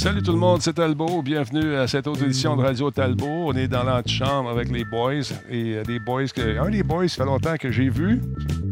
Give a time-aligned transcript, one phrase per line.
[0.00, 1.20] Salut tout le monde, c'est Talbot.
[1.20, 3.26] Bienvenue à cette autre édition de Radio Talbot.
[3.48, 5.20] On est dans l'antichambre avec les boys.
[5.50, 6.58] Et euh, des boys que.
[6.58, 8.22] Un des boys, ça fait longtemps que j'ai vu.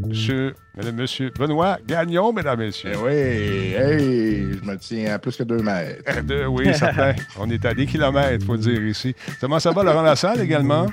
[0.06, 2.92] Monsieur, Madame, Monsieur Benoît Gagnon, mesdames, messieurs.
[2.95, 6.02] Eh oui, hey, je me tiens à plus que deux mètres.
[6.09, 7.12] Euh, de- oui, certain.
[7.38, 9.15] On est à des kilomètres, faut dire ici.
[9.38, 10.87] Comment ça va, Laurent Lassalle également?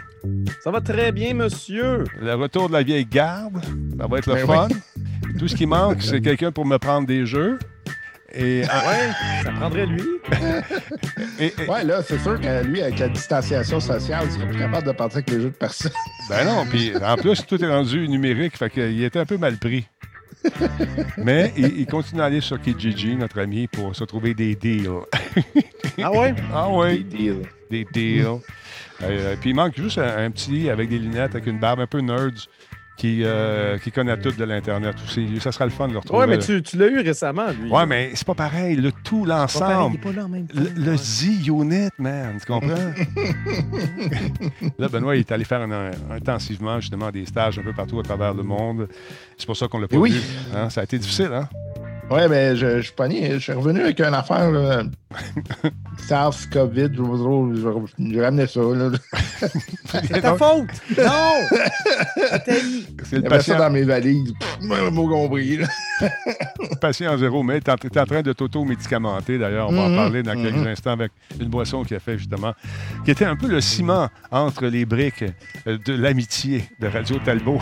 [0.61, 2.03] Ça va très bien, monsieur.
[2.19, 3.63] Le retour de la vieille garde.
[3.97, 4.67] Ça va être le Ben fun.
[5.39, 7.57] Tout ce qui manque, c'est quelqu'un pour me prendre des jeux.
[8.37, 9.09] Et, Ouais,
[9.43, 10.01] ça prendrait lui.
[11.39, 14.59] et- et- Ouais, là, c'est sûr que lui, avec la distanciation sociale, il serait plus
[14.59, 15.91] capable de partir avec les jeux de personne.
[16.29, 19.57] Ben non, puis en plus, tout est rendu numérique, fait qu'il était un peu mal
[19.57, 19.85] pris.
[21.17, 24.89] Mais il, il continue à aller sur Kijiji, notre ami, pour se trouver des deals.
[26.01, 26.35] Ah ouais?
[26.53, 27.41] Ah Des oui, deals.
[27.69, 28.25] des deals.
[29.03, 31.87] Euh, puis il manque juste un, un petit avec des lunettes, avec une barbe un
[31.87, 32.47] peu nerds,
[32.97, 35.27] qui, euh, qui connaît tout de l'Internet aussi.
[35.41, 36.19] Ça sera le fun de le retrouver.
[36.21, 37.69] Ouais, mais tu, tu l'as eu récemment, lui.
[37.69, 39.97] Ouais, mais c'est pas pareil, le tout, l'ensemble.
[40.53, 42.69] Le, le Z-Unit, man, tu comprends?
[44.79, 47.99] là, Benoît, il est allé faire un- un- intensivement, justement, des stages un peu partout
[47.99, 48.87] à travers le monde.
[49.37, 50.11] C'est pour ça qu'on l'a pas Oui.
[50.11, 50.21] vu.
[50.55, 50.69] hein?
[50.69, 51.49] Ça a été difficile, hein?
[52.09, 53.31] Ouais, mais je, je suis pogné.
[53.33, 54.83] Je suis revenu avec une affaire, là.
[56.07, 58.89] SARS, COVID, je je- J'ai ramené ça, là.
[59.89, 60.67] C'est ta faute!
[60.97, 61.33] Non!
[63.03, 64.33] C'est le ça patient, dans mes valises.
[64.61, 65.59] Mon compris,
[66.81, 69.69] patient zéro, mais tu es en train de t'auto-médicamenter, d'ailleurs.
[69.69, 70.67] On va en Mhm, parler dans quelques mhm.
[70.67, 72.53] instants avec une boisson qui a fait, justement,
[73.03, 75.23] qui était un peu le ciment entre les briques
[75.67, 77.59] euh, de l'amitié de Radio Talbot.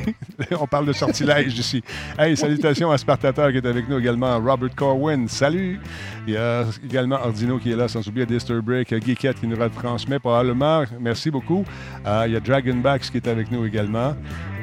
[0.60, 1.82] On parle de sortilège ici.
[2.18, 4.38] Hey, salutations à Spartateur qui est avec nous également.
[4.40, 5.80] Robert Corwin, salut.
[6.26, 10.18] Il y a également Ordino qui est là, sans oublier Disturbrick, Geekette qui nous retransmet
[10.18, 10.84] probablement.
[10.98, 11.64] Merci beaucoup.
[12.06, 14.14] Euh, il y a Dragonbacks qui est avec nous également.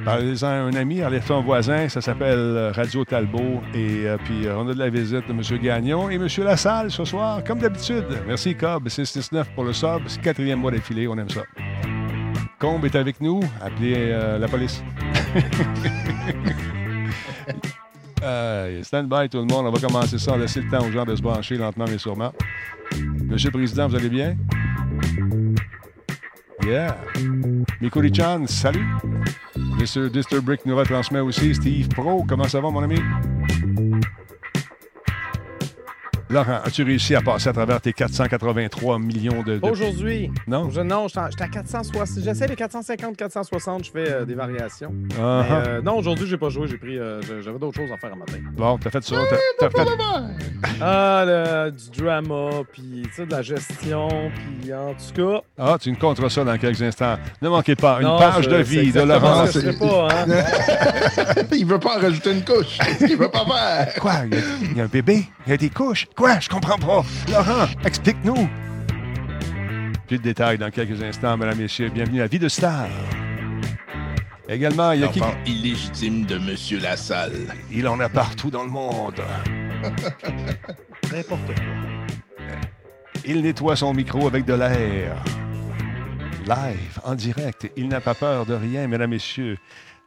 [0.04, 3.62] Parlez-en à un ami, allez un voisin, ça s'appelle euh, Radio Talbot.
[3.74, 5.42] Et euh, puis, on a de la visite de M.
[5.62, 6.28] Gagnon et M.
[6.40, 8.06] Lassalle ce soir, comme d'habitude.
[8.28, 10.02] Merci, Cobb, 669 pour le sub.
[10.08, 11.44] C'est quatrième mois d'affilée, on aime ça.
[12.60, 14.84] Combe est avec nous, appelez la police.
[18.84, 21.16] Stand by tout le monde, on va commencer ça, laisser le temps aux gens de
[21.16, 22.32] se brancher lentement mais sûrement.
[23.26, 24.36] Monsieur le Président, vous allez bien?
[26.66, 26.98] Yeah.
[27.80, 28.86] Mikuri Chan, salut.
[29.80, 31.56] Monsieur Disturbrick nous retransmet aussi.
[31.56, 33.00] Steve Pro, comment ça va, mon ami?
[36.30, 39.58] Laurent, as-tu réussi à passer à travers tes 483 millions de.
[39.60, 40.70] de- Aujourd'hui, Non?
[40.70, 42.22] je, non, j'étais à 460.
[42.24, 44.94] J'essaie les 450, 460, je fais euh, des variations.
[44.94, 46.68] Mais, euh, non, aujourd'hui, j'ai pas joué.
[46.68, 46.98] J'ai pris.
[47.00, 48.34] euh, j'avais d'autres choses à faire à matin.
[48.54, 49.16] Bon, t'as fait ça.
[49.60, 49.78] t'as- fait-
[50.82, 54.10] Ah, le- du drama, puis tu sais, de la gestion,
[54.62, 55.42] puis en tout cas.
[55.58, 57.18] Ah, tu nous compteras ça dans quelques instants.
[57.42, 59.46] Ne manquez pas, une non, page je- de vie de Laurent.
[59.48, 60.26] ce que je pas, hein.
[61.54, 62.78] Il veut pas en rajouter une couche.
[62.98, 63.94] Qu'il veut pas faire?
[64.02, 64.14] Quoi?
[64.26, 65.24] Il y, a, il y a un bébé?
[65.46, 66.06] Il y a des couches?
[66.18, 66.40] Quoi?
[66.40, 67.04] Je comprends pas.
[67.32, 68.50] Laurent, explique-nous.
[70.08, 71.90] Plus de détails dans quelques instants, mesdames, messieurs.
[71.90, 72.88] Bienvenue à Vie de Star.
[74.50, 75.20] Également, il y a qui?
[75.20, 77.54] L'enfant illégitime de Monsieur Lassalle.
[77.72, 79.22] Il en a partout dans le monde.
[81.14, 82.46] N'importe quoi.
[83.24, 85.24] Il nettoie son micro avec de l'air.
[86.48, 87.70] Live, en direct.
[87.78, 89.60] Il n'a pas peur de rien, mesdames, messieurs.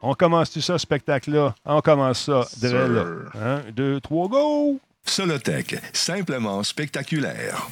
[0.02, 1.54] On commence tout ça, spectacle-là.
[1.64, 2.48] On commence ça.
[3.40, 4.80] Un, deux, trois, go!
[5.10, 7.66] Solotech, simplement spectaculaire.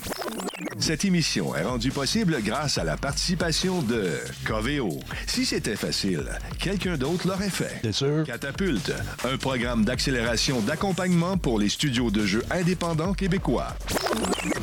[0.80, 4.12] Cette émission est rendue possible grâce à la participation de
[4.46, 5.00] Coveo.
[5.26, 6.24] Si c'était facile,
[6.58, 7.80] quelqu'un d'autre l'aurait fait.
[7.82, 8.24] C'est sûr.
[8.24, 8.92] Catapulte,
[9.24, 13.76] un programme d'accélération d'accompagnement pour les studios de jeux indépendants québécois.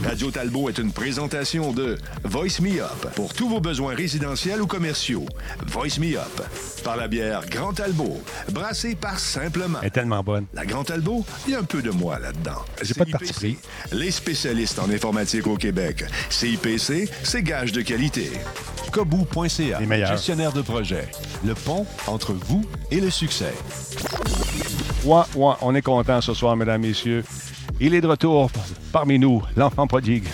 [0.03, 4.67] Radio Talbot est une présentation de Voice Me Up pour tous vos besoins résidentiels ou
[4.67, 5.25] commerciaux.
[5.67, 6.41] Voice Me Up
[6.83, 8.21] par la bière Grand Talbot,
[8.51, 9.79] brassée par Simplement.
[9.81, 10.45] Elle est tellement bonne.
[10.53, 12.63] La Grand Talbot, il y a un peu de moi là-dedans.
[12.81, 13.57] J'ai pas de parti pris.
[13.91, 16.04] Les spécialistes en informatique au Québec.
[16.29, 18.31] CIPC, c'est gage de qualité.
[19.85, 20.09] Meilleurs.
[20.11, 21.07] gestionnaire de projet.
[21.43, 23.53] Le pont entre vous et le succès.
[25.03, 27.23] Ouais, ouais, on est content ce soir, mesdames, messieurs.
[27.79, 28.49] Il est de retour
[28.93, 30.25] parmi nous, l'enfant prodigue.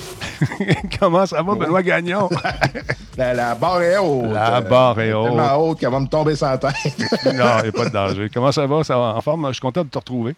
[0.99, 2.29] Comment ça va, Benoît Gagnon?
[3.17, 4.31] La, la barre est haute.
[4.31, 5.27] La barre est haute.
[5.27, 6.73] Tellement haute qu'elle va me tomber sur la tête.
[7.25, 8.29] non, il n'y a pas de danger.
[8.33, 8.83] Comment ça va?
[8.85, 9.47] Ça va en forme?
[9.49, 10.33] Je suis content de te retrouver.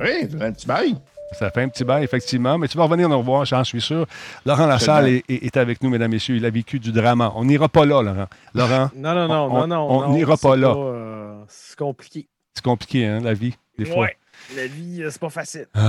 [0.00, 0.96] oui, c'est un petit bail.
[1.32, 4.06] Ça fait un petit bail, effectivement, mais tu vas revenir nous revoir, j'en suis sûr.
[4.46, 6.36] Laurent Lassalle est, est- est avec nous, mesdames, messieurs.
[6.36, 7.32] Il a vécu du drama.
[7.34, 8.26] On n'ira pas là, Laurent.
[8.54, 9.88] Laurent, Non, non, non, On- non, non.
[10.06, 10.72] on n'ira pas là.
[10.76, 12.28] euh, c'est compliqué.
[12.54, 14.02] c'est compliqué, hein, la vie, des fois.
[14.02, 14.16] Ouais.
[14.56, 15.66] La vie, euh, c'est pas facile.
[15.74, 15.82] Mais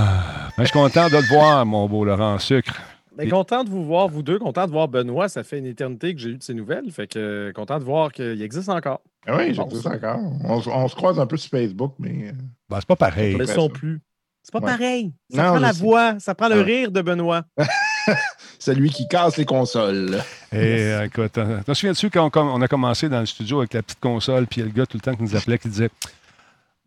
[0.58, 2.74] je suis content de te voir, mon beau Laurent Sucre.
[3.16, 5.28] Mais content de vous voir, vous deux, content de voir Benoît.
[5.28, 6.90] Ça fait une éternité que j'ai eu de ses nouvelles.
[6.90, 9.00] Fait que euh, content de voir qu'il existe encore.
[9.26, 10.18] Ah oui, ça encore.
[10.44, 12.32] On, se- on se croise un peu sur Facebook, mais.
[12.68, 13.34] Ben, c'est pas pareil.
[13.36, 14.00] Mais Ouais, sont plus.
[14.46, 14.70] C'est pas Ouais.
[14.78, 15.12] pareil.
[15.28, 15.80] Ça Non, prend la sais.
[15.80, 16.62] voix, ça prend le Ouais.
[16.62, 17.42] rire de Benoît.
[18.60, 20.22] Celui qui casse les consoles.
[20.52, 23.82] Et euh, écoute, t'en t'en souviens-tu quand on, a commencé dans le studio avec la
[23.82, 25.68] petite console, puis il y a le gars tout le temps qui nous appelait qui
[25.68, 25.90] disait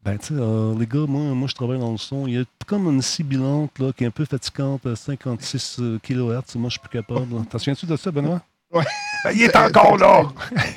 [0.06, 2.28] Ben, tu sais, euh, les gars, moi, moi, je travaille dans le son.
[2.28, 6.00] Il y a comme une sibilante là, qui est un peu fatigante à 56 euh,
[6.02, 6.56] kHz.
[6.56, 7.28] Moi, je suis plus capable.
[7.50, 8.42] T'en souviens-tu de ça, Benoît?
[8.72, 8.84] Ouais.
[9.34, 10.24] Il est encore là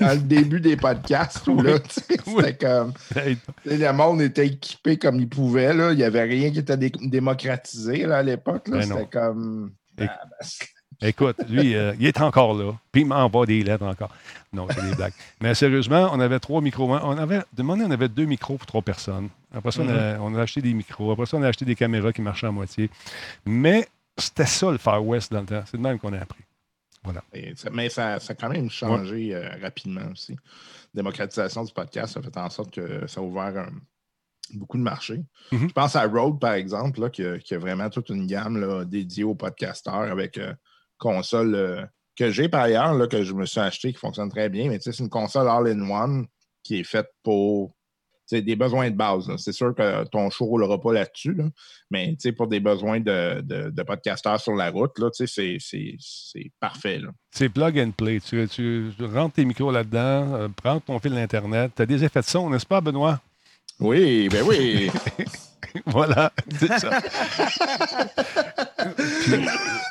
[0.01, 1.75] Dans le début des podcasts, où, là,
[2.27, 2.35] Oui.
[2.45, 2.93] c'était comme.
[3.65, 5.73] Le monde était équipé comme il pouvait.
[5.73, 5.93] Là.
[5.93, 8.69] Il n'y avait rien qui était dé- démocratisé là, à l'époque.
[8.71, 8.83] Ben.
[8.83, 9.73] C'était comme.
[10.01, 10.11] Ah, ben,
[11.05, 12.73] Écoute, lui, euh, il est encore là.
[12.93, 14.11] Puis il m'envoie des lettres encore.
[14.53, 15.13] Non, c'est des blagues.
[15.41, 16.89] Mais sérieusement, on avait trois micros.
[16.89, 19.29] On avait demandé, on avait deux micros pour trois personnes.
[19.53, 21.11] Après ça, on, a, on a acheté des micros.
[21.11, 22.89] Après ça, on a acheté des caméras qui marchaient à moitié.
[23.45, 25.63] Mais c'était ça le Far West dans le temps.
[25.69, 26.41] C'est de même qu'on a appris.
[27.33, 30.33] Et ça- mais ça, ça a quand même changé euh, rapidement aussi.
[30.95, 33.73] La démocratisation du podcast a fait en sorte que ça a ouvert un-
[34.55, 35.23] beaucoup de marchés.
[35.51, 35.69] Mhm.
[35.69, 38.61] Je pense à Rode, par exemple, là, qui, a, qui a vraiment toute une gamme
[38.61, 40.53] là, dédiée aux podcasteurs avec euh,
[40.99, 41.85] console euh,
[42.17, 44.69] que j'ai par ailleurs, là, que je me suis acheté, qui fonctionne très bien.
[44.69, 46.27] Mais tu sais, c'est une console all-in-one
[46.63, 47.75] qui est faite pour
[48.41, 49.31] des besoins de base.
[49.37, 51.45] C'est sûr que ton show ne roulera pas là-dessus, là,
[51.91, 55.27] mais tu sais, pour des besoins de, de, de podcasteurs sur la route, là, tu
[55.27, 55.97] sais, c'est-
[56.61, 56.99] parfait.
[57.01, 57.09] Là.
[57.31, 58.21] C'est plug and play.
[58.21, 61.73] Tu, tu rentres tes micros là-dedans, euh, prends ton fil d'Internet.
[61.77, 63.21] Tu as des effets de son, n'est-ce pas, Benoît?
[63.81, 64.91] Oui, ben oui.
[65.87, 66.91] voilà, c'est ça.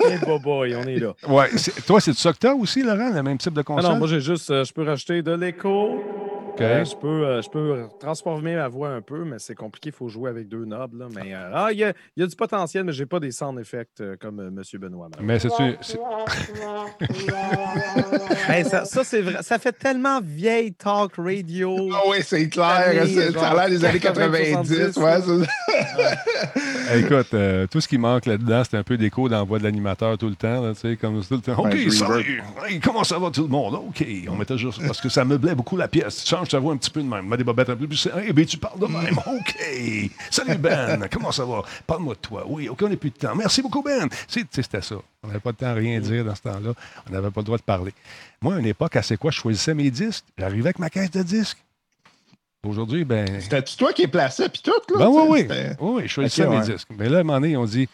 [0.09, 1.13] Eh, boy, on est là.
[1.27, 3.63] Ouais, c'est- toi, c'est ça que tu as aussi, Laurent, le même type de Ah
[3.63, 3.91] console?
[3.93, 6.01] non, moi j'ai juste, euh, je peux rajouter de l'écho.
[6.53, 6.61] OK.
[6.61, 9.95] Euh, je, peux, euh, je peux transformer ma voix un peu, mais c'est compliqué, il
[9.95, 10.93] faut jouer avec deux knobs.
[10.93, 13.19] Là, mais euh, ah, il y, a, il y a du potentiel, mais j'ai pas
[13.19, 14.61] des sound effects euh, comme euh, M.
[14.79, 15.07] Benoît.
[15.21, 15.37] Mais
[18.49, 19.37] Hey, ça, ça, c'est vrai.
[19.41, 21.89] Ça fait tellement vieille talk radio.
[21.93, 23.01] Ah oui, c'est clair.
[23.01, 24.91] Années, c'est- Ça a l'air des années genre 90.
[24.93, 25.45] 70, ouais,
[26.99, 29.63] Écoute, euh, tout ce qui manque là-dedans, c'est un peu d'écho dans la voix de
[29.63, 30.61] l'animateur tout le temps.
[30.61, 31.57] là, tu sais, comme tout le temps.
[31.59, 32.43] OK, Ouais, du salut!
[32.67, 33.75] Hey, comment ça va tout le monde?
[33.75, 36.23] OK, on mettait juste parce que ça meublait beaucoup la pièce.
[36.23, 37.35] Tu voix un petit peu de même.
[37.35, 38.07] Des bobettes un peu plus.
[38.25, 39.17] Eh bien, tu parles de même.
[39.17, 40.11] OK.
[40.29, 41.63] Salut Ben, comment ça va?
[41.87, 42.43] Parle-moi de toi.
[42.47, 43.35] Oui, OK, on n'a plus de temps.
[43.35, 44.07] Merci beaucoup, Ben.
[44.27, 44.95] C'était ça.
[45.23, 46.73] On n'avait pas de temps à rien dire dans ce temps-là.
[47.07, 47.93] On n'avait pas le droit de parler.
[48.41, 50.25] Moi, à une époque, à c'est quoi, je choisissais mes disques.
[50.37, 51.57] J'arrivais avec ma caisse de disques.
[52.63, 53.41] Aujourd'hui, ben.
[53.41, 55.05] C'était-tu toi qui es placé, puis tout, là?
[55.05, 55.39] Ben oui, oui.
[55.41, 56.73] c'était- Oui, je choisissais mes ouais.
[56.73, 56.87] disques.
[56.95, 57.89] Mais là, à un moment donné, on dit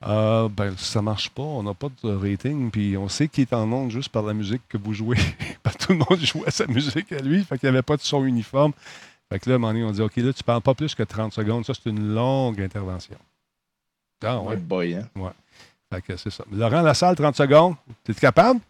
[0.00, 3.52] Ah, ben, ça marche pas, on n'a pas de rating, puis on sait qu'il est
[3.52, 5.16] en onde juste par la musique que vous jouez.
[5.80, 8.24] Tout le monde jouait sa musique à lui, fait qu'il n'y avait pas de son
[8.24, 8.72] uniforme.
[9.28, 10.94] Fait que là, à un moment donné, on dit OK, là, tu parles pas plus
[10.94, 11.64] que 30 secondes.
[11.66, 13.16] Ça, c'est une longue intervention.
[14.24, 14.56] Ah, Ouais, ouais.
[14.56, 15.08] boy, hein?
[15.92, 16.44] Fait que c'est ça.
[16.52, 17.74] Laurent Lassalle, 30 secondes.
[18.04, 18.60] T'es capable?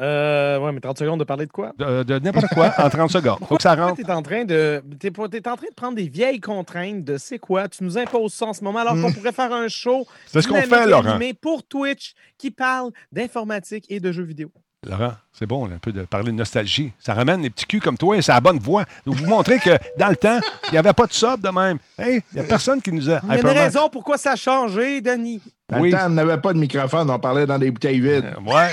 [0.00, 1.72] Euh, ouais, mais 30 secondes de parler de quoi?
[1.76, 3.38] de, de n'importe quoi en 30 secondes.
[3.48, 3.96] Faut que ça rentre.
[3.96, 4.82] Tu es en train de.
[5.00, 7.68] T'es, pas- t'es en train de prendre des vieilles contraintes de c'est quoi?
[7.68, 10.48] Tu nous imposes ça en ce moment alors qu'on pourrait faire un show C'est ce
[10.48, 11.08] qu'on fait, Laurent.
[11.10, 14.50] animé pour Twitch qui parle d'informatique et de jeux vidéo.
[14.88, 16.92] Laurent, c'est bon là, un peu de parler de nostalgie.
[17.00, 18.84] Ça ramène les petits culs comme toi et ça a la bonne voix.
[19.04, 21.78] Vous montrer que dans le temps, il n'y avait pas de sub de même.
[21.98, 23.20] Hey, il n'y a personne qui nous a.
[23.24, 25.42] Il y a une raison pourquoi ça a changé, Denis.
[25.68, 25.90] Dans Oui.
[25.90, 28.24] le temps, on n'avait pas de microphone, on parlait dans des bouteilles vides.
[28.38, 28.70] Euh, ouais.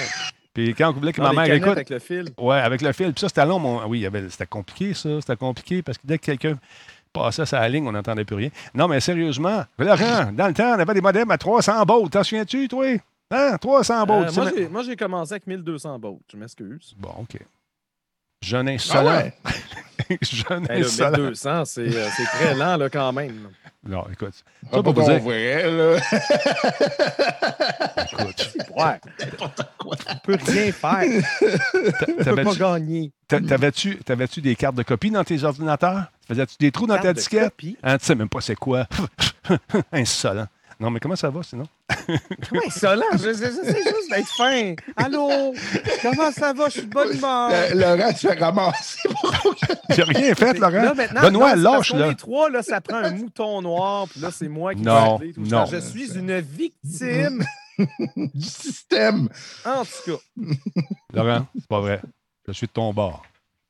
[0.55, 1.67] Puis quand on voulait que ma mère écoute.
[1.73, 2.29] avec le fil.
[2.39, 3.11] Ouais, avec le fil.
[3.11, 3.59] Puis ça, c'était long.
[3.59, 3.85] Mon...
[3.87, 4.27] Oui, y avait...
[4.29, 5.19] c'était compliqué, ça.
[5.19, 6.57] C'était compliqué parce que dès que quelqu'un
[7.11, 8.49] passait sa ligne, on n'entendait plus rien.
[8.73, 12.09] Non, mais sérieusement, Laurent, dans le temps, on avait des modems à 300 volts.
[12.09, 12.85] T'en souviens-tu, toi?
[13.31, 13.57] Hein?
[13.59, 14.37] 300 volts.
[14.37, 16.21] Euh, moi, j'ai commencé avec 1200 volts.
[16.31, 16.95] Je m'excuse.
[16.97, 17.37] Bon, OK.
[18.45, 19.15] Jeune Ah insolent.
[19.17, 19.33] ouais?
[20.21, 21.17] Jeune insolent.
[21.17, 23.49] 1200, c'est, euh, c'est très lent là, quand même.
[23.87, 24.33] Non, écoute.
[24.65, 25.19] Ah, Ça, pas pour vous ton dire.
[25.21, 25.97] vrai, là.
[28.11, 28.51] écoute.
[28.75, 28.99] Ouais.
[29.19, 29.27] Tu
[30.23, 31.03] peux rien faire.
[32.19, 33.11] Tu peux pas gagner.
[33.27, 36.05] t'a- T'avais-tu t'avais-tu des cartes de copie dans tes ordinateurs?
[36.27, 37.53] Faisais-tu des trous dans ta disquette?
[37.83, 38.87] Hein, tu sais même pas c'est quoi.
[39.91, 40.47] Insolent.
[40.79, 41.65] Non, mais comment ça va sinon?
[42.49, 43.03] Comment insolent?
[43.13, 44.75] Je, je- juste d'être fin.
[44.97, 45.53] Allô?
[46.01, 46.65] Comment ça va?
[46.65, 47.49] Je suis de bonne humeur.
[47.51, 49.09] Euh, Laurent se fait ramasser.
[49.89, 50.71] J'ai rien fait, Laurent.
[50.83, 52.07] Là, maintenant, Benoît, non, lâche, là.
[52.09, 55.31] est trois, là, ça prend un mouton noir, puis là, c'est moi qui Non, vais
[55.37, 55.65] non.
[55.65, 55.79] ça.
[55.79, 57.43] Je suis une victime.
[58.15, 59.27] du système.
[59.65, 60.43] En tout cas.
[61.13, 62.01] Laurent, c'est pas vrai.
[62.47, 63.23] Je suis de ton bord.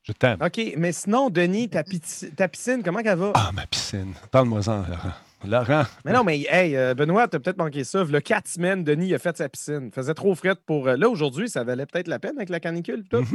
[0.04, 0.38] Je t'aime.
[0.42, 1.84] OK, mais sinon, Denis, ta,
[2.36, 3.32] ta piscine, comment qu'elle va?
[3.34, 4.14] Ah, ma piscine.
[4.30, 5.14] Parle-moi-en, Laurent.
[5.46, 5.84] Laurent.
[6.06, 8.04] Mais non, mais hey, euh, Benoît, t'as peut-être manqué ça.
[8.04, 9.90] Le quatre semaines, Denis a fait sa piscine.
[9.94, 10.88] faisait trop frette pour.
[10.88, 13.04] euh, là, aujourd'hui, ça valait peut-être la peine avec la canicule.
[13.04, 13.26] pis Tout.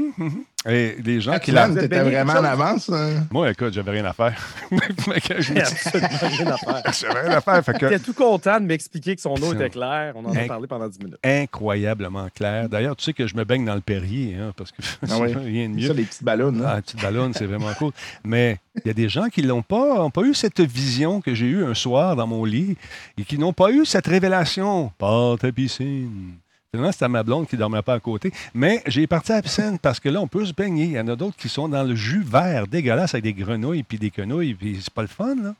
[0.69, 2.91] Et les gens qui êtes t'étais vraiment en avance.
[2.91, 3.27] hein?
[3.31, 4.35] Moi, écoute, j'avais rien à faire.
[4.71, 7.65] Rien à j'avais rien à faire.
[7.65, 10.13] Fait que J'étais tout content de m'expliquer que son eau était claire.
[10.17, 11.19] On en a parlé pendant 10 minutes.
[11.25, 12.69] incroyablement clair.
[12.69, 15.33] D'ailleurs, tu sais que je me baigne dans le Perrier, hein, parce que Ah oui.
[15.45, 15.87] rien de C'est mieux.
[15.89, 16.55] ça, les petites ballons.
[16.61, 16.65] hein?
[16.67, 17.93] Ah, la petite ballonne, c'est vraiment cool.
[18.25, 21.35] Mais il y a des gens qui n'ont pas, ont pas eu cette vision que
[21.35, 22.77] j'ai eue un soir dans mon lit
[23.19, 24.93] et qui n'ont pas eu cette révélation.
[24.99, 26.35] Pas ta piscine.
[26.73, 28.33] Finalement, c'était ma blonde qui ne dormait pas à côté.
[28.55, 30.85] Mais j'ai parti à piscine parce que là, on peut se baigner.
[30.85, 33.83] Il y en a d'autres qui sont dans le jus vert dégueulasse avec des grenouilles
[33.83, 34.55] puis des quenouilles.
[34.55, 35.55] Puis c'est pas le fun, là.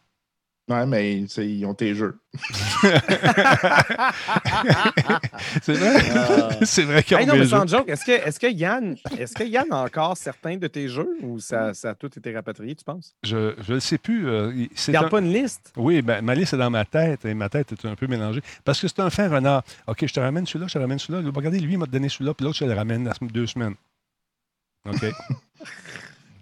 [0.71, 2.17] Ouais, mais ils ont tes jeux.
[5.63, 6.65] C'est vrai?
[6.65, 7.51] c'est vrai qu'ils ont Hey, non, mes mais jeux.
[7.57, 10.89] sans joke, est-ce que, est que, Yann, est que Yann a encore certains de tes
[10.89, 13.15] jeux ou ça, ça a tout été rapatrié, tu penses?
[13.25, 14.29] Je ne le sais plus.
[14.29, 15.73] euh, il- gardes un- pas une liste?
[15.77, 18.43] Oui, ben, ma liste est dans ma tête et ma tête est un peu mélangée.
[18.65, 19.65] Parce que c'est un fin renard.
[19.89, 21.29] OK, je te ramène celui-là, je te ramène celui-là.
[21.35, 23.75] Regardez, lui, il m'a donné celui-là, puis l'autre, je le ramène dans deux semaines.
[24.89, 25.05] OK.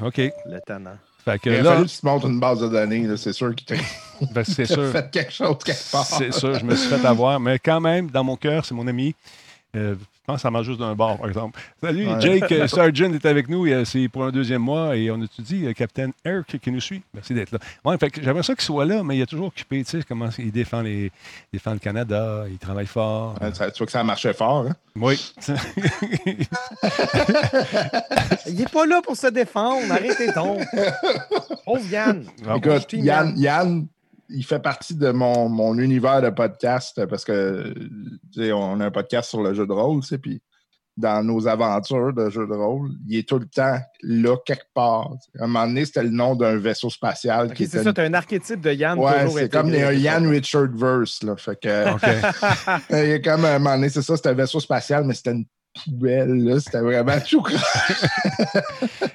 [0.04, 0.18] OK.
[0.18, 0.98] Le tannant.
[1.28, 3.34] Fait que Il a là, fallu que tu te montres une base de données, c'est
[3.34, 3.76] sûr qu'il
[4.32, 4.90] ben, c'est sûr.
[4.90, 6.06] fait quelque chose quelque part.
[6.06, 7.38] C'est sûr, je me suis fait avoir.
[7.38, 9.14] Mais quand même, dans mon cœur, c'est mon ami.
[9.76, 9.94] Euh,
[10.28, 11.58] je pense que ça marche juste d'un bord, par exemple.
[11.82, 12.20] Salut, Ouais.
[12.20, 13.64] Jake euh, Sargent est avec nous.
[13.66, 17.00] euh, C'est pour un deuxième mois et on étudie euh, Captain Eric qui nous suit?
[17.14, 17.58] Merci d'être là.
[17.82, 19.82] Ouais, j'aimerais ça qu'il soit là, mais il est toujours occupé.
[19.84, 21.10] Tu sais, comment il défend, les, il
[21.54, 23.36] défend le Canada, il travaille fort.
[23.40, 24.66] Ouais, ça- tu vois que ça marchait fort.
[24.68, 24.76] Hein?
[24.96, 25.32] Oui.
[28.46, 30.60] Il est pas là pour se défendre, arrêtez donc.
[31.64, 32.24] Pauvre Yann.
[32.56, 33.86] Écoute, Yann, Yann,
[34.28, 37.74] il fait partie de mon, mon univers de podcast parce que
[38.52, 40.42] on a un podcast sur le jeu de rôle, puis
[40.98, 45.12] dans nos aventures de jeu de rôle, il est tout le temps là quelque part.
[45.38, 47.84] À un moment donné, c'était le nom d'un vaisseau spatial qui c'est était.
[47.84, 51.22] ça, tu as un archétype de Yann Ouais, c'est comme un Yann Richard verse.
[51.22, 51.84] Là, fait que,
[53.04, 55.14] il y a comme à un moment donné, c'est ça, c'était un vaisseau spatial, mais
[55.14, 55.46] c'était une
[55.84, 56.60] poubelle.
[56.60, 57.44] C'était vraiment tout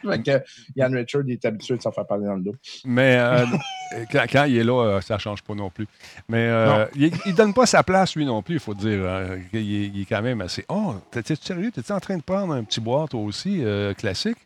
[0.03, 0.43] Fait que
[0.75, 2.55] Yann Richard, il est habitué de s'en faire parler dans le dos.
[2.85, 3.45] Mais euh,
[4.11, 5.87] quand, quand il est là, euh, ça ne change pas non plus.
[6.29, 8.99] Mais euh, il ne donne pas sa place, lui non plus, il faut dire.
[9.03, 10.65] euh, il, est, il est quand même assez.
[10.69, 11.71] Oh, t'es-tu sérieux?
[11.71, 14.37] T'es-tu en train de prendre un petit bois, toi aussi, euh, classique?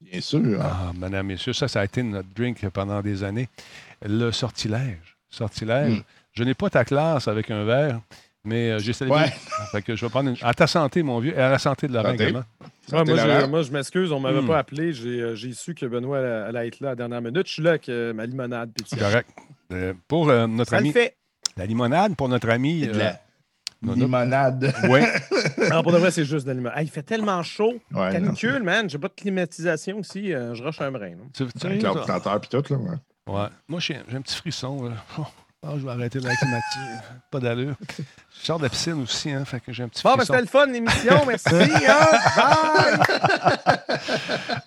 [0.00, 0.60] Bien sûr.
[0.60, 0.64] hein.
[0.88, 3.48] Ah, madame, messieurs, ça, ça a été notre drink pendant des années.
[4.04, 5.16] Le sortilège.
[5.30, 5.98] Sortilège.
[5.98, 6.02] Mm.
[6.32, 8.00] Je n'ai pas ta classe avec un verre,
[8.44, 9.22] mais euh, j'ai célébré.
[9.24, 9.32] Ouais.
[9.72, 10.36] Fait que je vais prendre une...
[10.42, 12.42] À ta santé, mon vieux, et à la santé de Laurent également.
[12.92, 14.46] Ouais, moi, je, moi, je m'excuse, on ne m'avait Hmm.
[14.48, 14.92] pas appelé.
[14.92, 17.46] J'ai euh, j'ai su que Benoît allait, allait être là à la dernière minute.
[17.46, 19.28] Je suis là avec euh, ma limonade correct.
[19.72, 20.92] Euh, pour euh, notre Ça ami.
[20.92, 21.16] fait.
[21.56, 22.86] La limonade, pour notre ami.
[22.88, 23.12] Euh, la
[23.82, 24.04] non, non.
[24.06, 24.72] limonade.
[24.88, 25.06] ouais.
[25.70, 26.78] Non, pour de vrai, c'est juste de la limonade.
[26.82, 27.74] Il fait tellement chaud.
[27.92, 28.88] Ouais, non, Canicule, man.
[28.90, 31.12] J'ai pas de climatisation euh, je rush un brin.
[31.32, 32.78] Tu- tu- Avec l'ordinateur puis tout, là.
[32.78, 33.32] ouais.
[33.34, 33.46] Ouais.
[33.68, 34.82] Moi, j'ai j'ai un petit frisson.
[34.88, 34.94] là.
[35.64, 36.80] Ah, je vais arrêter de la climatiser.
[37.30, 37.74] Pas d'allure.
[38.40, 40.40] Je sors de la piscine aussi, hein, fait que j'ai un petit Bon, ben, c'était
[40.40, 41.24] le fun, l'émission.
[41.24, 41.54] Merci.
[41.88, 42.98] hein.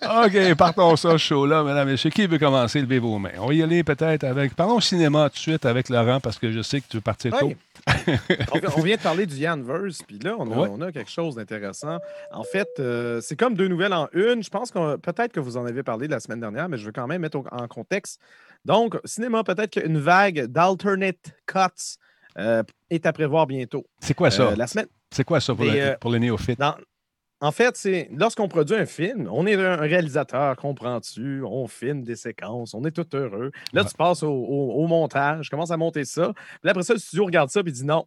[0.00, 0.26] Bye.
[0.26, 2.08] OK, partons ça, show-là, mesdames et messieurs.
[2.10, 2.80] Qui veut commencer?
[2.80, 3.32] Levez vos mains.
[3.38, 4.54] On va y aller peut-être avec...
[4.54, 7.02] Parlons au cinéma tout de suite avec Laurent, parce que je sais que tu veux
[7.02, 7.48] partir tôt.
[7.48, 7.56] Ouais.
[8.76, 10.68] on, vient- de parler du Yanverse, puis là, on a, Ouais.
[10.70, 11.98] on a quelque chose d'intéressant.
[12.32, 14.42] En fait, euh, c'est comme deux nouvelles en une.
[14.42, 16.92] Je pense que peut-être que vous en avez parlé la semaine dernière, mais je veux
[16.92, 18.20] quand même mettre au- en contexte.
[18.64, 21.58] Donc, cinéma, peut-être qu'une vague d'alternate cuts
[22.38, 23.84] euh, est à prévoir bientôt.
[24.00, 24.48] C'est quoi ça?
[24.48, 24.86] Euh, la semaine.
[25.10, 26.58] C'est quoi ça pour, Mais, le, euh, pour le néophyte?
[26.58, 26.74] Dans-
[27.40, 31.42] En fait, c'est lorsqu'on produit un film, on est un réalisateur, comprends-tu?
[31.44, 33.50] On filme des séquences, on est tout heureux.
[33.74, 33.88] Là, Ouais.
[33.88, 36.32] tu passes au, au- au montage, commence à monter ça.
[36.62, 38.06] Puis après ça, le studio regarde ça et dit non.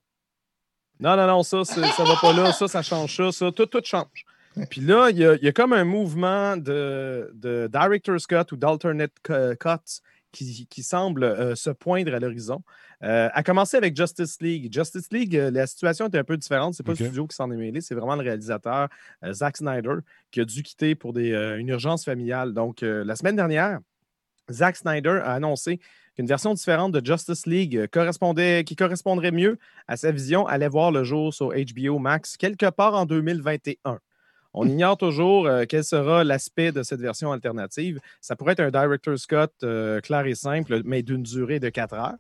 [0.99, 3.81] Non, non, non, ça, ça va pas là, ça, ça change ça, ça, tout, tout
[3.83, 4.25] change.
[4.69, 8.51] Puis là, il y a, il y a comme un mouvement de, de director's cut
[8.51, 12.61] ou d'alternate cu- cuts qui, qui semble euh, se poindre à l'horizon.
[13.03, 14.73] Euh, à commencer avec Justice League.
[14.73, 16.73] Justice League, euh, la situation est un peu différente.
[16.73, 18.89] C'est pas le studio qui s'en est mêlé, c'est vraiment le réalisateur
[19.31, 19.95] Zack Snyder
[20.31, 22.53] qui a dû quitter pour des, une urgence familiale.
[22.53, 23.79] Donc, la semaine dernière,
[24.51, 25.79] Zack Snyder a annoncé
[26.15, 29.57] qu'une version différente de Justice League correspondait, qui correspondrait mieux
[29.87, 33.99] à sa vision allait voir le jour sur HBO Max quelque part en 2021.
[34.53, 37.99] On ignore toujours euh, quel sera l'aspect de cette version alternative.
[38.19, 41.93] Ça pourrait être un Director's Cut euh, clair et simple, mais d'une durée de 4
[41.93, 42.15] heures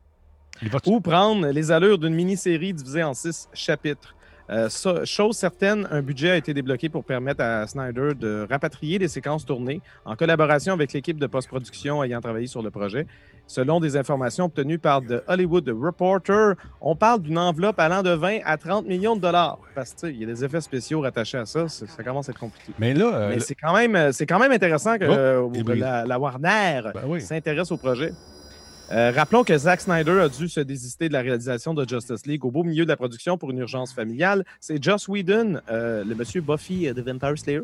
[0.85, 4.15] ou prendre les allures d'une mini-série divisée en six chapitres.
[4.49, 8.97] Euh, ça- chose certaine, un budget a été débloqué pour permettre à Snyder de rapatrier
[8.97, 13.05] les séquences tournées en collaboration avec l'équipe de post-production ayant travaillé sur le projet.
[13.45, 18.39] Selon des informations obtenues par The Hollywood Reporter, on parle d'une enveloppe allant de 20
[18.45, 19.59] à 30 millions de dollars.
[19.75, 22.73] Parce qu'il y a des effets spéciaux rattachés à ça, ça, commence à être compliqué.
[22.79, 26.05] Mais là, euh, Mais c'est quand, même- c'est quand même intéressant que Oh, euh, la,
[26.05, 27.21] la Warner Ben oui.
[27.21, 28.11] s'intéresse au projet.
[28.91, 32.43] Euh, rappelons que Zack Snyder a dû se désister de la réalisation de Justice League
[32.43, 34.43] au beau milieu de la production pour une urgence familiale.
[34.59, 37.61] C'est Joss Whedon, euh, le monsieur Buffy de Vampire Slayer,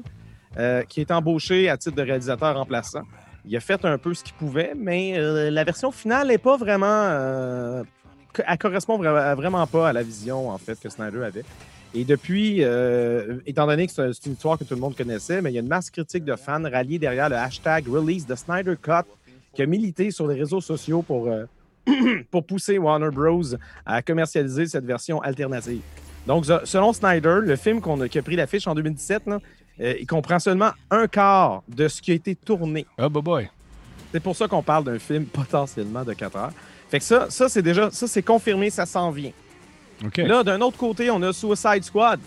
[0.57, 3.01] euh, qui est embauché à titre de réalisateur remplaçant.
[3.43, 5.15] Il a fait un peu ce qu'il pouvait, mais
[5.51, 7.83] la version finale n'est pas vraiment.
[8.47, 11.43] elle correspond vra- vraiment pas à la vision en fait que Snyder avait.
[11.93, 12.61] Et depuis,
[13.45, 15.61] étant donné que c'est une histoire que tout le monde connaissait, mais il y a
[15.61, 19.05] une masse critique de fans ralliés derrière le hashtag Release the Snyder Cut
[19.55, 21.45] qui a milité sur les réseaux sociaux pour, euh,
[22.31, 23.41] pour pousser Warner Bros.
[23.85, 25.81] à commercialiser cette version alternative.
[26.27, 29.39] Donc, se- selon Snyder, le film qu'on a, qui a pris l'affiche en 2017, là,
[29.79, 32.85] euh, il comprend seulement un quart de ce qui a été tourné.
[32.97, 33.49] Ah, bah, boy.
[34.11, 36.51] C'est pour ça qu'on parle d'un film potentiellement de 4 heures.
[36.89, 39.31] Fait que ça, ça c'est déjà, ça c'est confirmé, ça s'en vient.
[40.23, 42.19] Là, d'un autre côté, on a Suicide Squad.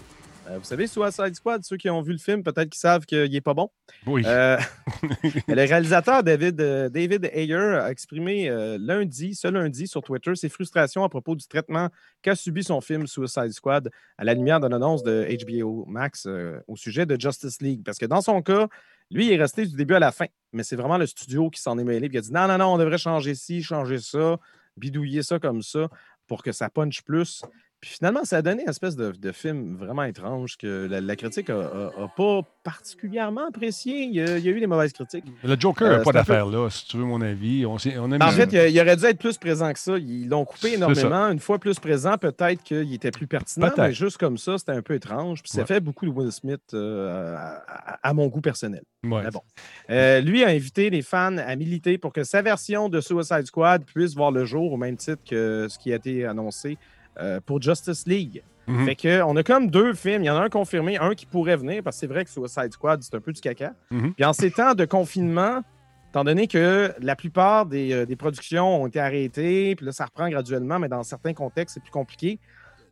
[0.48, 3.30] Euh, vous savez, Suicide Squad, ceux qui ont vu le film, peut-être qu'ils savent qu'il
[3.30, 3.70] n'est pas bon.
[4.06, 4.22] oui.
[4.26, 4.58] Euh,
[5.48, 11.04] le réalisateur David, euh, David Ayer a exprimé lundi, ce lundi, sur Twitter, ses frustrations
[11.04, 11.88] à propos du traitement
[12.22, 16.26] qu'a subi son film Suicide Squad à la lumière d'une annonce de HBO Max
[16.66, 17.82] au sujet de Justice League.
[17.84, 18.68] Parce que dans son cas,
[19.10, 21.60] lui, il est resté du début à la fin, mais c'est vraiment le studio qui
[21.60, 23.98] s'en est mêlé et qui a dit non, non, non, on devrait changer ci, changer
[23.98, 24.38] ça,
[24.76, 25.88] bidouiller ça comme ça
[26.26, 27.42] pour que ça punch plus.
[27.80, 31.14] Puis finalement, ça a donné une espèce de, de film vraiment étrange que la, la
[31.16, 34.02] critique n'a pas particulièrement apprécié.
[34.02, 35.24] Il y, a, il y a eu des mauvaises critiques.
[35.44, 37.64] Le Joker euh, n'a pas un peu- d'affaire là, si tu veux mon avis.
[37.66, 39.78] On, s'est- on a Ben, en fait, il, il aurait dû être plus présent que
[39.78, 39.96] ça.
[39.96, 41.28] Ils l'ont coupé énormément.
[41.30, 44.82] Une fois plus présent, peut-être qu'il était plus pertinent, mais juste comme ça, c'était un
[44.82, 45.42] peu étrange.
[45.42, 45.66] Puis ça Ouais.
[45.66, 48.82] fait beaucoup de Will Smith euh, à, à- à mon goût personnel.
[49.04, 49.22] Ouais.
[49.22, 49.42] Mais bon.
[49.90, 53.84] Euh, lui a invité les fans à militer pour que sa version de Suicide Squad
[53.84, 56.76] puisse voir le jour au même titre que ce qui a été annoncé
[57.20, 58.42] euh, pour Justice League.
[58.66, 58.84] Mhm.
[58.84, 60.22] Fait que, on a comme deux films.
[60.22, 62.30] Il y en a un confirmé, un qui pourrait venir, parce que c'est vrai que
[62.30, 63.74] Suicide Squad, c'est un peu du caca.
[63.90, 64.14] Mhm.
[64.14, 65.62] Puis en ces temps de confinement,
[66.10, 70.04] étant donné que la plupart des, euh, des productions ont été arrêtées, puis là, ça
[70.04, 72.38] reprend graduellement, mais dans certains contextes, c'est plus compliqué.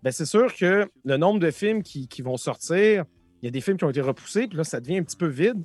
[0.02, 3.04] Ben, c'est sûr que le nombre de films qui, qui vont sortir,
[3.42, 5.16] il y a des films qui ont été repoussés, puis là, ça devient un petit
[5.16, 5.62] peu vide.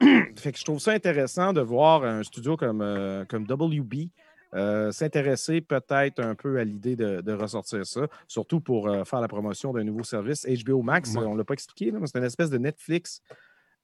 [0.36, 4.10] fait que je trouve ça intéressant de voir un studio comme, euh, comme WB
[4.54, 9.20] euh, s'intéresser peut-être un peu à l'idée de, de ressortir ça, surtout pour euh, faire
[9.20, 10.46] la promotion d'un nouveau service.
[10.64, 11.24] HBO Max, Ouais.
[11.24, 13.20] on ne l'a pas expliqué, là, mais c'est une espèce de Netflix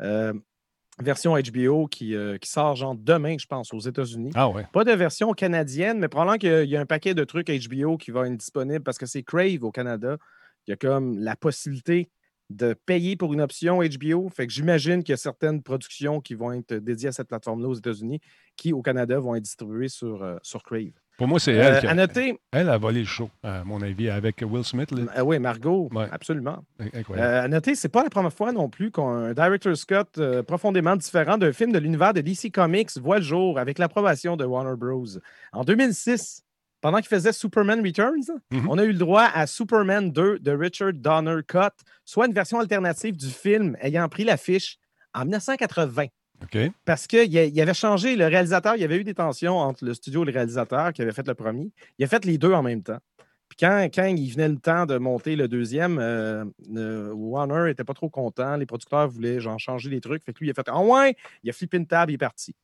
[0.01, 0.33] euh,
[1.01, 4.31] version HBO qui, qui sort genre demain, je pense, aux États-Unis.
[4.35, 4.67] Ah ouais.
[4.73, 8.11] Pas de version canadienne, mais probablement qu'il y a un paquet de trucs HBO qui
[8.11, 10.19] va être disponible parce que c'est Crave au Canada.
[10.67, 12.09] Il y a comme la possibilité
[12.53, 14.29] de payer pour une option HBO.
[14.29, 17.69] Fait que j'imagine qu'il y a certaines productions qui vont être dédiées à cette plateforme-là
[17.69, 18.21] aux États-Unis
[18.57, 20.93] qui, au Canada, vont être distribuées sur, euh, sur Crave.
[21.19, 23.65] Pour moi, c'est Euh, elle qui à a, noter, elle a volé le show, à
[23.65, 24.91] mon avis, avec Will Smith.
[24.93, 26.07] euh, oui, Margot, Ouais.
[26.11, 26.65] absolument.
[26.81, 27.29] Incroyable.
[27.29, 31.39] Euh, à noter, c'est pas la première fois non plus qu'un director Scott profondément différent
[31.39, 35.05] d'un film de l'univers de DC Comics voit le jour avec l'approbation de Warner Bros.
[35.53, 36.45] En 2006,
[36.83, 38.69] pendant qu'il faisait Superman Returns, Mhm.
[38.69, 41.59] on a eu le droit à Superman 2 de Richard Donner Cut,
[42.05, 44.77] soit une version alternative du film ayant pris l'affiche
[45.15, 46.07] en 1980.
[46.43, 46.59] OK.
[46.85, 49.95] Parce qu'il il avait changé, le réalisateur, il y avait eu des tensions entre le
[49.95, 51.71] studio et le réalisateur qui avait fait le premier.
[51.99, 52.99] Il a fait les deux en même temps.
[53.49, 57.85] Puis quand, quand il venait le temps de monter le deuxième, euh, euh, Warner n'était
[57.85, 58.57] pas trop content.
[58.57, 60.25] Les producteurs voulaient genre, changer les trucs.
[60.25, 61.15] Fait que lui, il a fait Ah ouais,
[61.45, 62.57] il a flippé une table, il est parti.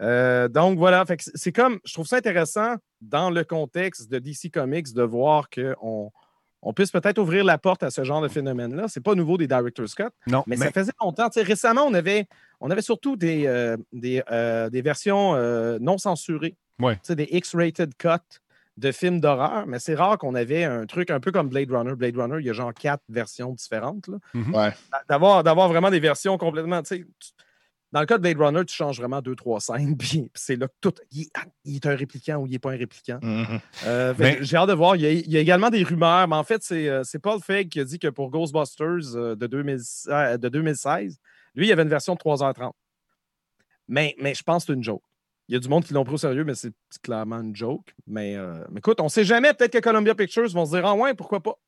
[0.00, 4.92] Euh, donc voilà, c'est- comme, je trouve ça intéressant dans le contexte de DC Comics
[4.94, 6.10] de voir qu'on
[6.62, 8.84] on puisse peut-être ouvrir la porte à ce genre de phénomène-là.
[8.88, 10.12] C'est pas nouveau des Director Scott.
[10.28, 11.28] Non, Mais, mais, ça faisait longtemps.
[11.28, 12.26] Tu sais, récemment, on avait,
[12.60, 16.56] on avait surtout des, euh, des, euh, des versions euh, non censurées.
[16.80, 16.94] Ouais.
[16.96, 18.08] Tu sais, des X-rated cuts
[18.78, 21.94] de films d'horreur, mais c'est rare qu'on avait un truc un peu comme Blade Runner.
[21.94, 24.08] Blade Runner, il y a genre quatre versions différentes.
[24.34, 24.70] Ouais.
[25.08, 26.80] D'avoir, d'avoir vraiment des versions complètement.
[26.82, 27.30] tu sais, tu-
[27.92, 30.66] Dans le cas de Blade Runner, tu changes vraiment deux, trois scènes, puis c'est là
[30.66, 30.94] que tout.
[31.10, 33.18] Il, ah, il est un répliquant ou il n'est pas un répliquant.
[33.22, 33.60] Mhm.
[33.86, 34.96] Euh, Mais- J'ai hâte de voir.
[34.96, 37.40] Il y, a, il y a également des rumeurs, mais en fait, c'est euh, Paul
[37.40, 39.78] Feig qui a dit que pour Ghostbusters de, 2000
[40.08, 41.18] euh, de 2016,
[41.54, 42.72] lui, il y avait une version de 3h30.
[43.88, 45.02] Mais, mais je pense que c'est une joke.
[45.48, 47.94] Il y a du monde qui l'ont pris au sérieux, mais c'est clairement une joke.
[48.06, 49.52] Mais, euh, mais écoute, on ne sait jamais.
[49.52, 51.58] Peut-être que Columbia Pictures vont se dire Ah ouais, pourquoi pas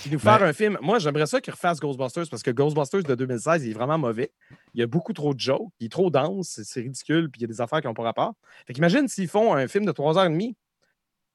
[0.00, 0.78] Puis nous faire Ben- un film.
[0.80, 4.30] Moi, j'aimerais ça qu'ils refassent Ghostbusters parce que Ghostbusters de 2016, il est vraiment mauvais.
[4.74, 5.68] Il y a beaucoup trop de jokes.
[5.80, 6.60] Il est trop dense.
[6.64, 7.30] c'est- ridicule.
[7.30, 8.34] Puis il y a des affaires qui n'ont pas rapport.
[8.66, 10.54] Fait qu'imagine s'ils font un film de 3h30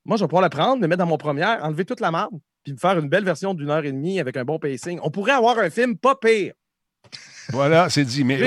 [0.05, 2.33] moi, je vais pouvoir le prendre, le mettre dans mon première, enlever toute la marde,
[2.65, 4.99] puis me faire une belle version d'une heure et demie avec un bon pacing.
[5.01, 6.51] On pourrait avoir un film pas pire.
[7.49, 8.23] voilà, c'est dit.
[8.25, 8.45] Mais J'ai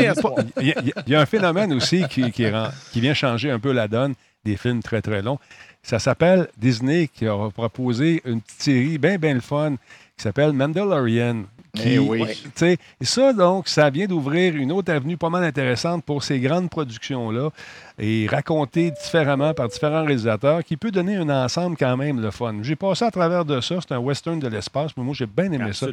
[0.61, 3.51] il y, a- il y a un phénomène aussi qui, qui, rend- qui vient changer
[3.51, 5.39] un peu la donne des films très, très longs.
[5.83, 9.77] Ça s'appelle Disney qui a proposé une petite série bien, bien le fun
[10.17, 11.45] qui s'appelle Mandalorian.
[11.75, 12.25] Qui, Eh oui.
[12.43, 16.23] tu sais, et ça, donc, ça vient d'ouvrir une autre avenue pas mal intéressante pour
[16.25, 17.51] ces grandes productions-là
[17.99, 22.55] et racontées différemment par différents réalisateurs qui peut donner un ensemble quand même le fun.
[22.63, 23.77] J'ai passé à travers de ça.
[23.87, 25.89] C'est un western de l'espace, mais moi, j'ai bien aimé ça.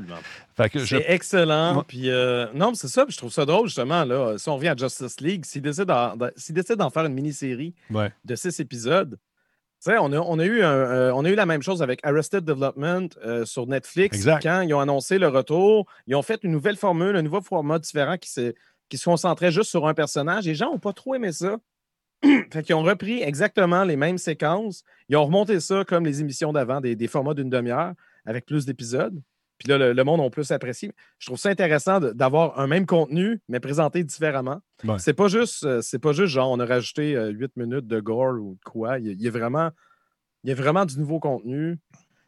[0.69, 1.75] Que je- C'est excellent.
[1.79, 1.83] Ouais.
[1.86, 3.03] Puis, euh, non, mais c'est ça.
[3.03, 4.05] Puis je trouve ça drôle, justement.
[4.05, 8.09] Là, si on revient à Justice League, s'ils décident d'en, faire une mini-série ouais.
[8.23, 9.17] de six épisodes,
[9.91, 11.99] sais, on a, on, a eu un- euh, on a eu la même chose avec
[12.03, 14.17] Arrested Development euh, sur Netflix.
[14.17, 14.43] Exact.
[14.43, 17.79] Quand ils ont annoncé le retour, ils ont fait une nouvelle formule, un nouveau format
[17.79, 18.53] différent qui se,
[18.89, 20.45] qui se concentrait juste sur un personnage.
[20.45, 21.57] Les gens n'ont pas trop aimé ça.
[22.51, 24.83] fait qu'ils ont repris exactement les mêmes séquences.
[25.09, 27.93] Ils ont remonté ça comme les émissions d'avant, des, des formats d'une demi-heure
[28.25, 29.21] avec plus d'épisodes.
[29.63, 30.91] Puis là, le, le monde a plus apprécié.
[31.19, 34.60] Je trouve ça intéressant d'avoir un même contenu, mais présenté différemment.
[34.84, 34.99] Ouais.
[34.99, 37.99] C'est pas juste, euh, c'est pas juste genre on a rajouté euh, 8 minutes de
[38.02, 38.99] gore ou de quoi.
[38.99, 39.69] Il y a, il y a vraiment,
[40.43, 41.80] il y a vraiment du nouveau contenu.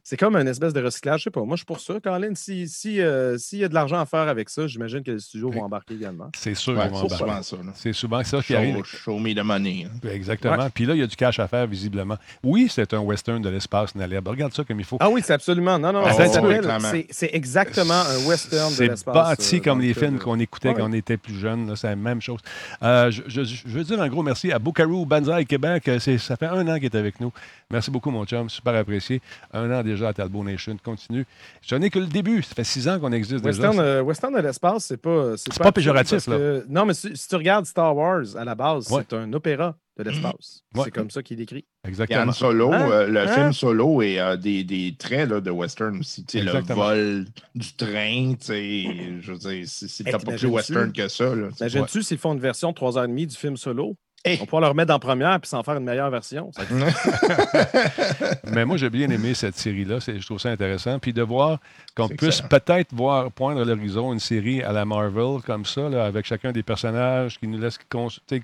[0.07, 1.21] C'est comme une espèce de recyclage.
[1.21, 1.39] Je sais pas.
[1.41, 2.35] Moi, je suis pour ça, Colin.
[2.35, 5.19] Si, si, euh, s'il y a de l'argent à faire avec ça, j'imagine que les
[5.19, 6.29] studios vont embarquer également.
[6.37, 7.43] C'est sûr Ouais, qu'ils vont c'est embarquer.
[7.43, 7.71] souvent ça.
[7.73, 8.83] C'est souvent ça qui Show, arrive.
[8.85, 9.87] show me the money.
[9.87, 10.07] hein.
[10.07, 10.69] Exactement.
[10.71, 12.17] Puis là, il y a du cash à faire, visiblement.
[12.43, 14.27] Oui, c'est un western de l'espace, Naleb.
[14.27, 14.97] Regarde ça comme il faut.
[14.99, 15.79] Ah oui, c'est absolument.
[15.79, 19.11] Non, non, Ah, c'est, c'est exactement un western de C'est l'espace.
[19.15, 20.75] bâti euh, comme les films euh, qu'on écoutait ouais.
[20.75, 21.75] quand on était plus jeune.
[21.75, 22.41] C'est la même chose.
[22.83, 25.87] Euh, je, je- je veux dire un gros merci à Buckaroo Banzai Québec.
[25.87, 27.31] Euh, c'est- Ça fait un an qu'il est avec nous.
[27.71, 28.47] Merci beaucoup, mon chum.
[28.51, 29.19] Super apprécié.
[29.51, 30.75] Un an déjà à Talbot Nation.
[30.83, 31.25] Continue.
[31.61, 32.41] Ce n'est que le début.
[32.43, 33.83] Ça fait six ans qu'on existe Western, déjà.
[33.83, 35.37] euh, western de l'espace, c'est pas.
[35.37, 38.55] C'est pas péjoratif, parce que- Non, mais si, si tu regardes Star Wars à la
[38.55, 39.03] base, Ouais.
[39.09, 40.61] c'est un opéra de l'espace.
[40.75, 40.83] Ouais.
[40.85, 41.63] C'est comme ça qu'il décrit.
[41.87, 42.33] Exactement.
[42.33, 42.89] Solo, Hein?
[42.91, 43.27] euh, le Hein?
[43.33, 46.25] film Solo et euh, des, des traits là, de western aussi.
[46.25, 48.83] Tu sais, le vol du train, tu sais,
[49.21, 51.33] je veux dire, si, t'as pas plus western que ça.
[51.33, 51.47] Là.
[51.61, 53.95] Imagines-tu s'ils font une version de 3h30 du film solo?
[54.27, 54.39] Hey.
[54.41, 56.51] On pourra le remettre en première puis s'en faire une meilleure version.
[56.51, 56.63] Ça-
[58.51, 59.99] Mais moi, j'ai bien aimé cette série-là.
[59.99, 60.97] C'est- Je trouve ça intéressant.
[60.99, 61.59] Puis de voir
[61.95, 66.05] qu'on puisse peut-être voir poindre à l'horizon une série à la Marvel comme ça, là,
[66.05, 67.77] avec chacun des personnages qui nous laisse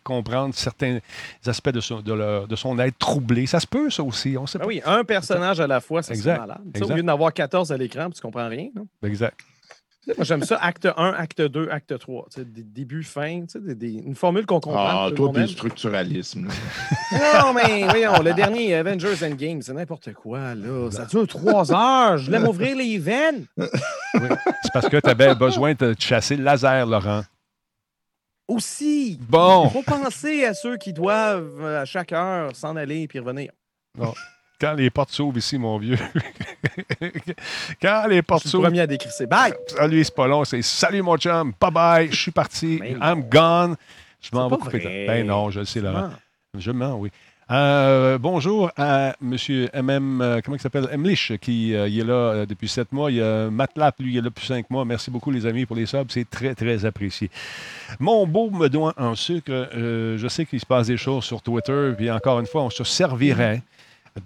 [0.03, 0.99] comprendre certains
[1.45, 3.45] aspects de son, de, leur- de son être troublé.
[3.47, 4.37] Ça se peut, ça aussi.
[4.37, 4.65] On sait pas.
[4.65, 6.59] oui, un personnage à la fois, c'est Exact, malade.
[6.81, 8.69] Au lieu d'en avoir 14 à l'écran, puis tu comprends rien.
[8.75, 8.85] non?
[9.03, 9.39] Exact.
[10.07, 12.25] Moi, j'aime ça, acte 1, acte 2, acte 3.
[12.31, 15.05] Tu sais, des débuts, fin, tu sais, des- des- une formule qu'on comprend.
[15.05, 16.47] Ah, que tout le toi, puis le structuralisme.
[17.11, 20.89] Non, mais voyons, le dernier Avengers Endgame, c'est n'importe quoi, là.
[20.91, 22.17] Ça dure trois heures.
[22.17, 23.45] Je voulais m'ouvrir les veines.
[23.57, 23.67] Oui.
[24.63, 27.21] C'est parce que tu avais besoin de chasser le laser, Laurent.
[28.47, 33.19] Aussi, il Bon, faut penser à ceux qui doivent, à chaque heure, s'en aller puis
[33.19, 33.51] revenir.
[34.61, 35.97] Quand les portes s'ouvrent ici, mon vieux.
[37.81, 39.25] quand les portes s'ouvrent, premier à décrisser.
[39.25, 39.53] Bye!
[39.65, 40.45] salut, c'est pas long.
[40.45, 41.53] C'est salut, mon chum.
[41.59, 42.11] Bye bye.
[42.11, 42.77] Je suis parti.
[42.77, 43.75] Ben I'm gone.
[44.21, 44.79] Je m'en vais couper.
[44.79, 45.05] vrai.
[45.07, 46.11] Ben non, je le sais, Laurent.
[46.55, 47.09] Je mens, oui.
[47.49, 49.35] Euh, bonjour à M.
[49.73, 50.87] MM, euh, comment il s'appelle?
[50.89, 53.11] Emlich, qui euh, il est là euh, depuis sept mois.
[53.11, 54.85] Il y a Matlap, lui, il est là depuis cinq mois.
[54.85, 56.05] Merci beaucoup, les amis, pour les subs.
[56.09, 57.29] C'est très, très apprécié.
[57.99, 61.41] Mon beau me doigt en sucre, euh, je sais qu'il se passe des choses sur
[61.41, 63.63] Twitter, puis encore une fois, on se servirait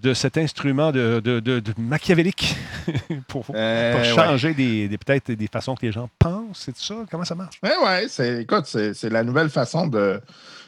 [0.01, 2.55] de cet instrument de, de- de- de machiavélique
[3.27, 4.03] pour, pour Euh, ouais.
[4.03, 6.63] changer des, des- peut-être des façons que les gens pensent.
[6.65, 6.95] C'est ça?
[7.11, 7.59] Comment ça marche?
[7.61, 10.19] Ouais, ouais, c'est, écoute, c'est, c'est la nouvelle façon de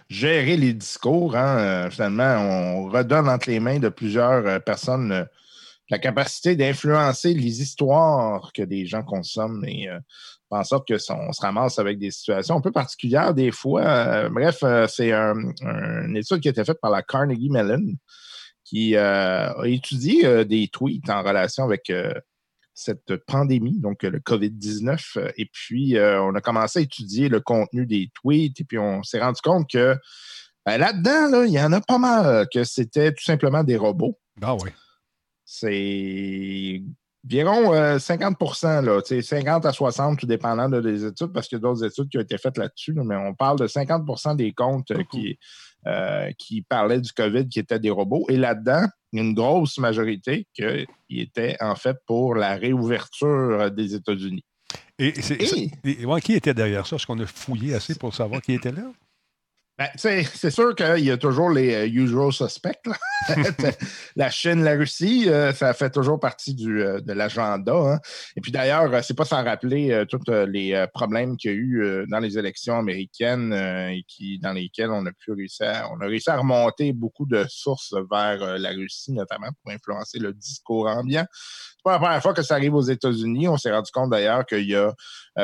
[0.09, 1.35] gérer les discours.
[1.35, 1.57] Hein.
[1.57, 5.25] Euh, finalement, on redonne entre les mains de plusieurs euh, personnes
[5.89, 9.97] la capacité d'influencer les histoires que des gens consomment et euh,
[10.49, 13.83] en sorte que on se ramasse avec des situations un peu particulières des fois.
[13.85, 17.93] Euh, bref, c'est un, un- une étude qui a été faite par la Carnegie Mellon
[18.67, 22.13] qui euh, a étudié euh, des tweets en relation avec euh,
[22.73, 25.17] cette pandémie, donc le COVID-19.
[25.17, 29.03] euh, Et puis, on a commencé à étudier le contenu des tweets et puis on
[29.03, 29.95] s'est rendu compte que
[30.65, 34.19] ben, là-dedans, là, il y en a pas mal que c'était tout simplement des robots.
[34.41, 34.69] Ah oui.
[35.45, 36.83] C'est
[37.27, 38.37] environ euh, 50
[38.85, 41.61] là, tu sais, 50 à 60, tout dépendant de des études, parce qu'il y a
[41.61, 44.91] d'autres études qui ont été faites là-dessus, là, mais on parle de 50% des comptes
[44.91, 45.37] euh, qui,
[45.87, 48.25] euh, qui parlaient du COVID qui étaient des robots.
[48.29, 50.85] Et là-dedans, une grosse majorité qui
[51.21, 54.43] était en fait pour la réouverture des États-Unis.
[54.99, 55.41] Et, c'est-
[55.85, 56.97] Et- et- ouais, qui était derrière ça?
[56.97, 58.91] Est-ce qu'on a fouillé assez pour savoir qui était là?
[59.77, 62.79] Ben, c'est sûr qu'il y a toujours les euh, usual suspects.
[62.87, 62.95] là.
[64.15, 67.75] la Chine, la Russie, euh, ça fait toujours partie du, euh, de l'agenda.
[67.75, 67.99] hein.
[68.35, 72.17] Et puis d'ailleurs, c'est pas sans rappeler tous les problèmes qu'il y a eu dans
[72.17, 76.29] les élections américaines et qui, dans lesquels on a pu réussir, à- on a réussi
[76.31, 81.25] à remonter beaucoup de sources vers la Russie, notamment pour influencer le discours ambiant.
[81.31, 83.47] C'est pas la première fois que ça arrive aux États-Unis.
[83.47, 84.93] On s'est rendu compte d'ailleurs qu'il y a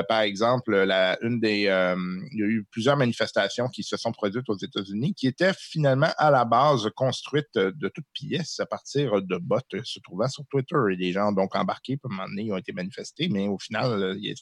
[0.09, 1.95] par exemple, la, une des, euh,
[2.31, 6.11] il y a eu plusieurs manifestations qui se sont produites aux États-Unis qui étaient finalement
[6.17, 10.29] à la base construites euh, de toutes pièces à partir de bots euh, se trouvant
[10.29, 10.77] sur Twitter.
[10.91, 13.27] Et les gens ont donc embarqué, puis à un moment donné, ils ont été manifestés,
[13.29, 14.33] mais au final, euh,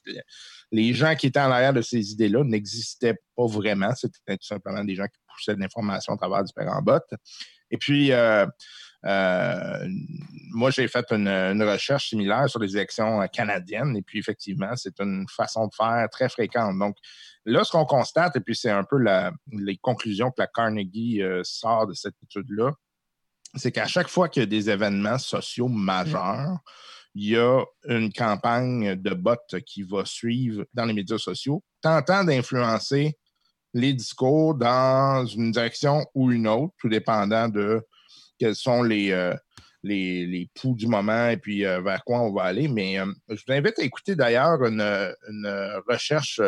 [0.71, 3.95] les gens qui étaient en arrière de ces idées-là n'existaient pas vraiment.
[3.95, 6.99] C'était tout simplement des gens qui poussaient de l'information à travers différents bots.
[7.71, 8.11] Et puis,
[9.03, 14.99] moi, j'ai fait une, une recherche similaire sur les élections canadiennes et puis effectivement, c'est
[14.99, 16.77] une façon de faire très fréquente.
[16.77, 16.97] Donc,
[17.45, 18.97] là, ce qu'on constate, et puis c'est un peu
[19.51, 22.71] les conclusions que la Carnegie euh, sort de cette étude-là,
[23.56, 26.58] c'est qu'à chaque fois qu'il y a des événements sociaux majeurs,
[27.15, 32.23] il y a une campagne de bots qui va suivre dans les médias sociaux, tentant
[32.23, 33.17] d'influencer
[33.73, 37.82] les discours dans une direction ou une autre, tout dépendant de
[38.38, 39.36] quels sont les, euh,
[39.84, 42.67] les, pouls du moment et puis euh, vers quoi on va aller.
[42.67, 44.82] Mais euh, je vous invite à écouter d'ailleurs une,
[45.30, 46.41] une recherche,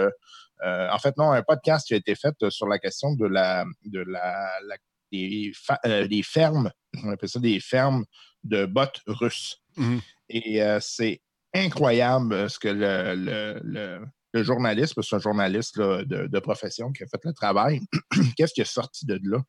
[0.63, 3.65] euh, en fait, non, un podcast qui a été fait sur la question de la,
[3.85, 4.75] de la, la
[5.11, 5.51] des,
[5.85, 6.71] euh, des, fermes,
[7.03, 8.05] on appelle ça des fermes
[8.43, 9.61] de bottes russes.
[9.77, 10.01] Mhm.
[10.29, 11.21] Et euh, c'est
[11.53, 16.27] incroyable ce que le, le, le, le journaliste, parce que c'est un journaliste là, de,
[16.27, 17.79] de, profession qui a fait le travail,
[18.37, 19.39] qu'est-ce qui est sorti de là?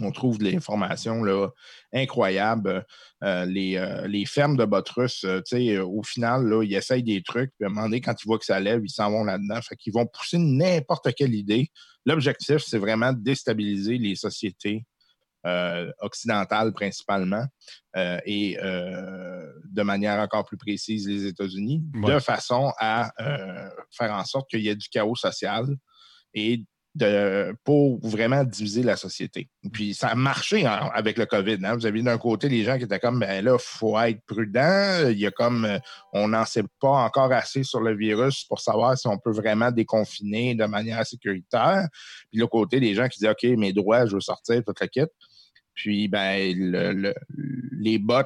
[0.00, 1.22] On trouve de l'information
[1.92, 2.84] incroyable.
[3.22, 7.22] Euh, les, euh, les, fermes de bottes russes, euh, au final, là, ils essayent des
[7.22, 9.24] trucs, puis à un moment donné, quand ils voient que ça lève, ils s'en vont
[9.24, 9.60] là-dedans.
[9.62, 11.70] Fait qu'ils vont pousser n'importe quelle idée.
[12.06, 14.84] L'objectif, c'est vraiment de déstabiliser les sociétés
[16.02, 17.46] occidentales principalement
[17.96, 22.14] et de manière encore plus précise les États-Unis, ouais.
[22.14, 23.10] de façon à
[23.90, 25.66] faire en sorte qu'il y ait du chaos social
[26.34, 29.48] et de, pour vraiment diviser la société.
[29.72, 31.58] Puis ça a marché avec le COVID.
[31.64, 31.76] Hein.
[31.76, 35.08] Vous avez d'un côté les gens qui étaient comme, ben là, il faut être prudent.
[35.08, 35.68] Il y a comme,
[36.12, 39.70] on n'en sait pas encore assez sur le virus pour savoir si on peut vraiment
[39.70, 41.88] déconfiner de manière sécuritaire.
[42.30, 44.88] Puis l'autre côté, les gens qui disent, OK, mes droits, je veux sortir, toute la
[44.88, 45.06] kit.
[45.74, 47.14] Puis, ben, le, le,
[47.78, 48.22] les bots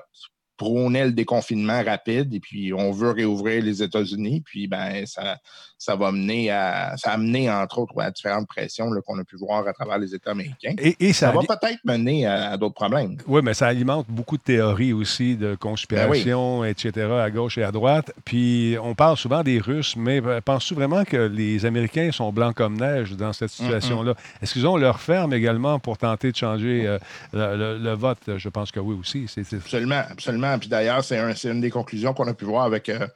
[0.57, 4.43] prônait le déconfinement rapide et puis on veut réouvrir les États-Unis.
[4.45, 5.39] Puis ben ça,
[5.79, 9.37] ça va mener à ça a mené entre autres à différentes pressions qu'on a pu
[9.37, 10.75] voir à travers les États américains.
[10.79, 13.17] Et, et ça, ça, va peut-être mener à, à d'autres problèmes.
[13.27, 16.69] Oui, mais ça alimente beaucoup de théories aussi de conspiration, ben oui.
[16.71, 17.07] etc.
[17.21, 18.13] à gauche et à droite.
[18.25, 22.77] Puis on parle souvent des Russes, mais penses-tu vraiment que les Américains sont blancs comme
[22.77, 24.13] neige dans cette situation-là?
[24.13, 24.43] Mm -hmm.
[24.43, 26.99] Est-ce qu'ils ont leur ferme également pour tenter de changer euh,
[27.33, 28.19] le, le, le, vote?
[28.37, 29.29] Je pense que oui aussi.
[29.29, 29.61] C est, c est...
[29.61, 30.03] Absolument,
[30.45, 30.59] absolument.
[30.59, 33.07] Puis d'ailleurs, c'est un, une des conclusions qu'on a pu voir avec euh,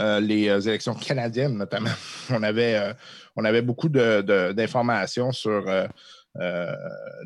[0.00, 1.90] euh, les élections canadiennes, notamment.
[2.30, 2.94] On avait, euh,
[3.36, 5.68] on avait beaucoup d'informations de, de, sur
[6.38, 6.74] euh,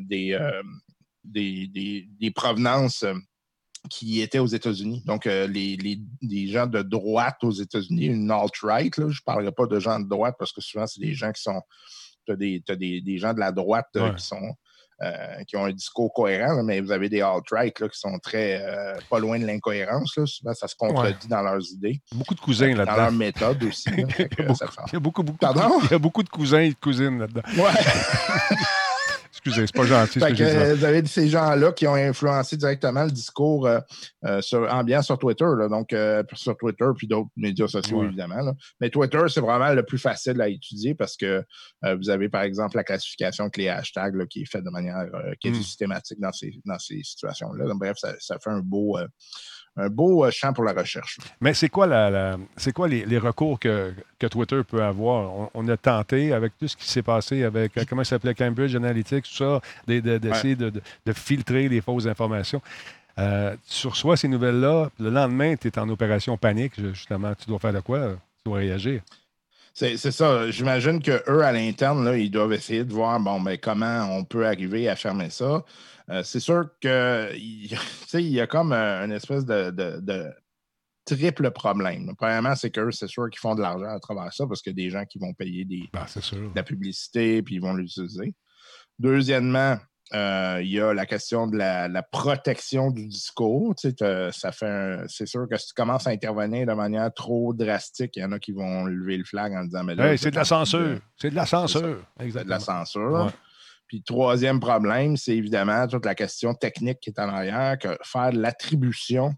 [0.01, 0.37] des,
[1.23, 3.05] des, des, des, provenances
[3.89, 5.03] qui étaient aux États-Unis.
[5.05, 9.67] Donc, les, les, les, gens de droite aux États-Unis, une alt-right, je ne parlerai pas
[9.67, 11.61] de gens de droite parce que souvent, c'est des gens qui sont.
[12.25, 14.15] Tu as, des, as des, des, gens de la droite ouais.
[14.15, 14.55] qui sont
[15.01, 18.61] euh, qui ont un discours cohérent, là, mais vous avez des alt-right qui sont très
[18.61, 20.17] euh, pas loin de l'incohérence.
[20.25, 21.29] Souvent, ça se contredit ouais.
[21.29, 22.01] dans leurs idées.
[22.13, 22.95] Beaucoup de cousins là-dedans.
[22.95, 23.89] Dans leur méthode aussi.
[23.89, 25.79] Là, il, y beaucoup, il, y a beaucoup, beaucoup, Pardon?
[25.83, 27.41] il y a beaucoup de cousins et de cousines là-dedans.
[27.57, 27.71] Ouais.
[29.45, 30.19] Excusez, c'est pas gentil.
[30.19, 33.79] Ce que que, vous avez ces gens-là qui ont influencé directement le discours euh,
[34.25, 38.07] euh, sur, ambiant sur Twitter, là, donc euh, sur Twitter puis d'autres médias sociaux, ouais.
[38.07, 38.41] évidemment.
[38.41, 38.53] Là.
[38.81, 41.43] Mais Twitter, c'est vraiment le plus facile à étudier parce que
[41.83, 44.71] euh, vous avez, par exemple, la classification avec les hashtags là, qui est faite de
[44.71, 45.61] manière euh, qui est mm.
[45.61, 47.65] systématique dans ces, dans ces situations-là.
[47.75, 48.97] Bref, ça, ça, fait un beau
[49.77, 51.17] un beau champ pour la recherche.
[51.41, 55.31] Mais c'est quoi, la, la c'est quoi les, les, recours que, que Twitter peut avoir?
[55.33, 58.75] On, on, a tenté, avec tout ce qui s'est passé avec, comment ça s'appelait, Cambridge
[58.75, 62.61] Analytics, tout ça, d'essayer de, de, de, de, filtrer les fausses informations.
[63.17, 67.33] Euh, tu reçois ces nouvelles-là, le lendemain, tu es en opération panique, justement.
[67.35, 68.09] Tu dois faire de quoi?
[68.09, 69.01] Tu dois réagir.
[69.77, 70.49] C'est ça.
[70.51, 74.87] J'imagine qu'eux, à l'interne, ils doivent essayer de voir bon, ben, comment on peut arriver
[74.87, 75.65] à fermer ça.
[76.09, 77.77] Euh, c'est sûr que il
[78.31, 80.31] y a comme une espèce de, de, de
[81.03, 82.13] triple problème.
[82.17, 84.81] Premièrement, c'est qu'eux, c'est sûr qu'ils font de l'argent à travers ça parce qu'il y
[84.81, 88.33] a des gens qui vont payer des, ben, de la publicité puis ils vont l'utiliser.
[88.97, 89.77] Deuxièmement,
[90.13, 93.73] euh, il y a la question de la, la protection du discours.
[93.75, 97.53] Tu sais, ça fait c'est sûr que si tu commences à intervenir de manière trop
[97.53, 100.17] drastique, il y en a qui vont lever le flag en disant mais là, hey,
[100.17, 100.99] c'est de la censure.
[101.17, 102.03] C'est de la censure.
[102.19, 103.25] C'est de la censure.
[103.25, 103.31] Ouais.
[103.87, 108.31] Puis troisième problème, c'est évidemment toute la question technique qui est en arrière, que faire
[108.31, 109.35] l'attribution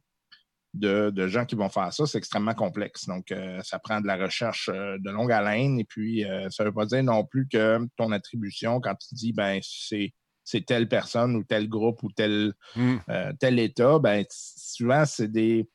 [0.74, 3.08] de, de, gens qui vont faire ça, c'est extrêmement complexe.
[3.08, 5.80] Donc, euh, ça prend de la recherche euh, de longue haleine.
[5.80, 9.16] Et puis, euh, ça ne veut pas dire non plus que ton attribution, quand tu
[9.16, 10.14] dis, ben, c'est
[10.48, 12.96] c'est telle personne ou tel groupe ou tel, mm.
[13.10, 15.70] euh, tel État, ben, souvent, c'est des.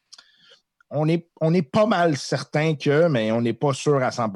[0.89, 4.31] On est, on est pas mal certain que, mais on n'est pas sûr à 100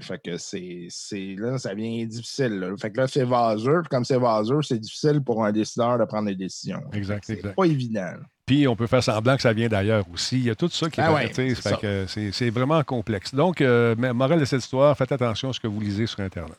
[0.00, 0.88] Fait que c'est,
[1.36, 2.58] là, ça devient difficile.
[2.58, 2.74] Là.
[2.78, 3.82] Fait que là, c'est vaseux.
[3.90, 6.80] Comme c'est vaseux, c'est difficile pour un décideur de prendre des décisions.
[6.92, 7.54] Exact, c'est exact.
[7.54, 8.12] pas évident.
[8.46, 10.38] Puis on peut faire semblant que ça vient d'ailleurs aussi.
[10.38, 13.34] Il y a tout ça qui est, ah ouais, fait que c'est, c'est vraiment complexe.
[13.34, 16.58] Donc, euh, morale de cette histoire, faites attention à ce que vous lisez sur Internet.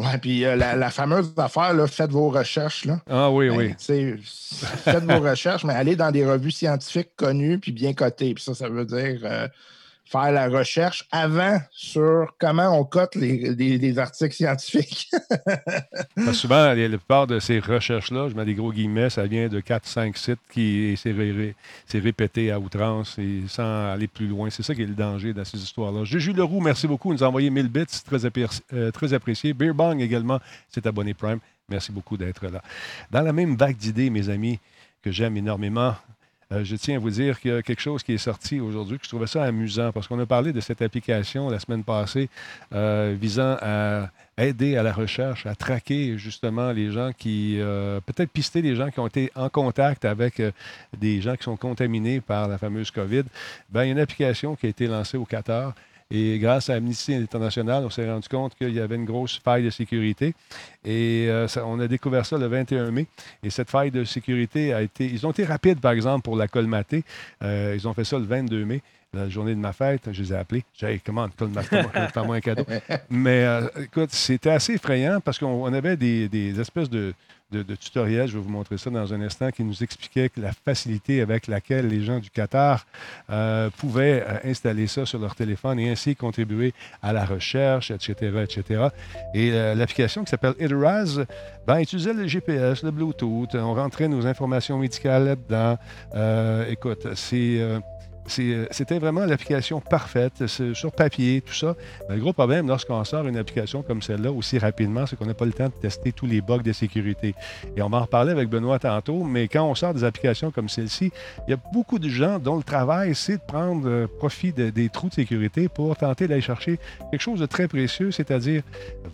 [0.00, 2.86] Oui, puis euh, la, la, fameuse affaire, là, faites vos recherches.
[2.86, 3.00] Là.
[3.08, 3.74] Ah oui, ben, oui.
[4.22, 8.32] Faites vos recherches, mais allez dans des revues scientifiques connues puis bien cotées.
[8.32, 9.46] Puis ça, ça veut dire euh,
[10.10, 15.08] faire la recherche avant sur comment on cote les, les- les articles scientifiques.
[16.32, 20.16] Souvent, la plupart de ces recherches-là, je mets des gros guillemets, ça vient de 4-5
[20.16, 21.54] sites qui et c'est ré-
[21.94, 24.50] répété à outrance et sans aller plus loin.
[24.50, 26.04] C'est ça qui est le danger dans ces histoires-là.
[26.04, 27.12] Juju Leroux, merci beaucoup.
[27.12, 29.52] Il nous a envoyé 1000 bits, très, appréci- euh, très apprécié.
[29.52, 31.38] Beer également, c'est abonné Prime.
[31.68, 32.62] Merci beaucoup d'être là.
[33.12, 34.58] Dans la même vague d'idées, mes amis,
[35.02, 35.94] que j'aime énormément,
[36.52, 38.98] euh, je tiens à vous dire qu'il y a quelque chose qui est sorti aujourd'hui,
[38.98, 42.28] que je trouvais ça amusant, parce qu'on a parlé de cette application la semaine passée
[42.72, 48.30] euh, visant à aider à la recherche, à traquer justement les gens qui, euh, peut-être
[48.30, 50.42] pister les gens qui ont été en contact avec
[50.98, 53.24] des gens qui sont contaminés par la fameuse COVID.
[53.70, 55.74] Ben, il y a une application qui a été lancée au Qatar.
[56.10, 59.64] Et grâce à Amnesty International, on s'est rendu compte qu'il y avait une grosse faille
[59.64, 60.34] de sécurité.
[60.84, 63.06] Et euh, on a découvert ça le 21 mai.
[63.44, 65.06] Et cette faille de sécurité a été.
[65.06, 67.04] Ils ont été rapides, par exemple, pour la colmater.
[67.42, 70.12] Euh, ils ont fait ça le 22 mai, la journée de ma fête.
[70.12, 70.64] Je les ai appelés.
[70.74, 72.64] J'ai dit, hey, colmate-moi, fais-moi un cadeau.
[73.10, 77.14] Mais euh, écoute, c'était assez effrayant parce qu'on on avait des, espèces de,
[77.80, 81.20] tutoriels, je vais vous montrer ça dans un instant, qui nous expliquaient que la facilité
[81.20, 82.86] avec laquelle les gens du Qatar
[83.30, 88.44] euh, pouvaient euh, installer ça sur leur téléphone et ainsi contribuer à la recherche, etc.,
[88.44, 88.88] etc.
[89.34, 91.24] Et l'application qui s'appelle Iteraz,
[91.66, 95.78] ben, utilisait le GPS, le Bluetooth, on rentrait nos informations médicales là-dedans.
[96.14, 97.80] Euh, écoute, c'est...
[98.28, 101.74] euh, euh, C'était vraiment l'application parfaite, c'est sur papier, tout ça.
[102.08, 105.46] Le gros problème, lorsqu'on sort une application comme celle-là aussi rapidement, c'est qu'on n'a pas
[105.46, 107.34] le temps de tester tous les bugs de sécurité.
[107.76, 110.68] Et on va en reparler avec Benoît tantôt, mais quand on sort des applications comme
[110.68, 111.10] celle-ci,
[111.46, 114.70] il y a beaucoup de gens dont le travail, c'est de prendre euh, profit de-
[114.70, 116.78] des trous de sécurité pour tenter d'aller chercher
[117.10, 118.62] quelque chose de très précieux, c'est-à-dire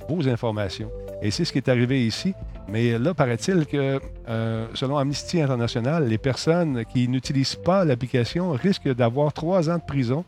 [0.08, 0.90] vos informations.
[1.22, 2.34] Et c'est ce qui est arrivé ici.
[2.68, 8.92] Mais là, paraît-il que, euh, selon Amnesty International, les personnes qui n'utilisent pas l'application risquent
[8.94, 10.24] d'avoir trois ans de prison,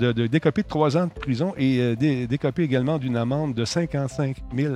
[0.00, 3.54] de, de décoper de trois ans de prison et euh, dé- décoper également d'une amende
[3.54, 4.74] de 55 000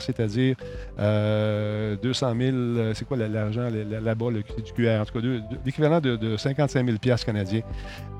[0.00, 0.56] c'est-à-dire
[0.98, 5.04] euh, 200 000, euh, c'est quoi la- l'argent là- là- là-bas, le, du QR, en
[5.04, 5.26] tout cas,
[5.64, 7.62] l'équivalent de, de 55 000 piastres canadiens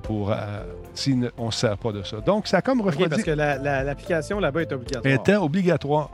[0.03, 0.37] pour, euh,
[0.95, 2.18] si on ne se sert pas de ça.
[2.21, 5.14] Donc, ça a comme refroidi parce que la- la- l'application là-bas est obligatoire.
[5.14, 6.11] était obligatoire.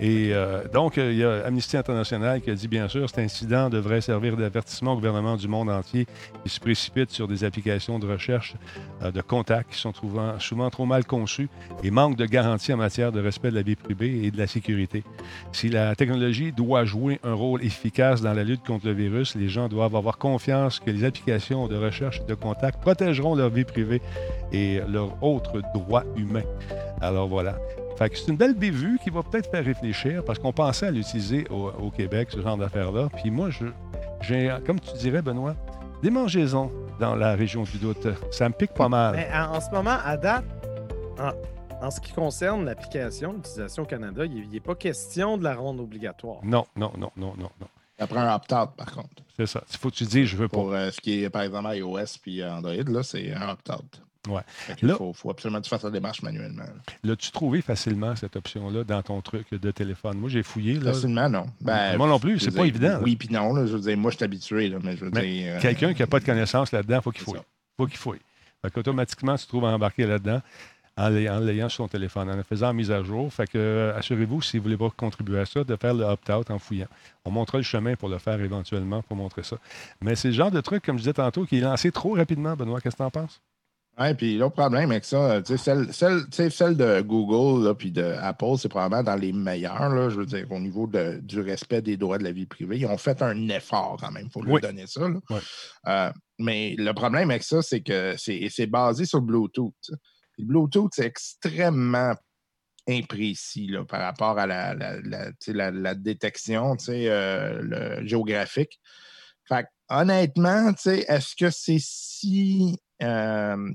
[0.00, 3.18] Et euh, donc, euh, il y a Amnesty International qui a dit, bien sûr, cet
[3.18, 6.06] incident devrait servir d'avertissement au gouvernement du monde entier
[6.42, 8.54] qui se précipite sur des applications de recherche
[9.02, 9.92] euh, de contacts qui sont
[10.38, 11.50] souvent, trop mal conçues
[11.84, 14.46] et manquent de garanties en matière de respect de la vie privée et de la
[14.46, 15.04] sécurité.
[15.52, 19.50] Si la technologie doit jouer un rôle efficace dans la lutte contre le virus, les
[19.50, 24.00] gens doivent avoir confiance que les applications de recherche de contacts protégeront leur vie privée
[24.50, 26.44] et leurs autres droits humains.
[27.02, 27.58] Alors voilà.
[28.00, 30.90] Fait que c'est une belle bévue qui va peut-être faire réfléchir parce qu'on pensait à
[30.90, 33.10] l'utiliser au, au Québec, ce genre d'affaires-là.
[33.14, 33.66] Puis moi, je,
[34.22, 35.54] j'ai, comme tu dirais, Benoît,
[36.02, 38.08] des mangeaisons dans la région du doute.
[38.30, 39.16] Ça me pique pas mal.
[39.16, 40.46] Mais en, en ce moment, à date,
[41.18, 41.32] en,
[41.86, 45.82] en ce qui concerne l'application, l'utilisation au Canada, il n'est pas question de la rendre
[45.82, 46.38] obligatoire.
[46.42, 47.66] Non, non, non, non, non, non.
[47.98, 49.10] Ça prend un opt-out, par contre.
[49.36, 49.62] C'est ça.
[49.70, 50.56] Il faut que tu dises, je veux pas.
[50.56, 54.02] Pour euh, ce qui est, par exemple, iOS puis Android, là, c'est un opt-out.
[54.28, 54.42] Ouais.
[54.82, 56.62] Là- faut, faut absolument que tu fasses la démarche manuellement.
[56.64, 56.72] là.
[57.04, 60.18] L'as-tu trouvé facilement, cette option-là, dans ton truc de téléphone?
[60.18, 60.74] Moi, j'ai fouillé.
[60.74, 60.92] Là.
[60.92, 61.46] Facilement, non.
[61.60, 63.00] Ben, Moi non plus, c'est pas évident, là.
[63.02, 63.54] Oui, puis non.
[63.54, 65.54] là, je veux dire, moi, je suis habitué, là, mais je veux Mais dire.
[65.56, 67.40] euh, Quelqu'un qui n'a pas de connaissances là-dedans, il faut qu'il fouille.
[67.78, 68.20] faut qu'il fouille.
[68.62, 70.42] Fait qu'automatiquement, tu te trouves embarqué là-dedans
[70.98, 73.32] en l'ay- en l'ayant sur ton téléphone, en le faisant en mise à jour.
[73.32, 76.58] Fait que assurez-vous, si vous voulez pas contribuer à ça, de faire le opt-out en
[76.58, 76.88] fouillant.
[77.24, 79.56] On montrera le chemin pour le faire éventuellement, pour montrer ça.
[80.02, 82.54] Mais c'est le genre de truc, comme je disais tantôt, qui est lancé trop rapidement,
[82.54, 82.82] Benoît.
[82.82, 83.40] Qu'est-ce que tu en penses?
[83.98, 88.68] Oui, puis l'autre problème avec ça, celle, celle, celle de Google puis de Apple, c'est
[88.70, 92.16] probablement dans les meilleurs, là, je veux dire, au niveau de- du respect des droits
[92.16, 92.78] de la vie privée.
[92.78, 94.60] Ils ont fait un effort quand même, il faut Oui.
[94.62, 95.06] leur donner ça.
[95.06, 95.18] là.
[95.28, 95.38] Oui.
[95.88, 99.74] Euh, mais le problème avec ça, c'est que c'est basé sur Bluetooth.
[100.38, 102.14] Le Bluetooth, c'est extrêmement
[102.88, 107.60] imprécis là, par rapport à la, la, la, détection euh,
[108.00, 108.80] le géographique.
[109.46, 112.78] Fait que, honnêtement, est-ce que c'est si.
[113.02, 113.72] Euh,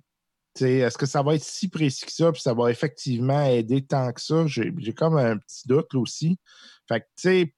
[0.60, 4.12] est-ce que ça va être si précis que ça, puis ça va effectivement aider tant
[4.14, 4.46] que ça?
[4.48, 6.38] J'ai j'ai comme un petit doute là aussi.
[6.88, 7.56] Fait que, tu sais,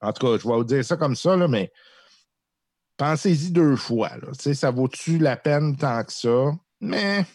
[0.00, 1.70] en tout cas, je vais vous dire ça comme ça, là, mais
[2.96, 4.16] pensez-y deux fois.
[4.16, 4.28] Là.
[4.32, 6.52] Tu sais, ça vaut-tu la peine tant que ça?
[6.80, 7.26] Mais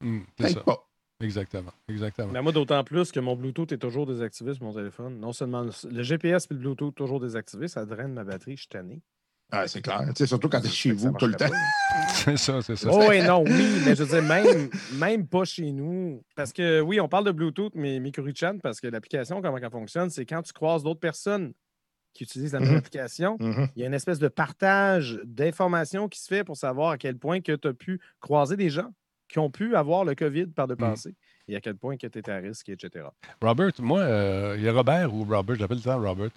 [0.00, 0.60] Hum, c'est ça.
[0.60, 0.84] pas.
[1.20, 1.72] Exactement.
[1.88, 2.30] Exactement.
[2.32, 5.18] Mais moi, d'autant plus que mon Bluetooth est toujours désactivé sur mon téléphone.
[5.18, 8.60] Non seulement le, le GPS et le Bluetooth toujours désactivé, ça draine ma batterie, je
[8.62, 9.02] suis tanné.
[9.50, 10.02] Ah, c'est clair.
[10.26, 11.46] Surtout quand tu es chez vous tout le temps.
[12.12, 12.90] c'est ça, c'est ça.
[12.92, 14.68] Oh, oui, non, oui, mais je veux dire, même,
[14.98, 16.22] même pas chez nous.
[16.36, 20.10] Parce que oui, on parle de Bluetooth, mais Mikuri-chan, parce que l'application, comment elle fonctionne,
[20.10, 21.54] c'est quand tu croises d'autres personnes
[22.12, 22.76] qui utilisent la même Mhm.
[22.76, 23.36] application.
[23.40, 23.68] Mhm.
[23.76, 27.16] Il y a une espèce de partage d'informations qui se fait pour savoir à quel
[27.16, 28.92] point que tu as pu croiser des gens
[29.28, 31.14] qui ont pu avoir le COVID par le passé
[31.48, 33.06] et à quel point que tu étais à risque, etc.
[33.40, 36.30] Robert, moi, euh, il y a Robert ou Robert, je l'appelle tout le temps Robert.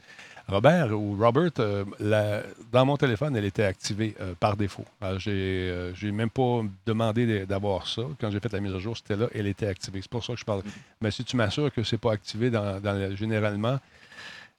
[0.47, 2.41] Robert ou Robert, euh, la-
[2.71, 4.85] dans mon téléphone, elle était activée euh, par défaut.
[5.17, 8.01] J'ai j'ai même pas demandé de- d'avoir ça.
[8.19, 10.01] Quand j'ai fait la mise à jour, c'était là, elle était activée.
[10.01, 10.63] C'est pour ça que je parle.
[10.99, 13.79] Mais si tu m'assures que c'est pas activé dans, dans le- généralement,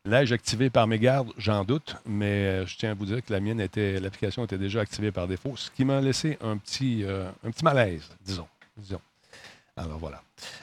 [0.05, 3.41] l'âge activé par mes gardes, j'en doute, mais je tiens à vous dire que la
[3.41, 7.29] mienne était, l'application était déjà activée par défaut, ce qui m'a laissé un petit, euh,
[7.45, 8.47] un petit malaise, disons.
[8.77, 9.01] disons.
[9.77, 10.21] Alors voilà.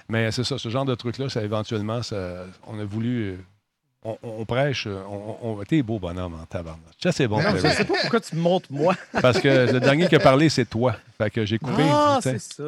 [0.08, 3.38] Mais c'est ça, ce genre de truc-là, ça éventuellement, ça, on a voulu.
[4.02, 6.84] On, on prêche, on, on- t'es beau bonhomme en tabarnak.
[7.04, 7.42] Ça, c'est bon.
[7.42, 8.96] Non, Je sais pas pourquoi tu me montres moi.
[9.22, 10.96] Parce que le dernier qui a parlé, c'est toi.
[11.18, 11.84] Fait que j'ai coupé.
[11.92, 12.64] Ah, c'est ça.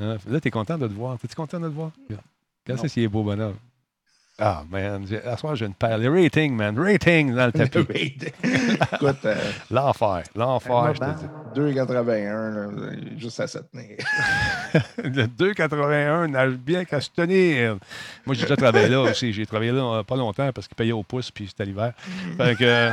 [0.00, 1.18] Hein, Là, t'es content de te voir.
[1.18, 1.90] T'es-tu content de te voir?
[2.64, 2.82] Qu'est-ce Non.
[2.84, 3.56] que c'est beau bonhomme?
[4.38, 5.06] Ah, man.
[5.24, 5.96] À ce soir, j'ai une paire.
[5.96, 6.78] Les ratings, man.
[6.78, 7.78] Ratings dans le tapis.
[8.44, 9.34] Écoute, euh,
[9.70, 10.24] L'enfer.
[10.34, 11.72] L'enfer, je te dis.
[11.74, 13.96] 2,81, là, juste à se tenir.
[15.02, 17.78] Le 2,81 nage bien qu'à se tenir.
[18.26, 19.32] Moi, j'ai déjà travaillé là aussi.
[19.32, 21.92] J'ai travaillé là euh, pas longtemps parce qu'ils payaient au pouce puis c'était l'hiver.
[22.36, 22.90] Fait que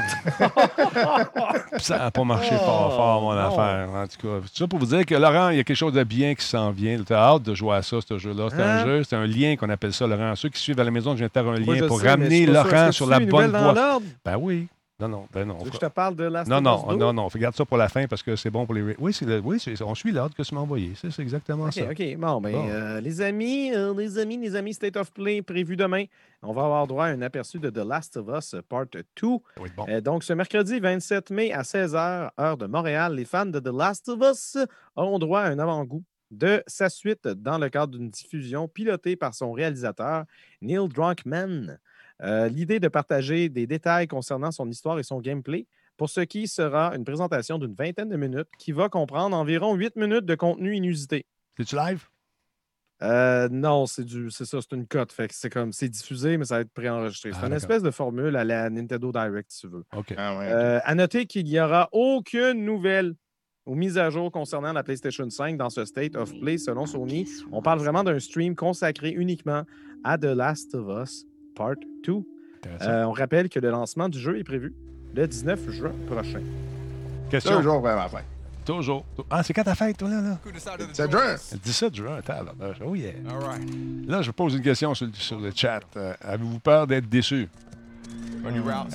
[1.80, 3.90] ça n'a pas marché fort, fort, mon Oh, affaire.
[3.90, 5.92] En tout cas, tout ça pour vous dire que Laurent, il y a quelque chose
[5.94, 6.98] de bien qui s'en vient.
[7.06, 8.48] Tu as hâte de jouer à ça, ce jeu-là.
[8.50, 8.86] C'est un Hein?
[8.86, 10.36] jeu, c'est un lien qu'on appelle ça, Laurent.
[10.38, 12.46] Ceux qui suivent à la maison, je viens faire un lien pour sais, ramener.
[12.46, 14.00] Laurent sur la bonne voie?
[14.24, 14.68] Ben oui.
[15.00, 15.58] Non, non, ben non.
[15.66, 16.96] Je te parle de Last Non, non, Us 2?
[16.98, 17.28] non, non.
[17.28, 18.96] Regarde ça pour la fin parce que c'est bon pour les.
[19.00, 20.94] Oui, le- oui on suit l'ordre que tu m'as envoyé.
[20.96, 21.82] C'est exactement ça.
[21.90, 22.16] OK.
[22.18, 22.70] Bon, ben, Bon.
[22.70, 26.06] euh, les amis, euh, les amis, les amis, State of Play prévu demain.
[26.44, 29.02] On va avoir droit à un aperçu de The Last of Us Part 2.
[29.20, 29.28] Ça
[29.60, 29.86] va être bon.
[29.90, 33.74] Euh, donc, ce mercredi 27 mai à 16h, heure de Montréal, les fans de The
[33.76, 34.58] Last of Us
[34.96, 36.04] auront droit à un avant-goût
[36.38, 40.26] de sa suite dans le cadre d'une diffusion pilotée par son réalisateur,
[40.62, 41.80] Neil Druckmann.
[42.22, 45.68] Euh, L'idée de partager des détails concernant son histoire et son gameplay,
[45.98, 49.96] pour ce qui sera une présentation d'une vingtaine de minutes qui va comprendre environ 8
[49.96, 51.26] minutes de contenu inusité.
[51.58, 52.08] C'est-tu live?
[53.02, 55.12] Euh, non, c'est du, c'est ça, c'est une cote.
[55.12, 57.32] Fait que c'est comme, c'est diffusé, mais ça va être préenregistré.
[57.34, 59.84] Ah, c'est une espèce de formule à la Nintendo Direct, si tu veux.
[59.96, 60.14] OK.
[60.18, 60.48] Ah ouais.
[60.52, 63.16] Euh, à noter qu'il n'y aura aucune nouvelle
[63.66, 67.28] ou mise à jour concernant la PlayStation 5 dans ce State of Play selon Sony.
[67.52, 69.64] On parle vraiment d'un stream consacré uniquement
[70.04, 72.14] à The Last of Us Part 2.
[72.66, 72.90] Intéressant.
[72.90, 74.74] Euh, on rappelle que le lancement du jeu est prévu
[75.16, 76.42] le 19 juin prochain.
[77.30, 77.58] Question.
[77.58, 78.24] Toujours vraiment fait.
[78.66, 79.04] Toujours.
[79.30, 80.22] Ah, c'est quand ta fête, toi, là?
[80.22, 80.40] là?
[80.94, 81.36] C'est juin.
[81.52, 82.54] Le 17 juin, attends, là.
[82.86, 83.12] Oh yeah.
[84.08, 85.82] Là, je pose une question sur, le- sur le chat.
[85.98, 87.50] Euh, Avez-vous peur d'être déçu?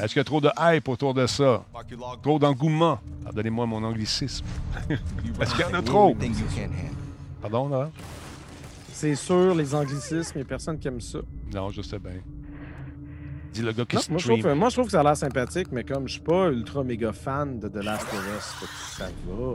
[0.02, 1.64] Est-ce qu'il y a trop de hype autour de ça?
[2.22, 2.98] Trop d'engouement?
[3.24, 4.44] Pardonnez-moi mon anglicisme.
[5.40, 6.16] Est-ce qu'il y en a trop?
[7.40, 7.90] Pardon, là?
[8.92, 11.20] C'est sûr, les anglicismes, il n'y a personne qui aime ça.
[11.54, 12.12] Non, je sais bien.
[13.52, 14.40] Dis le gars qui Non, moi, je stream.
[14.40, 16.82] trouve, moi, je trouve que ça a l'air sympathique, mais comme je suis pas ultra
[16.84, 19.54] méga fan de The Last of Us, ça va.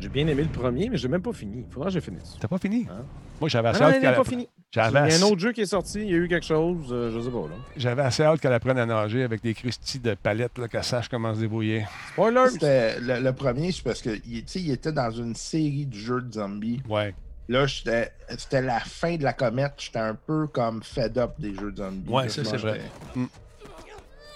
[0.00, 1.64] J'ai bien aimé le premier, mais j'ai même pas fini.
[1.70, 2.36] Faudra que je finisse.
[2.40, 2.88] T'as pas fini?
[2.90, 3.04] Hein?
[3.40, 4.26] Moi, j'avais Ah assez non, hâte il pas app-
[4.74, 6.86] Il y a un autre jeu qui est sorti, il y a eu quelque chose,
[6.90, 7.40] euh, je sais pas.
[7.40, 7.54] Là.
[7.76, 11.08] j'avais assez hâte qu'elle apprenne à nager avec des crustis de palettes, là, qu'elle sache
[11.10, 11.84] comment se débrouiller.
[12.12, 12.46] Spoiler!
[12.50, 15.94] C'était le, le premier, c'est parce qu'il tu sais, il était dans une série de
[15.94, 16.80] jeux de zombies.
[16.88, 17.14] Ouais.
[17.48, 19.74] Là, j'étais- c'était la fin de la comète.
[19.76, 22.08] J'étais un peu comme fed up des jeux de zombies.
[22.10, 22.80] Ouais, ça, c'est vrai.
[23.14, 23.28] j'étais-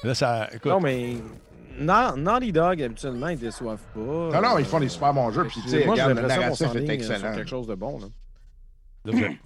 [0.05, 0.49] Là, ça.
[0.53, 1.15] Écoute, Non, mais
[1.79, 4.01] Na- Naughty Dog, habituellement, ils déçoivent pas.
[4.01, 5.45] Non, non, ils font des super bons jeux.
[5.45, 7.35] Puis, tu sais, regarde, le narratif est sur excellent.
[7.35, 7.99] quelque chose de bon.
[8.01, 8.07] là.
[8.07, 8.96] là, vous êtes- vous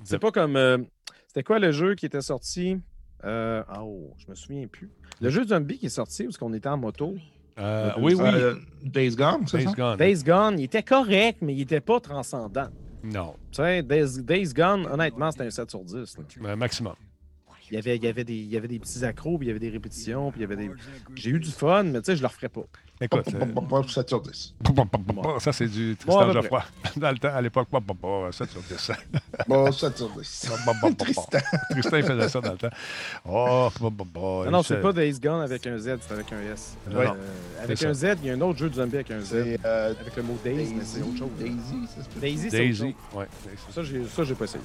[0.04, 0.56] C'est pas comme.
[0.56, 0.78] euh,
[1.26, 2.78] C'était quoi le jeu qui était sorti?
[3.24, 4.90] Euh, oh, je me souviens plus.
[5.20, 7.14] Le jeu zombie qui est sorti est-ce qu'on était en moto.
[7.58, 8.22] Euh, oui, oui.
[8.24, 9.66] Euh, Days Gone, c'est ça?
[9.70, 9.96] Days Gone.
[9.98, 12.68] Days Gone, il était correct, mais il était pas transcendant.
[13.02, 15.94] Non, Tu sais, Days, Days Gone, honnêtement, c'était un 7 sur 10.
[16.18, 16.24] là.
[16.50, 16.94] euh, maximum.
[17.70, 19.48] Il y, avait, il, y avait des, il y avait des petits accros, puis il
[19.48, 20.70] y avait des répétitions, puis il y avait des.
[21.14, 22.62] J'ai eu du fun, mais tu sais, je le referais pas.
[23.02, 23.24] Écoute,
[23.70, 24.54] pas 7 sur 10.
[25.36, 26.64] euh, ça, c'est du Bon, à Tristan peu Geoffroy.
[26.96, 28.94] Dans le temps, à l'époque, pas, pas, pas, ça, tu dis ça.
[29.48, 30.50] Bon, 7 sur 10.
[30.98, 31.38] Tristan.
[31.70, 32.68] Tristan faisait ça dans le temps.
[33.24, 33.68] Oh.
[34.44, 36.76] Non, non, c'est pas Days Gone avec un Z, c'est avec un S.
[36.90, 37.14] Non, Euh,
[37.62, 39.34] avec un Z, il y a un autre jeu de zombie avec un Z.
[39.64, 41.30] Euh, Avec le mot Days, mais c'est autre chose.
[41.38, 42.20] Daisy, ça se peut.
[42.20, 42.78] Daisy, c'est autre Daisy.
[42.78, 42.94] chose.
[43.14, 43.26] Ouais,
[43.70, 44.64] Ça, j'ai, ça, j'ai pas essayé.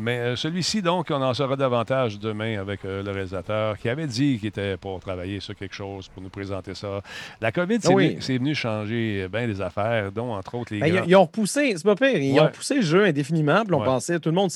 [0.00, 4.06] Mais euh, celui-ci, donc, on en saura davantage demain avec euh, le réalisateur qui avait
[4.06, 7.00] dit qu'il était pour travailler sur quelque chose, pour nous présenter ça.
[7.40, 8.16] La COVID, c'est oui.
[8.16, 11.74] venu, changer bien des affaires, dont, entre autres, les Ben, ils, grands- ils ont repoussé,
[11.76, 12.40] c'est pas pire, ils Ouais.
[12.40, 13.84] ont poussé le jeu indéfiniment, puis on Ouais.
[13.84, 14.50] pensait, tout le monde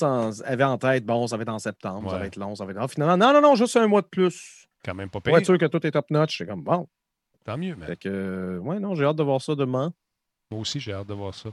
[0.45, 2.71] avait en tête, bon, ça va être en septembre, ça va être long, ça va
[2.71, 2.79] être.
[2.81, 4.67] Ah, finalement, non, non, non, juste un mois de plus.
[4.83, 6.37] quand même pas Pour être sûr que tout est top notch.
[6.37, 6.87] C'est comme bon.
[7.43, 9.93] Tant mieux, mais Fait que, euh, ouais, non, j'ai hâte de voir ça demain.
[10.51, 11.49] Moi aussi, j'ai hâte de voir ça.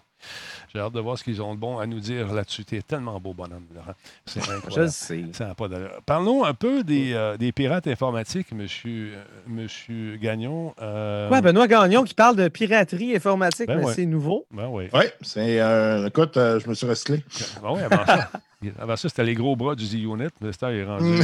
[0.73, 2.63] J'ai hâte de voir ce qu'ils ont de bon à nous dire là-dessus.
[2.67, 3.95] Tu es tellement beau bonhomme, Laurent.
[4.27, 4.73] C'est incroyable.
[4.77, 5.25] Je le sais.
[5.33, 5.99] Ça n'a pas d'allure.
[6.05, 10.75] Parlons un peu des, euh, des pirates informatiques, monsieur, euh, monsieur Gagnon.
[10.83, 13.95] Euh, Ouais, Benoît Gagnon qui parle de piraterie informatique, Ben mais ouais.
[13.95, 14.45] c'est nouveau.
[14.51, 14.89] ben oui.
[14.93, 15.59] Oui, c'est.
[15.61, 17.25] euh, écoute, euh, je me suis recyclé.
[17.63, 18.31] Ben oui, avant ça,
[18.79, 20.29] avant ça, c'était les gros bras du Z-Unit.
[20.43, 21.23] Mais ça, il est rendu, Mm.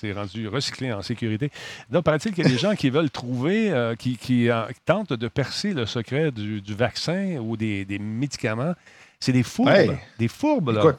[0.00, 1.50] C'est rendu recyclé en sécurité.
[1.90, 5.12] Donc, paraît-il qu'il y a des gens qui veulent trouver, euh, qui, qui, euh, tentent
[5.12, 8.74] de percer le secret du, du vaccin ou des, des médicaments.
[9.20, 9.68] C'est des fourbes.
[9.68, 9.98] Ouais.
[10.18, 10.80] Des fourbes, là.
[10.80, 10.98] Écoute,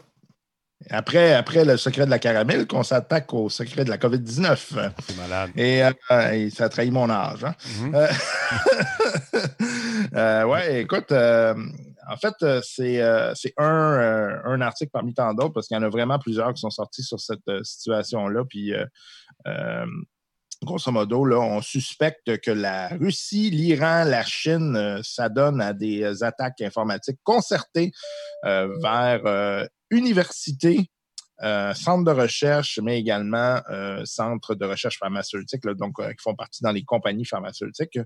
[0.89, 4.91] après, après le secret de la caramel, qu'on s'attaque au secret de la COVID-19.
[4.99, 5.51] C'est malade.
[5.57, 7.43] Et, euh, et ça trahit mon âge.
[7.43, 7.53] hein.
[7.93, 8.07] Euh,
[10.15, 11.53] euh, ouais, écoute, euh,
[12.09, 15.83] en fait, euh, c'est euh, euh, un article parmi tant d'autres parce qu'il y en
[15.83, 18.43] a vraiment plusieurs qui sont sortis sur cette situation-là.
[18.49, 18.73] Puis,
[20.63, 26.61] grosso modo, là, on suspecte que la Russie, l'Iran, la Chine s'adonnent à des attaques
[26.61, 27.91] informatiques concertées
[28.43, 30.89] vers universités
[31.43, 36.21] euh, centres de recherche, mais également euh, centres de recherche pharmaceutique, là, donc euh, qui
[36.21, 37.99] font partie dans les compagnies pharmaceutiques,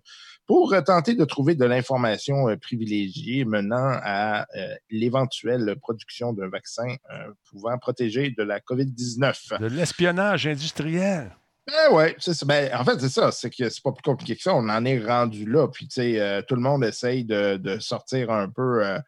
[0.45, 6.87] pour tenter de trouver de l'information euh, privilégiée menant à euh, l'éventuelle production d'un vaccin
[7.11, 9.59] euh, pouvant protéger de la COVID-19.
[9.59, 11.31] De l'espionnage industriel.
[11.65, 12.43] Ben ouais, c'est.
[12.45, 13.31] Ben, en fait, c'est ça.
[13.31, 14.53] C'est que c'est pas plus compliqué que ça.
[14.53, 15.69] On en est rendu là.
[15.69, 18.99] Puis, tu sais, euh, tout le monde essaye de, de sortir un peu euh,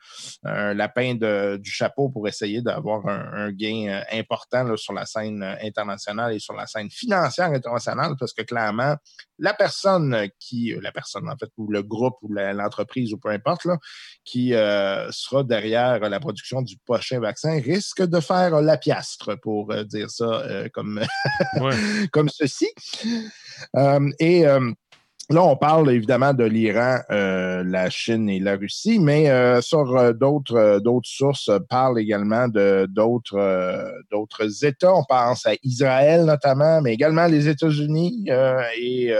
[0.45, 4.93] un lapin de- du chapeau pour essayer d'avoir un, un gain euh, important là, sur
[4.93, 8.95] la scène internationale et sur la scène financière internationale, parce que clairement,
[9.37, 13.65] la personne qui, la personne en fait, ou le groupe ou l'entreprise ou peu importe,
[13.65, 13.77] là,
[14.23, 20.09] qui sera derrière la production du prochain vaccin risque de faire la piastre, pour dire
[20.09, 20.41] ça
[20.73, 21.01] comme
[21.59, 21.75] Ouais.
[22.13, 22.29] comme
[23.75, 24.71] Euh, et euh,
[25.29, 29.31] là, on parle évidemment de l'Iran, euh, la Chine et la Russie, mais
[29.61, 34.93] sur d'autres sources parlent également de d'autres d'autres États.
[34.93, 38.27] On pense à Israël notamment, mais également les États-Unis.
[38.77, 39.13] et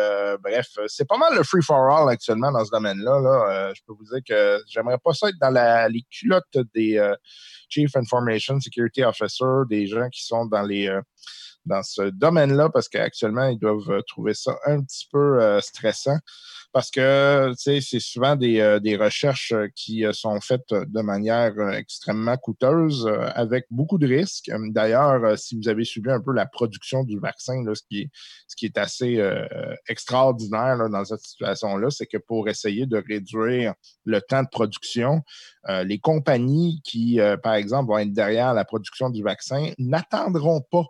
[0.44, 3.20] bref, c'est pas mal le free for all actuellement dans ce domaine-là.
[3.22, 3.74] Là.
[3.74, 7.02] Je peux vous dire que j'aimerais pas ça être dans les culottes des
[7.70, 10.90] Chief Information Security Officer, des gens qui sont dans les
[11.66, 16.18] dans ce domaine-là parce qu'actuellement, ils doivent euh, trouver ça un petit peu euh, stressant
[16.72, 23.10] parce que c'est souvent des, euh, des recherches qui sont faites de manière extrêmement coûteuse
[23.34, 24.52] avec beaucoup de risques.
[24.72, 28.10] D'ailleurs, si vous avez suivi un peu la production du vaccin, ce, qui
[28.66, 29.26] est, assez
[29.88, 35.22] extraordinaire dans cette situation-là, c'est que pour essayer de réduire le temps de production,
[35.86, 40.84] les compagnies qui, par exemple, vont être derrière la production du vaccin n'attendront pas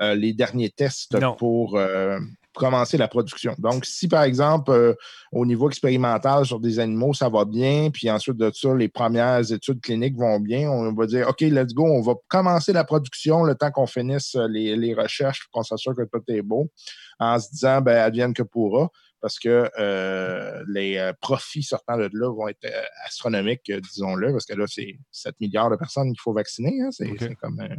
[0.00, 1.34] les derniers tests Non.
[1.36, 2.18] pour euh,
[2.54, 3.54] commencer la production.
[3.58, 4.94] Donc, si par exemple, euh,
[5.32, 9.50] au niveau expérimental sur des animaux, ça va bien, puis ensuite de ça, les premières
[9.52, 13.42] études cliniques vont bien, on va dire, OK, let's go, on va commencer la production
[13.44, 16.70] le temps qu'on finisse euh, les, les recherches, qu'on s'assure que tout est beau,
[17.18, 18.88] en se disant, ben, advienne que pourra
[19.20, 24.32] parce que euh, les euh, profits sortant de là vont être euh, astronomiques, euh, disons-le,
[24.32, 26.78] parce que là, c'est 7 milliards de personnes qu'il faut vacciner.
[26.82, 27.74] hein, c'est comme euh,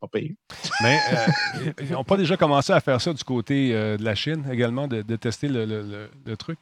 [0.00, 0.36] pas payé.
[0.82, 4.14] Mais euh, ils n'ont pas déjà commencé à faire ça du côté euh, de la
[4.14, 6.58] Chine également, de, de tester le, le- le- le truc?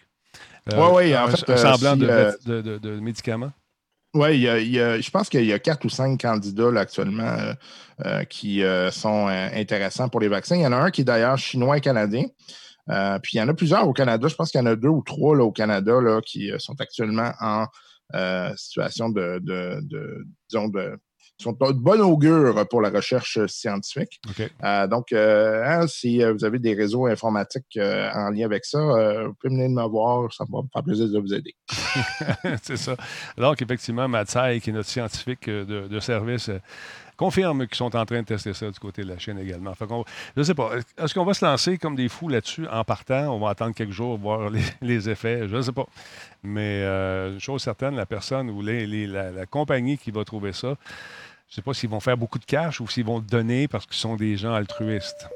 [0.70, 3.00] Euh, Ouais, ouais, en un, fait, un euh, semblant si, de, euh, de- de- de
[3.00, 3.52] médicaments?
[4.14, 6.20] Oui, il y a- il y a- je pense qu'il y a quatre ou cinq
[6.20, 7.54] candidats là, actuellement euh,
[8.04, 10.54] euh, qui euh, sont euh, intéressants pour les vaccins.
[10.56, 12.24] Il y en a un qui est d'ailleurs chinois et canadien.
[12.90, 14.28] Euh, puis il y en a plusieurs au Canada.
[14.28, 16.58] Je pense qu'il y en a deux ou trois là, au Canada là, qui euh,
[16.58, 17.66] sont actuellement en
[18.14, 20.98] euh, situation de, de, de- disons, de,
[21.38, 24.20] sont de bonne augure pour la recherche scientifique.
[24.62, 28.64] Euh, donc, euh, hein, si euh, vous avez des réseaux informatiques euh, en lien avec
[28.64, 30.32] ça, vous pouvez venir me voir.
[30.32, 31.54] Ça va me faire plaisir de vous aider.
[32.62, 32.96] c'est ça.
[33.36, 36.50] Donc, effectivement, Matsai, qui est notre scientifique de, de service,
[37.16, 39.74] confirme qu'ils sont en train de tester ça du côté de la Chine également.
[39.74, 40.70] Fait je ne sais pas.
[40.98, 43.34] Est-ce qu'on va se lancer comme des fous là-dessus en partant?
[43.34, 45.48] On va attendre quelques jours, voir les, les effets.
[45.48, 45.86] Je ne sais pas.
[46.42, 50.52] Mais une chose certaine, la personne ou les- les- la, la compagnie qui va trouver
[50.52, 50.74] ça,
[51.52, 53.68] je ne sais pas s'ils vont faire beaucoup de cash ou s'ils vont le donner
[53.68, 55.28] parce qu'ils sont des gens altruistes.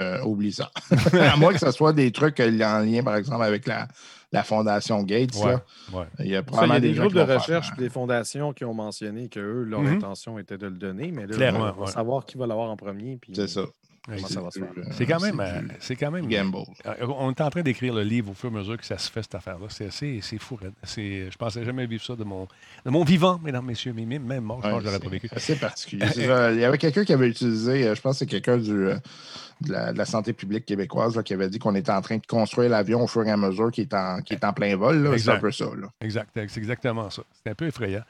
[0.00, 0.68] Euh, oublie ça.
[1.12, 3.86] à moins que ce soit des trucs euh, en lien, par exemple, avec la,
[4.32, 5.36] la Fondation Gates.
[5.36, 5.62] Ouais, là.
[5.92, 6.06] ouais.
[6.18, 7.88] Il y a Ça, il y probablement a des groupes de faire, recherche et des
[7.88, 9.96] fondations qui ont mentionné que eux, leur Mhm.
[9.98, 11.86] intention était de le donner, mais là, Clairement, on va ouais.
[11.92, 13.18] savoir qui va l'avoir en premier.
[13.18, 13.60] puis- C'est ça.
[14.08, 14.68] Ouais, comment ça va se faire?
[14.78, 15.36] Euh, C'est quand même.
[15.36, 16.26] c'est euh, C'est quand même.
[16.26, 16.56] Gamble.
[16.86, 18.96] Euh, On est en train d'écrire le livre au fur et à mesure que ça
[18.96, 19.66] se fait, cette affaire-là.
[19.68, 20.58] C'est assez, c'est fou.
[20.86, 22.48] je pensais jamais vivre ça de mon,
[22.86, 23.92] de mon vivant, mesdames, messieurs.
[23.94, 25.28] Mais même même mort, je pense que j'aurais pas c'est vécu.
[25.32, 26.06] assez particulier.
[26.14, 26.50] C'est ça.
[26.50, 28.96] Il y avait quelqu'un qui avait utilisé, euh, je pense que c'est quelqu'un du, euh,
[29.60, 32.16] de, la, de la santé publique québécoise là, qui avait dit qu'on était en train
[32.16, 34.76] de construire l'avion au fur et à mesure qui est en, qui est en plein
[34.76, 35.02] vol.
[35.02, 35.18] là.
[35.18, 35.66] C'est un peu ça.
[35.66, 35.88] Là.
[36.00, 37.22] Exact, c'est exactement ça.
[37.44, 38.02] C'est un peu effrayant.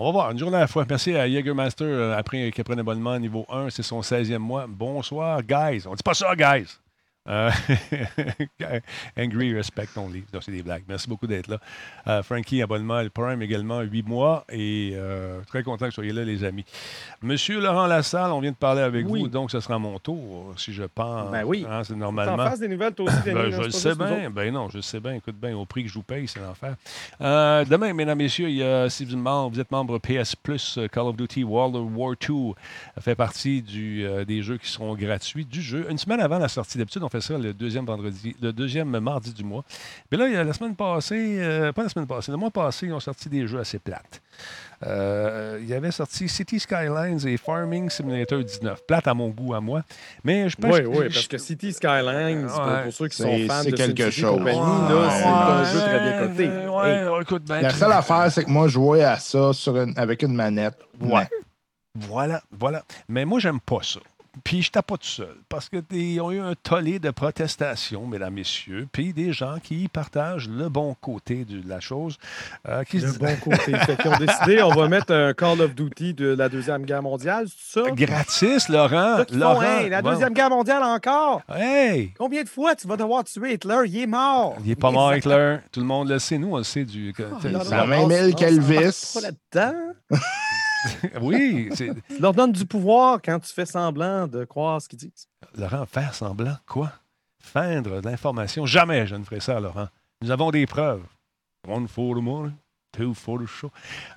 [0.00, 0.86] On va voir, une journée à la fois.
[0.88, 4.66] Merci à Jägermaster, euh, après qu'il prenne abonnement niveau 1, c'est son 16e mois.
[4.68, 5.88] Bonsoir, guys.
[5.88, 6.78] On dit pas ça, guys.
[7.28, 7.50] Euh,
[9.18, 10.24] Angry Respect Only.
[10.32, 10.84] Non, c'est des blagues.
[10.88, 11.58] Merci beaucoup d'être là.
[12.06, 14.44] Euh, Frankie, abonnement le Prime également, 8 mois.
[14.50, 16.64] Et euh, très content que vous soyez là, les amis.
[17.22, 19.20] Monsieur Laurent Lassalle, on vient de parler avec Oui.
[19.20, 21.30] vous, donc ce sera mon tour, si je pense.
[21.30, 21.66] Ben oui.
[21.68, 22.36] Hein, c'est normalement.
[22.36, 24.30] fasses des nouvelles, toi aussi, Denis, Ben, là, je le sais bien.
[24.30, 25.12] Ben non, je le sais bien.
[25.14, 26.76] Écoute bien, au prix que je vous paye, c'est l'enfer.
[27.20, 30.34] Euh, demain, mesdames, messieurs, il y a, si vous, êtes membre- vous êtes membre PS
[30.36, 32.54] Plus, Call of Duty World War II
[33.00, 35.86] fait partie du, des jeux qui seront gratuits du jeu.
[35.90, 39.32] Une semaine avant la sortie, d'habitude, on fait ça le deuxième vendredi, le deuxième mardi
[39.32, 39.64] du mois.
[40.10, 42.50] Mais là, il y a la semaine passée, euh, pas la semaine passée, le mois
[42.50, 44.20] passé, ils ont sorti des jeux assez plates.
[44.86, 48.86] Euh, il y avait sorti City Skylines et Farming Simulator 19.
[48.86, 49.82] Plate à mon goût, à moi.
[50.22, 52.82] Mais je pense Oui, oui, parce que City Skylines, pour- Ouais.
[52.84, 54.38] pour ceux qui C'est- sont fans c'est de quelque chose.
[54.38, 56.44] compagnie, Ouais, là, c'est ouais, un jeu très bien coté.
[56.44, 59.98] Hey, écoute, ben, La seule affaire, c'est que moi, je jouais à ça sur une-
[59.98, 60.78] avec une manette.
[61.00, 61.26] Ouais.
[61.96, 62.84] Voilà, voilà.
[63.08, 63.98] Mais moi, j'aime pas ça.
[64.44, 68.34] Puis je tape pas tout seul, parce qu'ils ont eu un tollé de protestations, mesdames,
[68.34, 72.18] messieurs, puis des gens qui partagent le bon côté de la chose,
[72.68, 73.72] euh, qui Le bon côté.
[74.00, 77.46] Qu'ils ont décidé, on va mettre un Call of Duty de la Deuxième Guerre mondiale,
[77.48, 77.90] c'est ça?
[77.90, 79.18] gratis, Laurent.
[79.18, 80.10] Font, Laurent, hey, la bon.
[80.10, 81.42] Deuxième Guerre mondiale encore!
[81.54, 82.12] Hey!
[82.18, 83.78] Combien de fois tu vas devoir tuer Hitler?
[83.86, 84.56] Il est mort!
[84.64, 85.58] Il est pas mort, Hitler.
[85.72, 86.38] Tout le monde le sait.
[86.38, 86.84] Nous, on le sait.
[86.84, 87.14] Du...
[87.18, 87.22] Oh,
[87.70, 89.74] la même là-dedans.
[91.20, 91.90] oui, c'est...
[92.08, 95.26] Tu leur donnes du pouvoir quand tu fais semblant de croire ce qu'ils disent.
[95.56, 96.92] Laurent, faire semblant, quoi?
[97.40, 98.66] Feindre de l'information.
[98.66, 99.88] Jamais je ne ferai ça, Laurent.
[100.22, 101.02] Nous avons des preuves.
[101.66, 102.52] One for the money,
[102.92, 103.70] two for the show.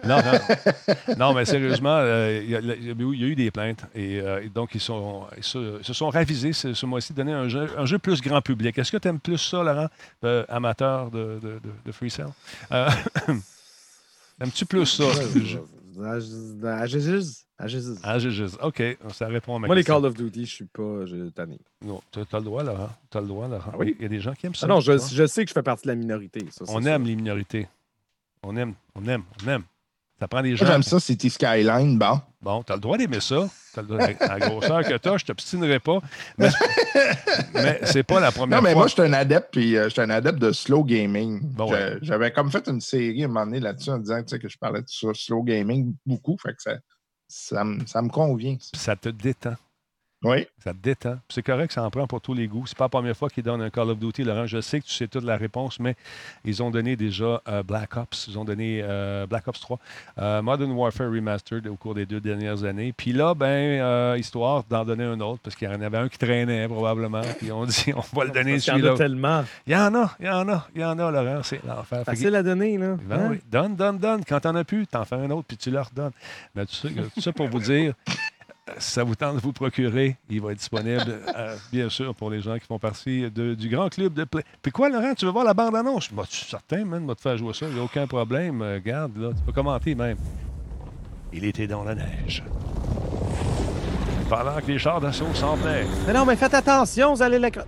[0.03, 0.39] Non, non,
[1.18, 3.36] non, mais sérieusement, euh, il y, a- il y a eu- il y a eu
[3.36, 3.84] des plaintes.
[3.95, 7.18] Et, euh, et donc, ils, sont, ils se, se sont ravisés ce, ce mois-ci de
[7.18, 8.78] donner un jeu, un jeu plus grand public.
[8.78, 9.88] Est-ce que tu aimes plus ça, Laurent,
[10.24, 12.28] euh, amateur de, de, de, de Free Cell?
[12.72, 12.89] Euh,
[14.39, 15.03] Aimes-tu plus ça?
[16.03, 16.65] À Jésus.
[16.65, 17.33] À Jésus.
[17.57, 17.93] À Jésus.
[18.03, 18.81] Ah, je- je- OK,
[19.13, 20.01] ça répond à ma Moi, les question.
[20.01, 21.59] Call of Duty, je suis pas je- tanné.
[21.83, 22.89] Non, tu as le droit, Laurent.
[23.11, 23.71] Tu as le droit, Laurent.
[23.73, 23.95] Ah oui?
[23.99, 24.65] Il y a des gens qui aiment ça.
[24.65, 26.43] Ah non, je, je sais que je fais partie de la minorité.
[26.51, 27.67] ça, On aime les minorités.
[28.43, 29.63] On aime, on aime, on aime.
[30.22, 30.67] Ça prend des gens.
[30.67, 31.97] j'aime ça, City Skyline.
[31.97, 32.22] Bon.
[32.43, 33.49] Bon, tu as le droit d'aimer ça.
[33.74, 35.99] T'as le droit- à la grosseur que tu as, je t'obstinerai pas.
[36.38, 36.49] Mais,
[37.55, 38.82] mais c'est pas la première Non, mais fois.
[38.82, 41.39] moi, je suis un adepte, puis euh, je suis un adepte de slow gaming.
[41.41, 41.97] Bon, ouais.
[42.03, 44.82] J'avais comme fait une série à un moment donné là-dessus en disant que je parlais
[44.82, 46.38] de ça, slow gaming beaucoup.
[46.38, 46.74] Fait que ça,
[47.28, 48.57] ça, me- ça me convient.
[48.59, 48.80] ça.
[48.80, 49.55] ça te détend.
[50.24, 50.45] Oui.
[50.63, 51.17] Ça te détend.
[51.30, 52.67] C'est correct, ça en prend pour tous les goûts.
[52.67, 54.45] C'est pas la première fois qu'ils donnent un Call of Duty, Laurent.
[54.45, 55.95] Je sais que tu sais toute la réponse, mais
[56.45, 58.28] ils ont donné déjà euh, Black Ops.
[58.28, 59.80] Ils ont donné euh, Black Ops 3,
[60.19, 62.93] euh, Modern Warfare Remastered au cours des deux dernières années.
[62.95, 63.47] Puis là, ben,
[63.82, 67.22] euh, histoire d'en donner un autre, parce qu'il y en avait un qui traînait probablement.
[67.39, 68.97] Puis on dit, on va le donner Parce qu'il y en a celui-là.
[68.97, 69.43] tellement.
[69.65, 71.41] Il y en a, il y en a, il y en a, Laurent.
[71.41, 72.03] C'est l'enfer.
[72.05, 72.95] Facile à donner, là.
[73.03, 73.28] ben Hein?
[73.32, 74.22] oui, donne, donne, donne.
[74.24, 76.11] Quand t'en as plus, t'en fais un autre, puis tu leur donnes.
[76.53, 77.95] Mais tout ça, tout ça pour vous dire,
[78.78, 82.41] ça vous tente de vous procurer, il va être disponible, euh, bien sûr, pour les
[82.41, 84.43] gens qui font partie de- du grand club de Play.
[84.62, 86.12] Puis quoi, Laurent, tu veux voir la bande-annonce?
[86.14, 88.62] Bah, tu es certain, man, va te faire jouer ça, il n'y a aucun problème.
[88.62, 90.18] Euh, Regarde, là, tu peux commenter même.
[91.34, 92.43] Il était dans la neige.
[94.30, 95.86] Pendant que les chars d'assaut s'en venaient.
[96.07, 97.49] Mais non, mais faites attention, vous allez la...
[97.49, 97.66] cro-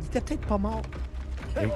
[0.00, 0.82] Il était peut-être pas mort.
[1.56, 1.66] Euh,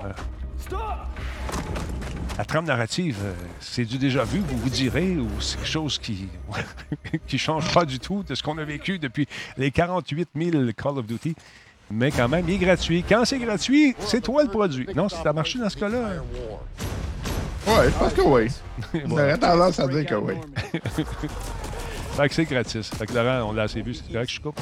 [2.38, 5.98] La trame narrative, euh, c'est du déjà vu, vous vous direz, ou c'est quelque chose
[5.98, 6.28] qui
[7.26, 9.26] qui change pas du tout de ce qu'on a vécu depuis
[9.56, 11.34] les 48 000 Call of Duty.
[11.90, 13.04] Mais quand même, il est gratuit.
[13.08, 14.86] Quand c'est gratuit, c'est toi le produit.
[14.94, 16.22] Non, si ça a marché dans ce cas-là.
[17.66, 18.48] Ouais, je pense que oui.
[19.08, 20.34] J'aurais tendance à dire que oui.
[22.16, 22.88] Fait que c'est gratis.
[22.88, 24.60] Fait que Laurent, on l'a assez vu, c'est correct que je coupe.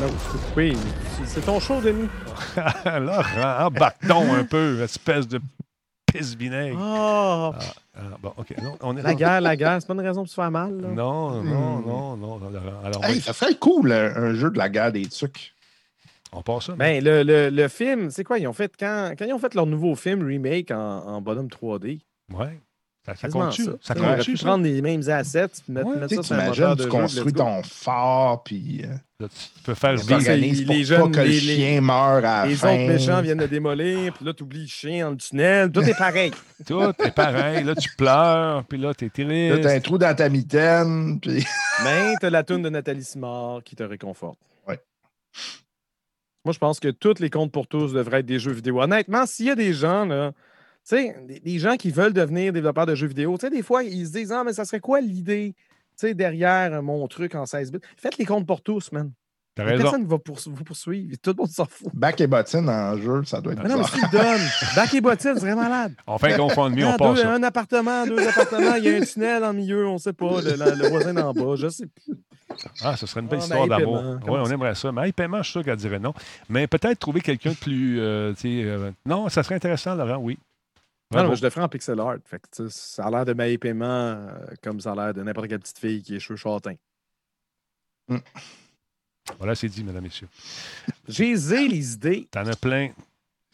[0.00, 0.06] Non,
[0.56, 0.76] oui,
[1.26, 2.08] c'est- ton show, Denis.
[2.86, 5.40] Laurent, embarque donc un peu, espèce de
[6.18, 6.78] pisse vinaigre.
[6.80, 7.52] Oh,
[7.96, 8.54] Ah, bon, OK.
[8.62, 10.80] Non, on est la guerre, la guerre, c'est pas une raison pour se faire mal.
[10.80, 10.88] Là.
[10.88, 12.80] Non, non, non, non, Laurent.
[12.84, 15.54] Alors, Hey, oui, ça serait cool, un, un jeu de la guerre des trucs.
[16.32, 16.72] on passe ça.
[16.74, 18.38] Ben, le, le, le film, c'est quoi?
[18.38, 21.48] Ils ont fait quand, quand ils ont fait leur nouveau film remake en, en bonhomme
[21.48, 22.00] 3D.
[22.32, 22.58] Ouais.
[23.06, 23.64] Ça, ça compte-tu?
[23.64, 23.72] ça.
[23.82, 23.94] Ça
[24.36, 24.44] ça?
[24.46, 27.62] prendre les mêmes assets, mettre, Ouais, mettre Tu ça sur moteur tu jeu, construis ton
[27.62, 30.16] fort, puis euh, Là, tu peux faire tu Puis
[30.54, 30.72] vivre.
[30.72, 32.68] les pour jeunes, pas que les- le chien à la Les fin.
[32.74, 35.70] autres méchants viennent de démolir, puis là, tu oublies le chien dans le tunnel.
[35.70, 36.30] Tout est pareil.
[36.66, 37.62] Tout est pareil.
[37.64, 39.10] Là, tu pleures, puis là, t'es
[39.50, 39.84] Là, t'as un triste.
[39.84, 41.44] trou dans ta mitaine, puis...
[41.84, 44.38] Mais t'as la toune de Nathalie Simard qui te réconforte.
[46.46, 48.80] Moi, je pense que tous les comptes pour tous devraient être des jeux vidéo.
[48.82, 50.38] Honnêtement, s'il y a des gens, là, tu
[50.84, 53.82] sais, des, des gens qui veulent devenir développeurs de jeux vidéo, tu sais, des fois,
[53.84, 55.54] ils se disent Ah, mais ça serait quoi l'idée
[55.96, 57.78] tu sais, derrière mon truc en 16 bits?
[57.96, 59.12] Faites les comptes pour tous, man.
[59.54, 59.82] T'as raison.
[59.84, 61.14] Personne ne va pour- vous poursuivre.
[61.22, 61.86] Tout le monde s'en fout.
[61.94, 64.10] Back et bottine en jeu, ça doit être Mais non, mais bizarre.
[64.10, 65.94] s'ils donnent, back et bottine, c'est vraiment malade.
[66.08, 67.32] On fait un GoFundMe, on passe deux- ça.
[67.34, 70.40] un appartement, deux appartements, il y a un tunnel en milieu, on ne sait pas,
[70.42, 72.16] le, la- le voisin d'en bas, je sais plus.
[72.82, 74.02] Ah, ce serait une belle Ah, histoire d'amour.
[74.26, 74.90] Oui, on aimerait ça.
[74.90, 76.14] Mais hey, paiement, je suis sûr qu'elle dirait non.
[76.48, 78.00] Mais peut-être trouver quelqu'un de plus.
[78.00, 80.36] euh, tu sais, euh, non, ça serait intéressant, Laurent, oui.
[81.14, 82.16] Non, non, je le ferai en pixel art.
[82.24, 85.48] Fait que, ça a l'air de mailler paiement euh, comme ça a l'air de n'importe
[85.48, 86.76] quelle petite fille qui est cheveux châtains.
[89.38, 90.28] Voilà, c'est dit, mesdames, messieurs.
[91.08, 91.34] J'ai
[91.68, 92.28] les idées.
[92.30, 92.90] T'en as plein.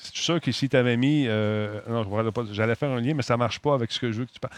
[0.03, 1.27] Je suis sûr que si tu avais mis.
[1.29, 2.07] euh, non,
[2.53, 4.33] j'allais faire un lien, mais ça ne marche pas avec ce que je veux que
[4.33, 4.55] tu parles.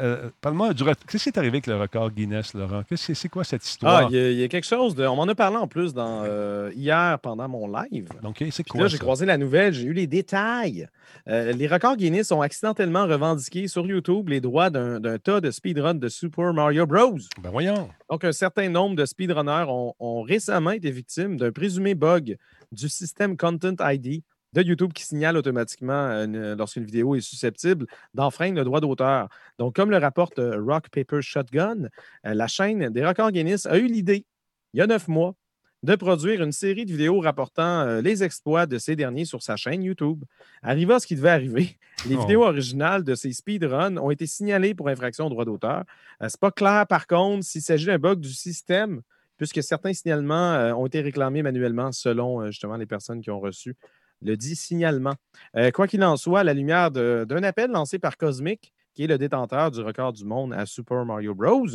[0.00, 0.84] Euh, Parle-moi du.
[1.06, 2.82] Qu'est-ce qui est arrivé avec le record Guinness, Laurent?
[2.88, 4.10] Qu'est-ce que c'est quoi cette Ah, histoire?
[4.10, 5.04] il y, a- il y a quelque chose de.
[5.06, 8.08] On m'en a parlé en plus dans, euh, hier pendant mon live.
[8.22, 8.82] Donc, c'est quoi?
[8.82, 10.88] là, j'ai croisé la nouvelle, j'ai eu les détails.
[11.26, 15.94] Les records Guinness ont accidentellement revendiqué sur YouTube les droits d'un d'un tas de speedruns
[15.94, 17.18] de Super Mario Bros.
[17.42, 17.88] Ben voyons.
[18.10, 22.36] Donc, un certain nombre de speedrunners ont, ont récemment été victimes d'un présumé bug
[22.72, 24.22] du système Content ID
[24.52, 29.28] de YouTube qui signale automatiquement une- lorsqu'une vidéo est susceptible d'enfreindre le droit d'auteur.
[29.58, 31.88] Donc, comme le rapporte euh, Rock Paper Shotgun,
[32.26, 34.24] euh, la chaîne des records Guinness a eu l'idée,
[34.72, 35.34] il y a neuf mois,
[35.82, 39.56] de produire une série de vidéos rapportant euh, les exploits de ces derniers sur sa
[39.56, 40.24] chaîne YouTube.
[40.62, 41.76] Arriva ce qui devait arriver.
[42.08, 42.20] Les Oh.
[42.20, 45.84] vidéos originales de ces speedruns ont été signalées pour infraction au droit d'auteur.
[46.22, 49.02] Euh, c'est pas clair, par contre, s'il s'agit d'un bug du système,
[49.36, 53.38] puisque certains signalements euh, ont été réclamés manuellement selon euh, justement les personnes qui ont
[53.40, 53.76] reçu
[54.22, 55.14] le dit signalement.
[55.56, 59.06] Euh, quoi qu'il en soit, à la lumière d'un appel lancé par Cosmic, qui est
[59.06, 61.68] le détenteur du record du monde à Super Mario Bros.,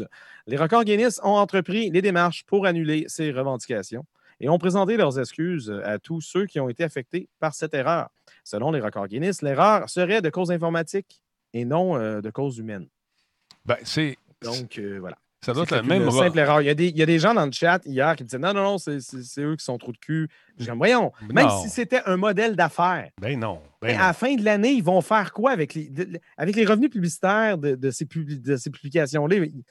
[0.47, 4.05] les records Guinness ont entrepris les démarches pour annuler ces revendications
[4.39, 8.09] et ont présenté leurs excuses à tous ceux qui ont été affectés par cette erreur.
[8.43, 11.21] Selon les records Guinness, l'erreur serait de cause informatique
[11.53, 12.87] et non euh, de cause humaine.
[13.65, 14.17] Ben, c'est.
[14.41, 15.17] Donc, euh, voilà.
[15.43, 16.11] Ça doit être C'est la même.
[16.11, 16.61] simple erreur.
[16.61, 18.27] Il y, a des, il y a des gens dans le chat hier qui me
[18.27, 18.99] disaient non, non, non, c'est
[19.39, 20.27] eux qui sont trop de cul.
[20.59, 21.61] Je dis, voyons, même Non.
[21.63, 23.59] si c'était un modèle d'affaires, Ben non.
[23.81, 23.99] Ben à non.
[24.07, 27.57] la fin de l'année, ils vont faire quoi avec les, de- avec les revenus publicitaires
[27.57, 29.35] de, de ces, publi- de ces publications-là?
[29.37, 29.63] Ils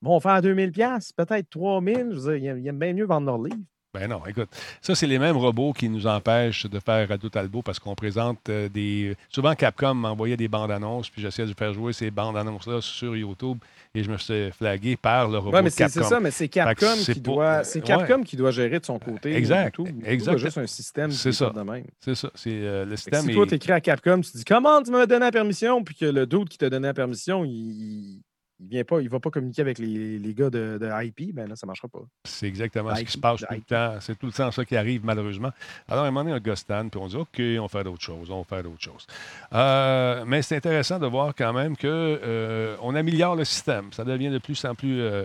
[0.00, 2.08] vont faire 2000 pièces, peut-être 3000.
[2.10, 3.62] Je veux dire, ils aiment bien mieux vendre leurs livres.
[3.94, 4.48] Ben non, écoute,
[4.80, 8.48] ça, c'est les mêmes robots qui nous empêchent de faire Radio Talbot parce qu'on présente
[8.48, 9.14] euh, des.
[9.28, 13.14] Souvent, Capcom m'envoyait des bandes annonces, puis j'essayais de faire jouer ces bandes annonces-là sur
[13.14, 13.58] YouTube
[13.94, 16.94] et je me suis flagué par le robot Oui, mais c'est ça, mais c'est Capcom
[17.04, 17.60] qui pour- doit.
[17.74, 17.80] Ouais.
[17.82, 19.36] Capcom qui doit gérer de son côté.
[19.36, 19.94] Exact, YouTube.
[19.94, 20.32] YouTube exact.
[20.32, 21.52] a juste un système qui C'est est ça.
[22.00, 23.26] C'est ça, c'est euh, le système.
[23.26, 25.94] si toi, tu écris à Capcom, tu dis comment tu m'as donné la permission, puis
[25.96, 28.22] que le doute qui t'a donné la permission, il,
[28.62, 31.48] il, vient pas, il va pas communiquer avec les, les gars de, de IP, ben
[31.48, 32.00] là, ça marchera pas.
[32.24, 33.96] C'est exactement ce qui se passe tout le temps.
[34.00, 35.50] C'est tout le temps ça qui arrive, malheureusement.
[35.88, 38.02] Alors, à un moment donné, un Gostan, puis on dit OK, on va faire d'autres
[38.02, 39.06] choses, on va faire d'autres choses.
[39.52, 43.92] Euh, mais c'est intéressant de voir quand même qu'on améliore le système.
[43.92, 45.00] Ça devient de plus en plus.
[45.00, 45.24] euh,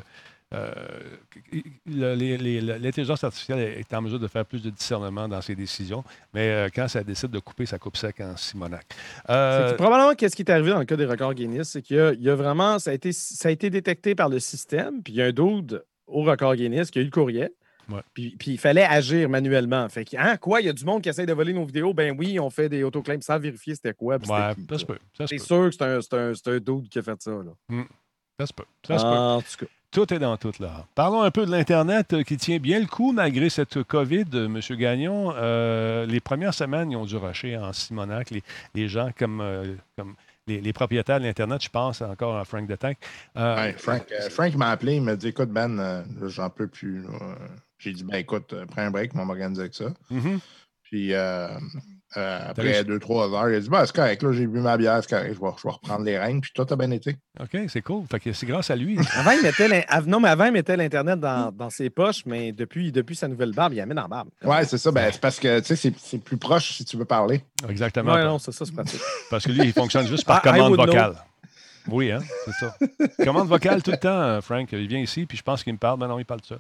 [0.54, 0.72] euh,
[1.86, 6.70] L'intelligence artificielle est en mesure de faire plus de discernement dans ses décisions, mais euh,
[6.74, 8.86] quand ça décide de couper, ça coupe sec en Simonac.
[9.26, 11.98] C'est Euh, probablement, qu'est-ce qui est arrivé dans le cas des records Guinness, c'est qu'il
[11.98, 14.40] y a, il y a vraiment, ça a, été, ça a été détecté par le
[14.40, 17.52] système, puis il y a un dude au record Guinness qui a eu le courriel.
[17.90, 18.02] Ouais.
[18.14, 19.88] Puis, puis il fallait agir manuellement.
[19.88, 21.94] Fait que, hein, quoi, il y a du monde qui essaie de voler nos vidéos?
[21.94, 24.16] Ben oui, on fait des autoclaims sans vérifier c'était quoi.
[24.16, 25.00] ouais, qui, ça se peut.
[25.18, 27.32] Ça se C'est sûr que c'est un, un, dude qui a fait ça.
[27.32, 27.84] Là.
[28.40, 28.66] Ça se peut.
[28.86, 29.10] Ça se peut.
[29.10, 29.72] en tout cas.
[29.92, 30.86] Tout est dans tout, là.
[30.96, 34.46] Parlons un peu de l'Internet euh, qui tient bien le coup malgré cette COVID, euh,
[34.46, 34.60] M.
[34.78, 35.34] Gagnon.
[35.36, 38.30] Euh, les premières semaines, ils ont dû rusher en Simonac.
[38.30, 38.44] Les,
[38.76, 40.16] les gens comme, euh, comme
[40.46, 42.98] les, les propriétaires de l'Internet, je pense encore à Frank de Tank.
[43.38, 47.06] Euh, Ouais, Frank, Frank m'a appelé, il m'a dit Écoute, Ben, j'en peux plus.
[47.80, 49.86] J'ai dit Ben écoute, prends un break, on va m'organiser avec ça.
[50.10, 50.40] mhm.
[50.84, 51.14] Puis
[52.16, 54.78] euh, après deux, trois heures, il a dit Ben, c'est correct, là, j'ai bu ma
[54.78, 56.40] bière, c'est correct, je vais, je vais reprendre les rênes.
[56.40, 57.18] Puis tout a bien été.
[57.40, 58.06] OK, c'est cool.
[58.10, 58.98] Fait que c'est grâce à lui.
[59.16, 62.92] Avant, il mettait non, mais avant, il mettait l'Internet dans, dans ses poches, mais depuis,
[62.92, 64.30] depuis sa nouvelle barbe, il la met dans la barbe.
[64.44, 64.92] Ouais, c'est ça.
[64.92, 67.44] Ben, c'est parce que tu sais, c'est- c'est plus proche si tu veux parler.
[67.68, 68.14] Exactement.
[68.14, 69.02] Ouais, non, c'est ça, c'est pratique.
[69.30, 70.86] Parce que lui, il fonctionne juste par Ah, commande know.
[70.86, 71.16] vocale.
[71.90, 72.76] Oui, hein, c'est ça.
[73.24, 74.68] commande vocale tout le temps, euh, Frank.
[74.72, 76.00] Il vient ici, puis je pense qu'il me parle.
[76.00, 76.56] Ben non, il parle de ça.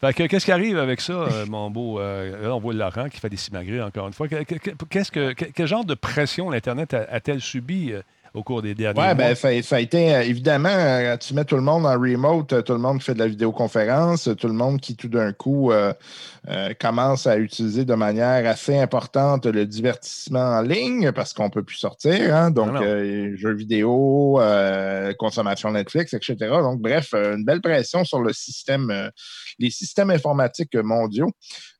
[0.00, 1.98] Fait que, qu'est-ce qui arrive avec ça, euh, mon beau.
[1.98, 4.28] euh, là, on voit Laurent qui fait des simagrées, encore une fois.
[4.28, 8.00] Qu'est-ce que, quel genre de pression l'Internet a- a-t-elle subi euh,
[8.34, 9.14] au cours des derniers Oui, mois?
[9.14, 12.78] ben, ça, ça, a été évidemment, tu mets tout le monde en remote, tout le
[12.78, 15.72] monde fait de la vidéoconférence, tout le monde qui tout d'un coup
[16.78, 21.62] commence à utiliser de manière assez importante le divertissement en ligne parce qu'on ne peut
[21.62, 22.34] plus sortir.
[22.34, 22.82] Hein, donc, Ah
[23.34, 24.40] jeux vidéo,
[25.18, 26.36] consommation Netflix, etc.
[26.62, 29.10] Donc, bref, une belle pression sur le système,
[29.58, 31.30] les systèmes informatiques mondiaux.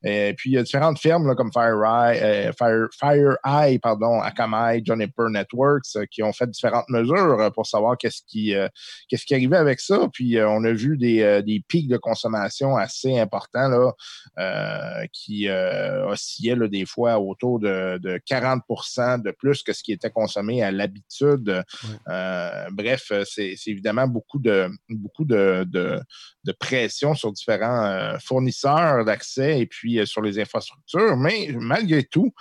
[0.03, 4.81] Et puis, il y a différentes firmes là, comme FireEye, euh, Fire, FireEye, pardon, Akamai,
[4.85, 8.67] Juniper Networks euh, qui ont fait différentes mesures euh, pour savoir qu'est-ce qui, euh,
[9.07, 10.07] qu'est-ce qui arrivait avec ça.
[10.13, 13.91] Puis, euh, on a vu des, euh, des pics de consommation assez importants là,
[14.39, 19.83] euh, qui euh, oscillaient là, des fois autour de, de 40% de plus que ce
[19.83, 21.63] qui était consommé à l'habitude.
[22.07, 25.99] Euh, bref, euh, c'est c'est évidemment beaucoup de, beaucoup de, de,
[26.45, 31.17] de pression sur différents euh, fournisseurs d'accès et puis euh, sur les infrastructures.
[31.17, 32.33] Mais malgré tout,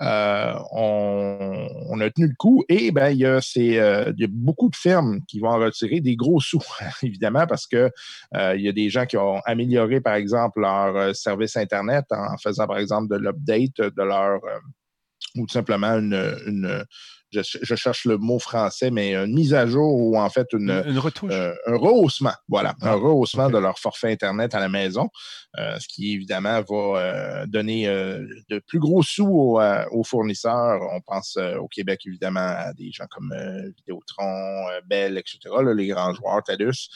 [0.00, 3.78] euh, on, a tenu le coup et ben, il, y a y
[4.24, 6.62] a beaucoup de firmes qui vont en retirer des gros sous,
[7.02, 7.90] évidemment, parce que
[8.34, 12.66] il y a des gens qui ont amélioré, par exemple, leur service Internet en faisant,
[12.66, 14.40] par exemple, de l'update de leur
[15.36, 16.84] ou tout simplement une
[17.32, 20.70] je, je cherche le mot français, mais une mise à jour ou en fait une,
[20.70, 21.32] Une, une retouche.
[21.32, 25.08] euh, un rehaussement, voilà, Ah, un rehaussement de leur forfait Internet à la maison,
[25.58, 29.60] euh, ce qui évidemment va euh, donner de plus gros sous aux,
[29.92, 30.80] aux fournisseurs.
[30.92, 33.34] On pense au Québec évidemment à des gens comme
[33.76, 36.88] Vidéotron, Bell, etc., là, les grands joueurs, TELUS.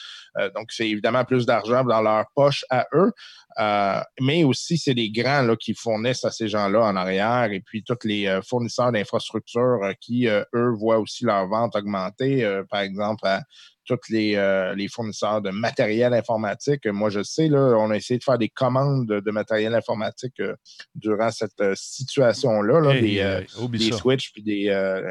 [0.55, 3.11] Donc, c'est évidemment plus d'argent dans leur poche à eux.
[3.59, 7.59] Euh, mais aussi, c'est les grands là, qui fournissent à ces gens-là en arrière et
[7.59, 12.43] puis tous les euh, fournisseurs d'infrastructures euh, qui, eux, voient aussi leur vente augmenter.
[12.45, 13.43] euh, par exemple, à
[13.87, 16.85] tous les, euh, les fournisseurs de matériel informatique.
[16.85, 20.39] Moi, je sais, là, on a essayé de faire des commandes de, de matériel informatique
[20.41, 20.55] euh,
[20.93, 22.81] durant cette euh, situation-là.
[22.81, 23.21] Là, Hey,
[23.69, 24.65] des, switches, puis des.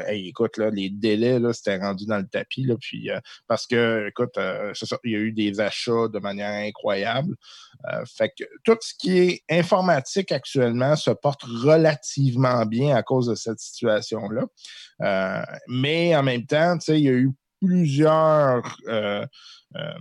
[0.07, 2.63] hey, écoute, là, les délais, là, c'était rendu dans le tapis.
[2.63, 3.09] Là, puis,
[3.47, 7.33] parce que, écoute, ça, il y a eu des achats de manière incroyable.
[8.05, 13.35] Fait que tout ce qui est informatique actuellement se porte relativement bien à cause de
[13.35, 14.45] cette situation-là.
[15.67, 18.77] Mais en même temps, il y a eu plusieurs.
[18.87, 19.25] euh,
[19.75, 19.93] euh,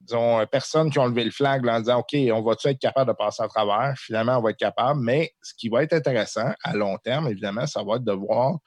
[0.00, 3.10] disons, personnes qui ont levé le flag là, en disant OK, on va-tu être capable
[3.10, 3.94] de passer à travers?
[3.96, 7.66] Finalement, on va être capable, mais ce qui va être intéressant à long terme, évidemment,
[7.66, 8.58] ça va être de voir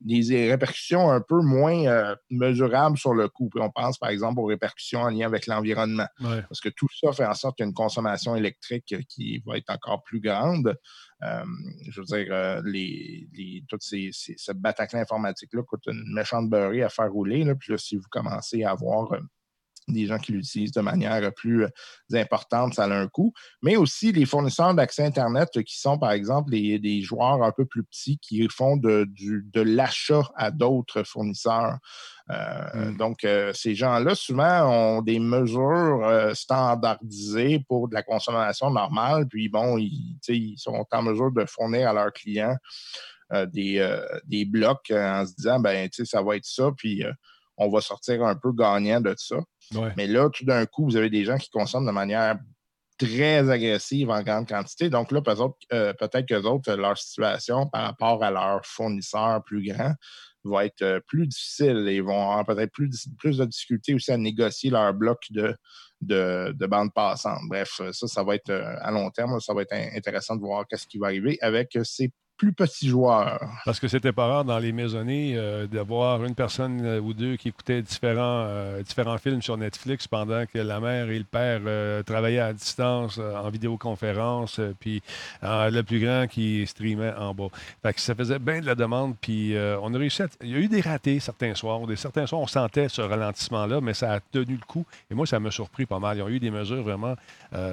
[0.00, 3.48] des répercussions un peu moins euh, mesurables sur le coût.
[3.48, 6.06] Puis on pense, par exemple, aux répercussions en lien avec l'environnement.
[6.20, 6.42] Ouais.
[6.42, 9.56] Parce que tout ça fait en sorte qu'il y a une consommation électrique qui va
[9.56, 10.76] être encore plus grande.
[11.22, 11.44] Euh,
[11.88, 16.48] je veux dire, euh, les, les, toutes ces, ces, ce Bataclan informatique-là coûte une méchante
[16.48, 17.44] beurrée à faire rouler.
[17.44, 17.54] Là.
[17.56, 19.20] Puis là, si vous commencez à avoir euh,
[19.92, 21.68] des gens qui l'utilisent de manière plus euh,
[22.14, 23.32] importante, ça a un coût.
[23.62, 27.52] Mais aussi les fournisseurs d'accès Internet euh, qui sont, par exemple, les, des joueurs un
[27.52, 31.78] peu plus petits qui font de, du, de l'achat à d'autres fournisseurs.
[32.30, 32.58] Euh,
[32.90, 32.96] Mm.
[32.96, 39.26] Donc, euh, ces gens-là, souvent, ont des mesures euh, standardisées pour de la consommation normale.
[39.28, 42.56] Puis, bon, ils, sont en mesure de fournir à leurs clients
[43.52, 43.86] des,
[44.24, 46.70] des blocs en se disant, ben, tu sais, ça va être ça.
[46.74, 47.04] Puis,
[47.58, 49.36] on va sortir un peu gagnant de ça.
[49.74, 49.92] Ouais.
[49.96, 52.38] Mais là, tout d'un coup, vous avez des gens qui consomment de manière
[52.96, 54.88] très agressive en grande quantité.
[54.90, 59.62] Donc là, peut-être euh, peut-être que autres, leur situation par rapport à leurs fournisseurs plus
[59.70, 59.94] grands
[60.44, 61.86] va être euh, plus difficile.
[61.88, 65.54] Ils vont avoir peut-être plus, plus de difficultés aussi à négocier leur bloc de,
[66.00, 67.40] de, de bande passante.
[67.48, 70.40] Bref, ça, ça va être euh, à long terme, ça va être in- intéressant de
[70.40, 73.40] voir qu'est-ce qui va arriver avec euh, ces plus petits joueurs.
[73.64, 77.36] Parce que c'était pas rare dans les maisonnées euh, d'avoir une personne euh, ou deux
[77.36, 81.60] qui écoutaient différents, euh, différents films sur Netflix pendant que la mère et le père
[81.66, 85.02] euh, travaillaient à distance en vidéoconférence, puis
[85.42, 87.48] le plus grand qui streamait en bas.
[87.82, 90.26] Fait que ça faisait bien de la demande, puis on a réussi à...
[90.42, 91.86] Il y a eu des ratés certains soirs.
[91.86, 94.86] Des, certains soirs, on sentait ce ralentissement-là, mais ça a tenu le coup.
[95.10, 96.16] Et moi, ça m'a surpris pas mal.
[96.18, 97.14] Ils ont eu des mesures vraiment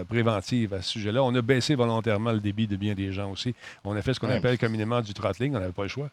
[0.10, 1.24] préventives à ce sujet-là.
[1.24, 3.54] On a baissé volontairement le débit de bien des gens aussi.
[3.84, 4.38] On a fait ce qu'on Ouais.
[4.38, 5.56] appelle communément du throttling.
[5.56, 6.10] On n'avait pas le choix.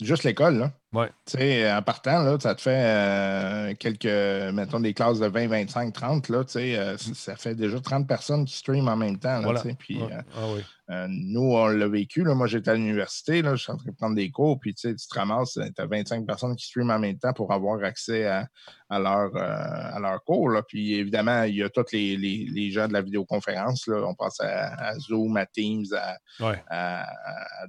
[0.00, 0.72] Juste l'école, là.
[0.94, 1.08] Ouais.
[1.26, 4.06] Tu sais, en partant, là, ça te fait euh, quelques,
[4.54, 7.78] mettons, des classes de 20, 25, 30, là, tu sais, euh, c- ça fait déjà
[7.78, 9.62] 30 personnes qui streament en même temps, là, Voilà.
[9.78, 10.10] puis Ouais.
[10.12, 10.62] euh, Ah oui.
[11.10, 13.96] nous, on l'a vécu, là, moi, j'étais à l'université, là, je suis en train de
[13.96, 16.90] prendre des cours, puis, tu sais, tu te ramasses, tu as 25 personnes qui streament
[16.90, 18.46] en même temps pour avoir accès à,
[18.88, 22.70] à leur, à leur cours, là, puis évidemment, il y a tous les, les, les
[22.70, 26.62] gens de la vidéoconférence, là, on pense à, à Zoom, à Teams, à, Ouais.
[26.70, 27.04] à,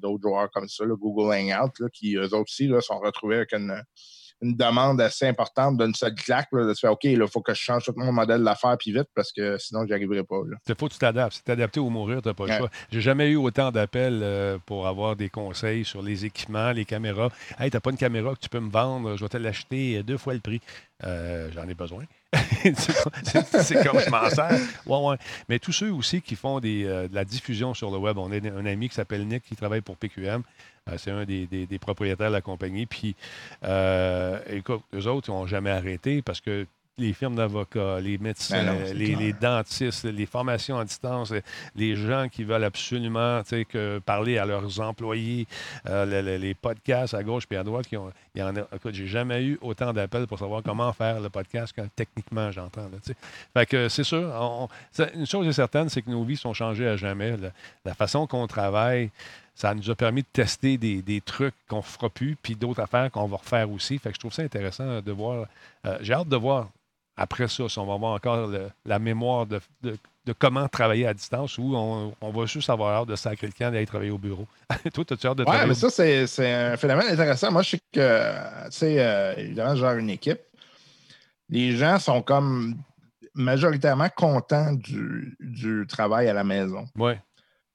[0.01, 3.37] d'autres joueurs comme ça, le Google Hangout, là, qui eux autres aussi là, sont retrouvés
[3.37, 3.83] avec une,
[4.41, 7.53] une demande assez importante d'une seule claque, là, de se faire OK, il faut que
[7.53, 10.37] je change tout mon modèle d'affaires puis vite parce que sinon, j'y arriverai pas.
[10.67, 11.33] Il faut que tu t'adaptes.
[11.33, 12.69] Si tu adapté ou mourir, tu n'as pas le choix.
[12.91, 17.29] J'ai jamais eu autant d'appels euh, pour avoir des conseils sur les équipements, les caméras.
[17.59, 20.17] Hey, t'as pas une caméra que tu peux me vendre, je vais te l'acheter deux
[20.17, 20.61] fois le prix.
[21.03, 22.03] Euh, j'en ai besoin.
[22.33, 24.59] c'est comme je m'en sers.
[24.85, 25.15] Ouais, ouais.
[25.47, 28.35] Mais tous ceux aussi qui font euh, de la diffusion sur le web, on a
[28.35, 30.43] un ami qui s'appelle Nick qui travaille pour PQM.
[30.89, 32.85] Euh, c'est un des, propriétaires de la compagnie.
[32.85, 33.15] Puis,
[33.63, 36.67] euh, écoute, eux autres, ils n'ont jamais arrêté parce que
[36.99, 41.33] les firmes d'avocats, les médecins, ben les, dentistes, les formations à distance,
[41.75, 45.47] les gens qui veulent absolument que parler à leurs employés,
[45.87, 48.61] euh, les, podcasts à gauche et à droite, qui ont, il y en a.
[48.75, 52.89] Écoute, j'ai jamais eu autant d'appels pour savoir comment faire le podcast quand techniquement j'entends.
[53.53, 54.69] Fait que c'est sûr,
[55.15, 57.35] une chose est certaine, c'est que nos vies sont changées à jamais.
[57.85, 59.09] la façon qu'on travaille,
[59.59, 63.11] ça nous a permis de tester des, trucs qu'on ne fera plus, puis d'autres affaires
[63.11, 63.97] qu'on va refaire aussi.
[63.97, 65.47] Fait que je trouve ça intéressant de voir.
[65.85, 66.69] Euh, j'ai hâte de voir
[67.19, 68.49] après ça si on va avoir encore
[68.85, 69.59] la mémoire de,
[70.39, 73.85] comment travailler à distance ou on, va juste avoir hâte de sacrer le camp d'aller
[73.85, 74.47] travailler au bureau.
[74.93, 75.63] Toi, as-tu hâte de travailler?
[75.63, 75.89] Oui, mais ça,
[76.27, 77.51] c'est un phénomène intéressant.
[77.51, 80.39] Moi, je sais que, tu sais, euh, évidemment, genre une équipe,
[81.49, 82.75] les gens sont comme
[83.33, 86.85] majoritairement contents du, du travail à la maison.
[86.95, 87.13] Oui.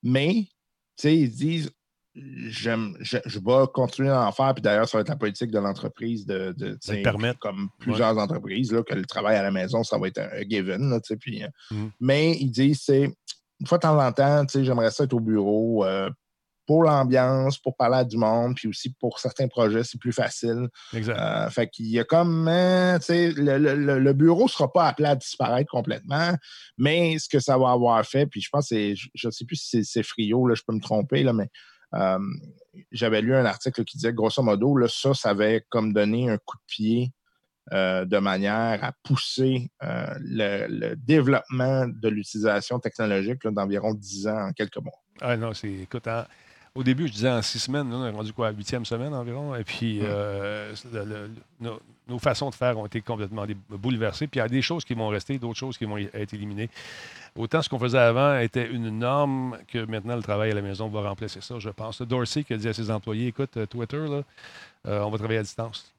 [0.03, 0.47] Mais
[0.97, 1.71] sais, ils disent
[2.15, 5.59] je, je, vais continuer à en faire, puis d'ailleurs, ça va être la politique de
[5.59, 7.41] l'entreprise de, de, permettre.
[7.41, 10.91] comme plusieurs entreprises, là, que le travail à la maison, ça va être un, given.
[10.91, 11.87] Là, puis, euh, mmh.
[12.01, 13.13] Mais ils disent, c'est
[13.61, 16.09] une fois de temps en temps, j'aimerais ça être au bureau euh,
[16.67, 20.69] pour l'ambiance, pour parler à du monde, puis aussi pour certains projets, c'est plus facile.
[20.93, 21.19] Exact.
[21.19, 25.09] Euh, fait qu'il y a comme, hein, le, le, le, bureau ne sera pas appelé
[25.09, 26.33] à disparaître complètement,
[26.79, 29.57] mais ce que ça va avoir fait, puis je pense que je ne sais plus
[29.57, 31.49] si c'est Frio, là, je peux me tromper, là, mais
[31.95, 32.19] euh,
[32.91, 36.39] j'avais lu un article qui disait grosso modo, là, ça, ça avait comme donné un
[36.39, 37.13] coup de pied
[37.73, 44.79] euh, de manière à pousser le, développement de l'utilisation technologique d'environ 10 ans en quelques
[44.79, 45.01] mois.
[45.21, 46.07] Ah non, c'est, écoute,
[46.77, 49.55] au début, je disais en six semaines, on est rendu quoi, huitième semaine environ.
[49.55, 50.07] Et puis, mm.
[50.07, 50.75] euh,
[51.61, 54.27] nos, façons de faire ont été complètement bouleversées.
[54.27, 56.69] Puis, il y a des choses qui vont rester, d'autres choses qui vont être éliminées.
[57.37, 60.89] Autant ce qu'on faisait avant était une norme que maintenant le travail à la maison
[60.89, 62.01] va remplacer ça, je pense.
[62.03, 64.23] Dorsey qui a dit à ses employés écoute, euh, Twitter, là,
[64.87, 65.93] euh, on va travailler à distance.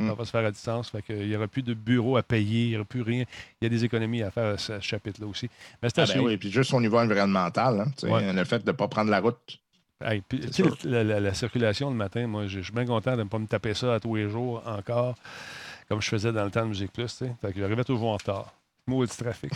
[0.00, 0.12] Ça mm.
[0.12, 0.90] va se faire à distance.
[0.90, 3.24] Fait qu'il n'y aura plus de bureau à payer, il n'y aura plus rien.
[3.60, 5.50] Il y a des économies à faire à ce chapitre-là aussi.
[5.82, 8.76] Mais c'est ah ben oui, puis juste au niveau environnemental, hein, le fait de ne
[8.76, 9.58] pas prendre la route
[10.00, 13.94] la, circulation le matin, moi, je suis bien content de ne pas me taper ça
[13.94, 15.16] à tous les jours encore,
[15.88, 17.24] comme je faisais dans le temps de Musique Plus.
[17.40, 18.54] Fait que j'arrivais toujours en retard.
[18.88, 19.52] Maudit trafic.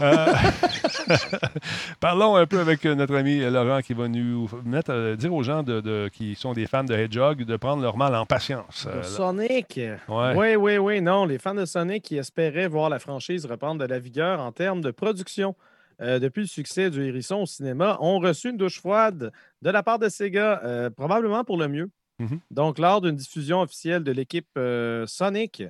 [0.00, 0.26] Euh,
[2.00, 5.62] parlons un peu avec notre ami Laurent qui va nous mettre, euh, dire aux gens
[5.62, 8.86] de, qui sont des fans de Hedgehog de prendre leur mal en patience.
[8.90, 9.80] Euh, Sonic.
[10.08, 11.00] Oui, oui, oui.
[11.00, 14.52] Non, les fans de Sonic qui espéraient voir la franchise reprendre de la vigueur en
[14.52, 15.54] termes de production.
[16.00, 19.30] Depuis le succès du Hérisson au cinéma, ont reçu une douche froide
[19.60, 21.90] de la part de Sega, probablement pour le mieux.
[22.18, 22.38] Mm-hmm.
[22.50, 24.58] Donc, lors d'une diffusion officielle de l'équipe
[25.06, 25.62] Sonic,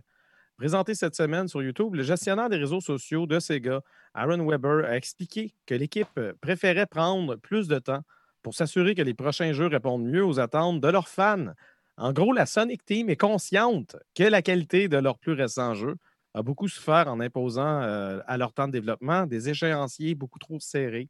[0.63, 3.81] présentée cette semaine sur YouTube, le gestionnaire des réseaux sociaux de Sega,
[4.15, 8.05] Aaron Weber, a expliqué que l'équipe préférait prendre plus de temps
[8.43, 11.47] pour s'assurer que les prochains jeux répondent mieux aux attentes de leurs fans.
[11.97, 15.97] En gros, la Sonic Team est consciente que la qualité de leurs plus récents jeux
[16.33, 20.61] a beaucoup souffert en imposant euh, à leur temps de développement des échéanciers beaucoup trop
[20.61, 21.09] serrés.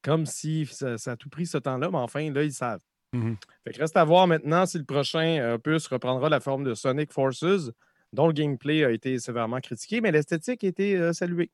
[0.00, 2.80] Comme si ça, a tout pris ce temps-là, mais enfin, là, ils savent.
[3.12, 6.72] Mmh fait que reste à voir maintenant si le prochain opus reprendra la forme de
[6.72, 7.72] Sonic Forces,
[8.12, 11.50] dont le gameplay a été sévèrement critiqué, mais l'esthétique a été euh, saluée.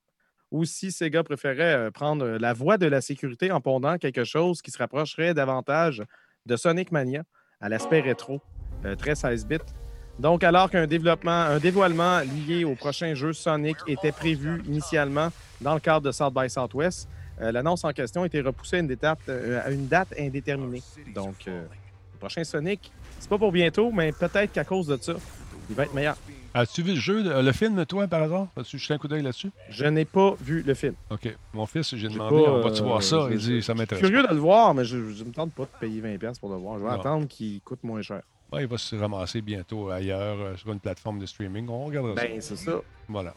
[0.50, 4.62] Ou si Sega préférait euh, prendre la voie de la sécurité en pondant quelque chose
[4.62, 6.02] qui se rapprocherait davantage
[6.46, 7.24] de Sonic Mania
[7.60, 8.40] à l'aspect rétro,
[8.98, 9.58] très 16 bits,
[10.18, 15.28] donc, alors qu'un développement, un dévoilement lié au prochain jeu Sonic était prévu initialement
[15.60, 17.08] dans le cadre de South by Southwest,
[17.40, 19.60] euh, l'annonce en question a été repoussée à une date, euh,
[20.18, 20.82] indéterminée.
[21.14, 21.64] Donc, euh,
[22.14, 22.90] le prochain Sonic,
[23.20, 25.14] c'est pas pour bientôt, mais peut-être qu'à cause de ça,
[25.68, 26.16] il va être meilleur.
[26.58, 28.46] As-tu vu le jeu, le film, toi, par hasard?
[28.56, 29.50] As-tu jeté un coup d'œil là-dessus?
[29.68, 30.94] Je n'ai pas vu le film.
[31.10, 31.36] OK.
[31.52, 33.28] Mon fils, j'ai demandé, on va-tu voir ça?
[33.30, 34.02] Il dit, ça m'intéresse.
[34.02, 36.40] Je suis curieux de le voir, mais je ne me tente pas de payer 20$
[36.40, 36.78] pour le voir.
[36.78, 38.22] Je vais attendre qu'il coûte moins cher
[38.60, 41.68] il va se ramasser bientôt ailleurs euh, sur une plateforme de streaming.
[41.68, 42.80] On regardera ben, c'est ça.
[43.08, 43.34] Voilà.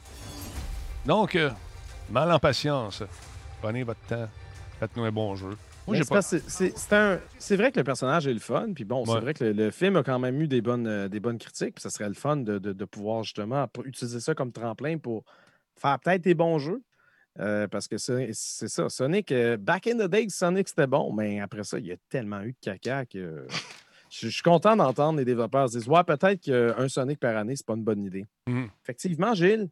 [1.06, 1.50] Donc, euh,
[2.10, 3.04] mal en patience.
[3.62, 4.30] Prenez votre temps.
[4.80, 5.58] Faites-nous un bon jeu.
[7.38, 8.74] C'est vrai que le personnage est le fun.
[8.74, 11.20] Puis bon, c'est vrai que le, film a quand même eu des bonnes, euh, des
[11.20, 11.76] bonnes critiques.
[11.76, 15.24] Puis ça serait le fun de, pouvoir justement utiliser ça comme tremplin pour
[15.80, 16.82] faire peut-être des bons jeux.
[17.36, 18.90] parce que c'est ça.
[18.90, 22.42] Sonic, back in the day, Sonic c'était bon, mais après ça, il y a tellement
[22.42, 23.46] eu de caca que
[24.10, 27.56] Je je suis content d'entendre les développeurs se dire Ouais, peut-être qu'un Sonic par année,
[27.56, 28.26] c'est pas une bonne idée.
[28.48, 28.70] Mhm.
[28.84, 29.70] Effectivement, Gilles.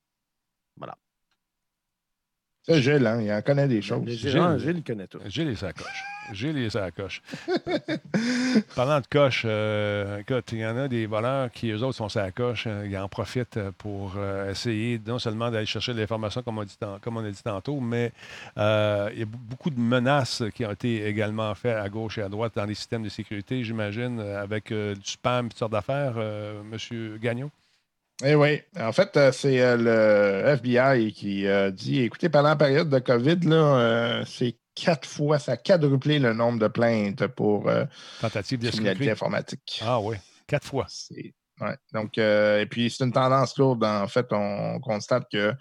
[2.67, 4.05] C'est Gilles, hein, il en connaît des choses.
[4.05, 4.57] Gilles, Gilles.
[4.59, 5.19] Gilles, il connaît tout.
[5.25, 6.03] J'ai les sacoches.
[6.33, 7.21] J'ai les sacoches.
[8.75, 12.09] Parlant de coche, euh, écoute, il y en a des voleurs qui, eux autres, sont
[12.09, 12.65] sacoches.
[12.67, 16.57] euh, ils en profitent euh, pour euh, essayer non seulement d'aller chercher de l'information, comme,
[16.57, 18.11] on dit comme on a dit tantôt, mais
[18.57, 22.21] euh, il y a beaucoup de menaces qui ont été également faites à gauche et
[22.23, 26.15] à droite dans les systèmes de sécurité, j'imagine, avec euh, du spam, toutes sortes d'affaires,
[26.17, 27.17] euh, M.
[27.19, 27.49] Gagnon.
[28.23, 28.61] Eh oui.
[28.79, 32.99] En fait, euh, c'est euh, le FBI qui euh, dit écoutez, pendant la période de
[32.99, 37.69] COVID, là, c'est quatre fois, ça a quadruplé le nombre de plaintes pour
[38.21, 39.09] Tentative criminalité d'escroquerie.
[39.09, 39.81] informatique.
[39.85, 40.87] Ah oui, quatre fois.
[41.59, 41.75] Ouais.
[41.91, 43.83] Donc, euh, et puis c'est une tendance lourde.
[43.83, 45.53] En fait, on constate que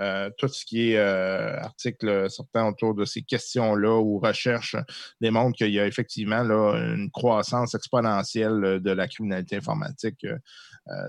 [0.00, 4.76] euh, tout ce qui est euh, article sortant autour de ces questions-là ou recherches
[5.20, 10.26] démontre qu'il y a effectivement là, une croissance exponentielle de la criminalité informatique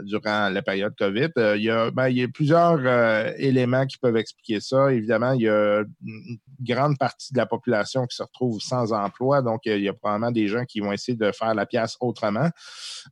[0.03, 1.29] durant la période COVID.
[1.37, 4.91] Euh, il, y a, ben, il y a plusieurs euh, éléments qui peuvent expliquer ça.
[4.91, 9.41] Évidemment, il y a une grande partie de la population qui se retrouve sans emploi.
[9.41, 12.49] Donc, il y a probablement des gens qui vont essayer de faire la pièce autrement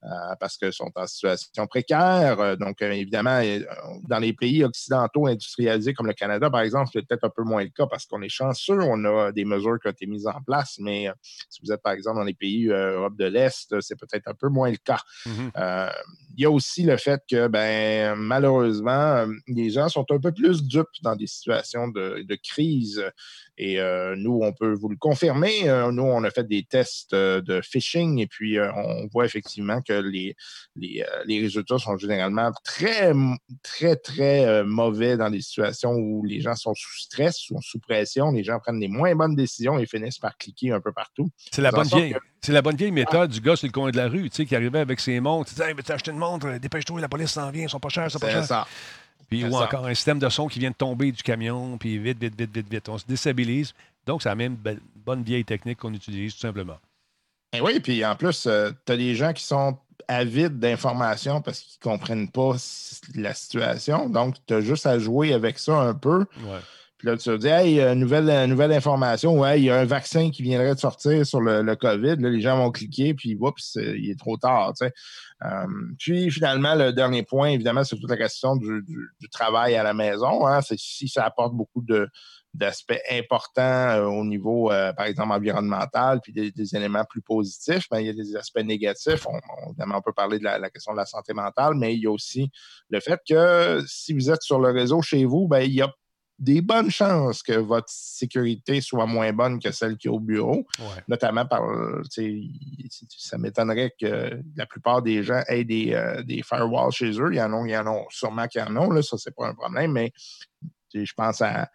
[0.04, 0.08] euh,
[0.40, 2.40] parce qu'ils sont en situation précaire.
[2.40, 3.60] Euh, Donc, euh, évidemment, euh,
[4.08, 7.64] dans les pays occidentaux industrialisés comme le Canada, par exemple, c'est peut-être un peu moins
[7.64, 10.42] le cas parce qu'on est chanceux, on a des mesures qui ont été mises en
[10.42, 11.14] place, mais euh,
[11.50, 14.28] si vous êtes, par exemple, dans les pays euh, Europe de l'Est, euh, c'est peut-être
[14.28, 15.02] un peu moins le cas.
[15.26, 15.52] Mhm.
[15.58, 15.90] Euh,
[16.36, 20.32] il y a aussi le fait que, ben, malheureusement, euh, les gens sont un peu
[20.32, 23.04] plus dupes dans des situations de, de crise.
[23.58, 25.70] Et euh, nous, on peut vous le confirmer.
[25.70, 29.82] Euh, nous, on a fait des tests euh, de phishing et puis on voit effectivement
[29.82, 30.36] que les,
[30.76, 33.14] les, les résultats sont généralement très,
[33.62, 38.32] très, très mauvais dans des situations où les gens sont sous stress, sont sous pression,
[38.32, 41.30] les gens prennent des moins bonnes décisions et finissent par cliquer un peu partout.
[41.52, 43.98] C'est la, bonne vieille, c'est la bonne vieille méthode du gars sur le coin de
[43.98, 45.50] la rue, tu sais, qui arrivait avec ses montres.
[45.50, 46.58] Tu disais, hey, acheter une montre?
[46.58, 48.46] Dépêche-toi, la police s'en vient, ils sont pas chers, c'est pas C'est cher.
[48.46, 48.68] ça.
[49.42, 52.20] Puis, ou encore un système de son qui vient de tomber du camion, puis vite,
[52.20, 52.90] vite, vite, vite, vite.
[52.90, 53.74] On se déstabilise.
[54.06, 56.78] Donc, c'est la même belle- bonne vieille technique qu'on utilise, tout simplement.
[57.56, 58.42] Et oui, puis en plus,
[58.86, 59.78] tu as des gens qui sont
[60.08, 62.56] avides d'informations parce qu'ils ne comprennent pas
[63.16, 64.10] la situation.
[64.10, 66.26] Donc, tu as juste à jouer avec ça un peu.
[66.44, 66.60] Ouais.
[67.04, 69.78] Puis là, tu te dis, hey, euh, nouvelle, euh, nouvelle information, ouais, il y a
[69.78, 72.16] un vaccin qui viendrait de sortir sur le, le COVID.
[72.18, 74.72] Les gens vont cliquer, puis oups, il est trop tard.
[74.82, 75.66] Euh,
[76.00, 78.86] puis finalement, le dernier point, évidemment, c'est toute la question du,
[79.34, 80.48] travail à la maison.
[80.48, 80.62] Hein.
[80.62, 82.08] Si ça apporte beaucoup de
[82.54, 88.10] d'aspects importants au niveau, par exemple, environnemental, puis des, éléments plus positifs, ben, il y
[88.10, 89.26] a des aspects négatifs.
[89.26, 92.02] On, évidemment, on peut parler de la, la question de la santé mentale, mais il
[92.02, 92.52] y a aussi
[92.90, 95.92] le fait que si vous êtes sur le réseau chez vous, ben, il y a
[96.40, 100.66] des bonnes chances que votre sécurité soit moins bonne que celle qui est au bureau,
[100.80, 101.04] Ouais.
[101.08, 101.62] notamment par,
[102.10, 102.42] sais,
[103.10, 107.30] ça m'étonnerait que la plupart des gens aient des, euh, des firewalls chez eux.
[107.32, 109.18] Il y en a, il y en a sûrement qu'il y en a, là, ça,
[109.18, 110.12] c'est pas un problème, mais
[110.94, 111.70] je pense à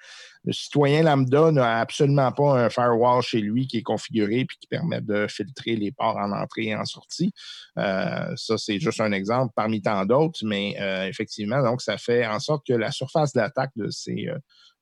[0.45, 4.67] le citoyen lambda n'a absolument pas un firewall chez lui qui est configuré puis qui
[4.67, 7.33] permet de filtrer les ports en entrée et en sortie.
[7.77, 12.27] Euh, ça, c'est juste un exemple parmi tant d'autres, mais euh, effectivement, donc, ça fait
[12.27, 14.29] en sorte que la surface d'attaque de ces,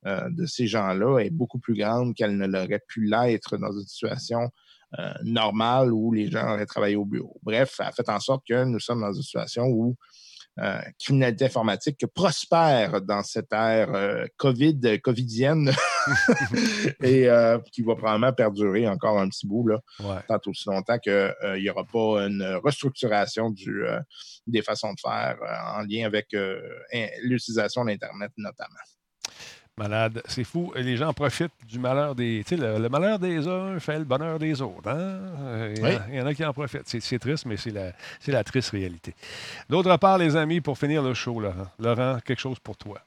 [0.05, 4.49] euh, ces gens-là est beaucoup plus grande qu'elle ne l'aurait pu l'être dans une situation
[5.23, 7.37] normale où les gens auraient travaillé au bureau.
[7.43, 9.97] Bref, ça fait en sorte que nous sommes dans une situation où
[10.59, 15.71] euh, criminalité informatique prospère dans cette ère euh, COVID, covidienne
[17.03, 20.19] et euh, qui va probablement perdurer encore un petit bout, là, Ouais.
[20.27, 23.99] tant aussi longtemps qu'il n'y aura pas une restructuration du, euh,
[24.45, 26.59] des façons de faire euh, en lien avec euh,
[27.21, 28.75] l'utilisation d'Internet notamment.
[29.77, 30.23] Malade.
[30.27, 30.73] C'est fou.
[30.75, 32.43] Les gens profitent du malheur des.
[32.47, 34.89] Tu sais, le, le malheur des uns fait le bonheur des autres.
[34.89, 34.97] hein?
[34.97, 35.95] Euh, Il y, en- Oui.
[36.09, 36.83] il y en a qui en profitent.
[36.87, 39.13] C'est, triste, mais c'est la, c'est la triste réalité.
[39.69, 42.99] D'autre part, les amis, pour finir le show, Laurent, Laurent, quelque chose pour toi.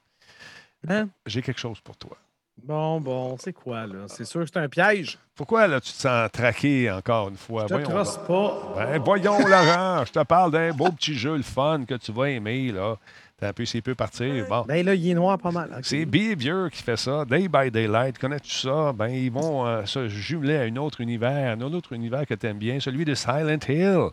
[0.89, 1.09] Hein?
[1.27, 2.16] J'ai quelque chose pour toi.
[2.62, 4.05] Bon, bon, c'est quoi, là?
[4.07, 5.18] C'est sûr que c'est un piège.
[5.35, 7.62] Pourquoi là, tu te sens traqué encore une fois?
[7.62, 8.27] Je te Voyons trosse donc.
[8.27, 8.75] pas.
[8.77, 12.29] Ben, voyons, Laurent, je te parle d'un beau petit jeu, le fun, que tu vas
[12.31, 12.71] aimer.
[12.71, 12.97] Là.
[13.41, 14.47] T'as un peu, s'il peut partir.
[14.49, 14.64] Bon.
[14.68, 15.80] Ben là, il est noir pas mal.
[15.82, 18.18] C'est Behavior qui fait ça, Day by Daylight.
[18.18, 18.93] Connais-tu ça?
[18.93, 22.47] Ben, ils vont euh, se jumeler à un autre univers, un autre univers que tu
[22.47, 24.11] aimes bien, celui de Silent Hill.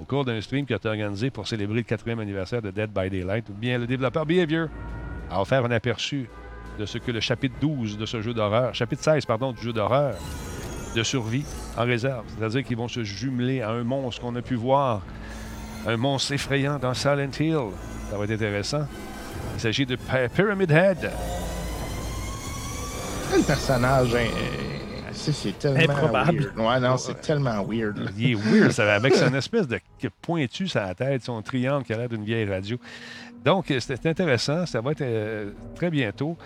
[0.00, 2.90] Au cours d'un stream qui a été organisé pour célébrer le quatrième anniversaire de Dead
[2.90, 4.68] by Daylight, ou bien le développeur Behavior
[5.28, 6.28] a offert un aperçu
[6.78, 9.72] de ce que le chapitre 12 de ce jeu d'horreur, chapitre 16, pardon, du jeu
[9.72, 10.14] d'horreur
[10.94, 11.44] de survie
[11.76, 12.24] en réserve.
[12.28, 15.02] C'est-à-dire qu'ils vont se jumeler à un monstre qu'on a pu voir,
[15.86, 17.58] un monstre effrayant dans Silent Hill.
[18.10, 18.86] Ça va être intéressant.
[19.54, 21.10] Il s'agit de Py- Pyramid Head.
[23.30, 24.26] Quel personnage hein,
[25.12, 26.38] C'est c'est tellement Improbable.
[26.54, 26.58] weird.
[26.58, 27.98] Ouais, non, c'est tellement weird.
[27.98, 28.10] là.
[28.18, 29.78] Il est weird, ça, avec son espèce de
[30.20, 32.76] pointu sur la tête, son triangle qui a l'air d'une vieille radio.
[33.44, 34.66] Donc, euh, c'était intéressant.
[34.66, 36.36] Ça va être euh, très bientôt.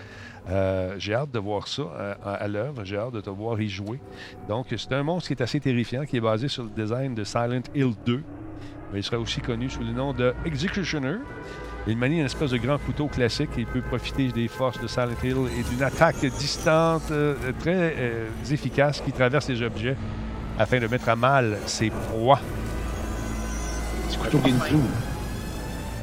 [0.49, 2.83] Euh, J'ai hâte de voir ça euh, à, à l'œuvre.
[2.85, 3.99] J'ai hâte de te voir y jouer.
[4.47, 7.23] Donc, c'est un monstre qui est assez terrifiant, qui est basé sur le design de
[7.23, 8.23] Silent Hill 2.
[8.91, 11.17] Mais il sera aussi connu sous le nom de Executioner.
[11.87, 13.49] Il manie une espèce de grand couteau classique.
[13.57, 18.27] Il peut profiter des forces de Silent Hill et d'une attaque distante euh, très euh,
[18.51, 19.95] efficace qui traverse les objets
[20.59, 22.39] afin de mettre à mal ses proies.
[24.07, 24.75] Petit couteau Ginsu.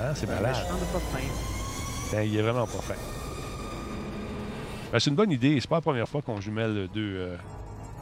[0.00, 0.56] Hein, c'est malade.
[2.12, 2.94] Ben, il est vraiment pas fin.
[4.92, 5.58] Ben, c'est une bonne idée.
[5.60, 7.36] C'est pas la première fois qu'on jumelle deux, euh,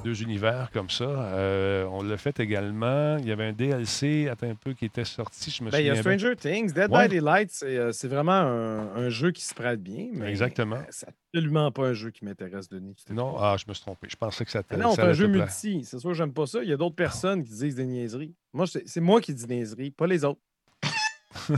[0.05, 1.05] deux univers comme ça.
[1.05, 3.17] Euh, on l'a fait également.
[3.19, 5.51] Il y avait un DLC, attends un peu, qui était sorti.
[5.51, 6.19] Je me Ben, il y a souviens bien.
[6.19, 6.73] Stranger Things.
[6.73, 7.09] Dead Ouais.
[7.09, 10.09] by Daylight, c'est euh, c'est vraiment un, un jeu qui se prête bien.
[10.13, 10.77] Mais Exactement.
[10.77, 12.97] euh, C'est absolument pas un jeu qui m'intéresse, Denis.
[13.11, 14.09] Non, ah, je me suis trompé.
[14.11, 15.85] Je pensais que ça Ah non, c'est un jeu multi.
[15.85, 16.63] C'est sûr j'aime pas ça.
[16.63, 18.35] Il y a d'autres personnes qui disent des niaiseries.
[18.53, 20.41] Moi, c'est moi qui dis niaiseries, pas les autres.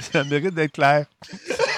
[0.00, 1.06] ça mérite d'être clair.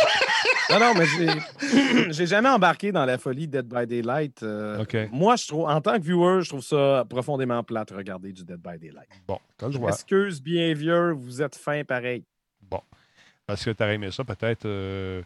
[0.71, 4.43] Non, non, mais j'ai- j'ai jamais embarqué dans la folie Dead by Daylight.
[4.43, 4.85] euh.
[5.13, 8.59] Moi, je trouve, en tant que viewer, je trouve ça profondément plate regarder du Dead
[8.61, 9.09] by Daylight.
[9.29, 9.91] Bon, le Je droit.
[9.91, 12.25] m'excuse, bien vieux, vous êtes fin pareil.
[12.63, 12.81] Bon.
[13.47, 15.21] Parce que tu aurais aimé ça, peut-être, euh,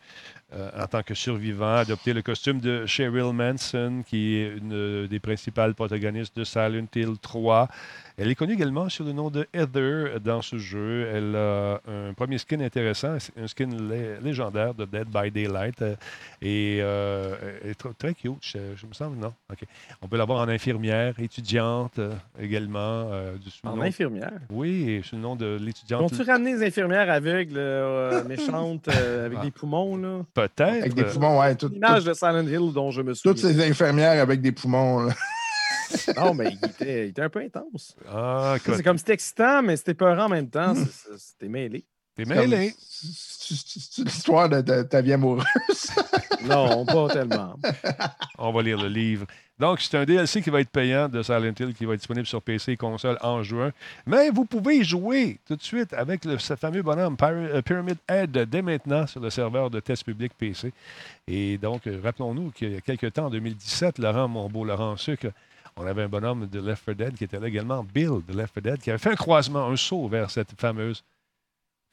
[0.53, 5.21] euh, en tant que survivant, adopter le costume de Cheryl Manson, qui est une des
[5.21, 7.69] principales protagonistes de Silent Hill 3.
[8.21, 11.07] Elle est connue également sous le nom de Heather dans ce jeu.
[11.15, 15.81] Elle a un premier skin intéressant, un skin lé- légendaire de Dead by Daylight.
[15.83, 15.95] euh,
[16.43, 19.33] et euh, elle est tr- très cute, je, je me semble, non?
[19.53, 19.61] OK.
[20.03, 22.79] On peut l'avoir en infirmière, étudiante euh, également.
[23.13, 24.33] euh, du sous le En nom- infirmière?
[24.51, 26.03] Oui, sous le nom de l'étudiante.
[26.13, 29.45] Ont-tu ramené les infirmières aveugles, euh, méchantes, euh, avec Ah.
[29.45, 30.23] des poumons, là?
[30.35, 30.61] Peut-être.
[30.61, 31.55] Avec des poumons, ouais.
[31.55, 33.33] tout- L'image tout- de Silent Hill dont je me souviens.
[33.33, 35.05] toutes ces infirmières avec des poumons.
[35.05, 35.15] là.
[36.17, 37.97] Non, mais il était, il était un peu intense.
[38.09, 40.75] Ah, C'est comme c'était excitant, mais c'était peurant en même temps.
[41.17, 41.85] C'était mêlé.
[42.17, 42.75] t'es mêlé.
[42.79, 45.47] C'est l'histoire de ta, ta vie amoureuse.
[46.45, 47.57] Non, pas tellement.
[48.39, 49.27] On va lire le livre.
[49.59, 52.27] Donc, c'est un DLC qui va être payant de Silent Hill qui va être disponible
[52.27, 53.73] sur PC et console en juin.
[54.07, 57.97] Mais vous pouvez y jouer tout de suite avec le, ce fameux bonhomme euh, Pyramid
[58.09, 60.73] Head dès maintenant sur le serveur de test public PC.
[61.27, 65.33] Et donc, rappelons-nous qu'il y a quelques temps, en 2017, Laurent, mon beau Laurent Sucre,
[65.79, 68.55] on avait un bonhomme de Left 4 Dead qui était là également, Bill de Left
[68.55, 71.03] 4 Dead, qui avait fait un croisement, un saut vers cette fameuse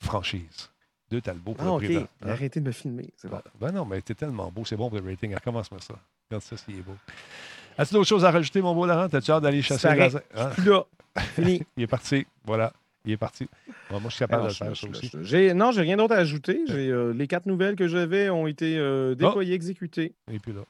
[0.03, 0.69] franchise
[1.11, 2.07] de Talbot pour Ah, le prix hein?
[2.27, 3.09] Arrêtez de me filmer.
[3.17, 3.41] C'est bon.
[3.59, 5.33] Ben non, mais t'es tellement beau, c'est bon pour le rating.
[5.35, 5.95] Recommence-moi ça.
[6.29, 6.95] Regarde ça, s'il est beau.
[7.77, 9.07] As-tu d'autres choses à rajouter, mon beau Laurent?
[9.09, 10.21] T'as-tu hâte d'aller chasser le laser?
[10.35, 10.49] Hein?
[10.55, 10.85] Plus là.
[11.35, 11.61] Fini.
[11.77, 12.25] Il est parti.
[12.43, 12.73] Voilà.
[13.05, 13.47] Il est parti.
[13.91, 15.53] Bon, moi, je suis capable Alors, de faire je- ça je- aussi.
[15.53, 16.59] Non, j'ai rien d'autre à ajouter.
[16.69, 20.13] Euh, les quatre nouvelles que j'avais ont été euh, déployées, exécutées.
[20.31, 20.61] Et puis là.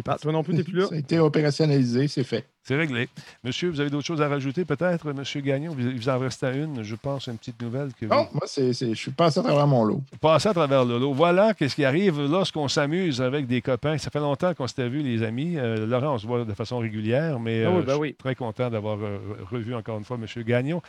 [0.00, 0.86] Toi non plus, t'es plus là?
[0.88, 2.46] Ça a été opérationnalisé, c'est fait.
[2.64, 3.08] C'est réglé.
[3.44, 5.74] Monsieur, vous avez d'autres choses à rajouter, peut-être, Monsieur Gagnon?
[5.76, 8.72] Vous, vous en reste à une, je pense, une petite nouvelle que Non, moi, c'est,
[8.72, 10.00] c'est- je suis passé à travers mon lot.
[10.20, 11.12] Passez à travers le lot.
[11.12, 13.98] Voilà qu'est-ce qui arrive lorsqu'on s'amuse avec des copains.
[13.98, 15.58] Ça fait longtemps qu'on s'était vus, les amis.
[15.58, 18.08] Euh, Laurent, on se voit de façon régulière, mais Ah oui, euh, ben je oui.
[18.08, 19.18] suis très content d'avoir euh,
[19.50, 20.44] revu encore une fois M.
[20.44, 20.80] Gagnon.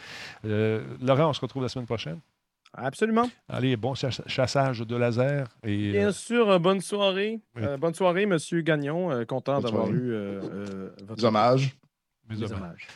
[0.45, 2.19] Euh, Laurent, on se retrouve la semaine prochaine.
[2.75, 3.29] Absolument.
[3.47, 5.47] Allez, bon chass- chassage de laser.
[5.63, 7.39] Et, Bien euh, sûr, euh, bonne soirée.
[7.55, 7.63] Oui.
[7.63, 9.11] Euh, bonne soirée, Monsieur Gagnon.
[9.11, 11.75] Euh, content d'avoir eu euh, euh, votre Des hommages.
[12.29, 12.87] mes hommages.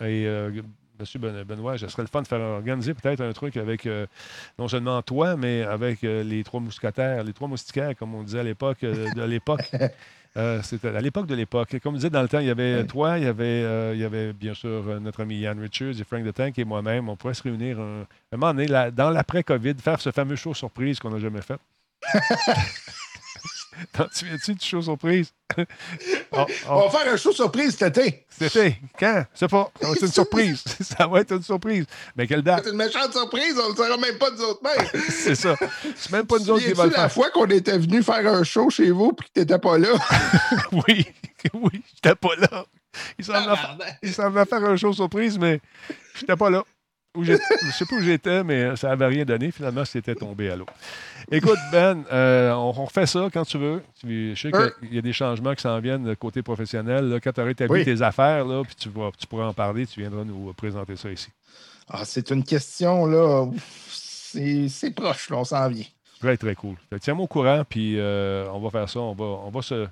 [0.00, 0.50] et euh,
[0.98, 4.06] Monsieur Ben- Benoît, ce serait le fun de faire organiser peut-être un truc avec euh,
[4.58, 8.40] non seulement toi, mais avec euh, les trois mousquetaires, les trois moustiquaires, comme on disait
[8.40, 9.70] à l'époque euh, de l'époque.
[10.36, 11.76] Euh, C'était à l'époque de l'époque.
[11.82, 14.00] Comme on disait dans le temps, il y avait toi, il y avait, euh, il
[14.00, 17.08] y avait bien sûr euh, notre ami Ian Richards et Frank the Tank et moi-même.
[17.08, 18.02] On pourrait se réunir un,
[18.32, 21.58] un moment donné, dans l'après-COVID, faire ce fameux show surprise qu'on n'a jamais fait.
[23.92, 25.32] T'en souviens-tu du show surprise?
[25.56, 25.62] Oh,
[26.32, 26.46] oh.
[26.68, 28.26] On va faire un show surprise cet été.
[28.28, 29.24] C'était quand?
[29.34, 29.70] Je sais pas.
[29.80, 30.64] Ça va être une surprise.
[30.80, 31.86] ça va être une surprise.
[32.16, 32.64] Mais quelle date?
[32.64, 35.02] C'est une méchante surprise, on ne le saura même pas nous autres mêmes.
[35.08, 35.56] C'est ça.
[35.96, 37.12] C'est même pas nous autres qui va le la faire.
[37.12, 39.88] fois qu'on était venu faire un show chez vous et que tu n'étais pas là?
[40.72, 41.06] Oui,
[41.54, 42.64] oui, j'étais pas là.
[43.18, 45.60] Il fa- il semblait faire un show surprise, mais
[46.14, 46.64] j'étais pas là.
[47.16, 49.50] Où Je sais pas où j'étais, mais ça n'avait rien donné.
[49.50, 50.66] Finalement, c'était tombé à l'eau.
[51.32, 53.82] Écoute, Ben, euh, on, on refait ça quand tu veux.
[54.04, 57.08] Je sais qu'il y a des changements qui s'en viennent côté professionnel.
[57.08, 57.18] là.
[57.20, 57.84] quand tu auras établi Oui.
[57.84, 61.10] tes affaires, là, puis tu, vas- tu pourras en parler, tu viendras nous présenter ça
[61.10, 61.28] ici.
[61.88, 63.46] Ah, c'est une question, là.
[63.90, 65.84] C'est proche, là, on s'en vient.
[66.20, 66.74] Très, très cool.
[67.00, 69.00] Tiens-moi au courant, puis euh, on va faire ça.
[69.00, 69.86] On va, on va se.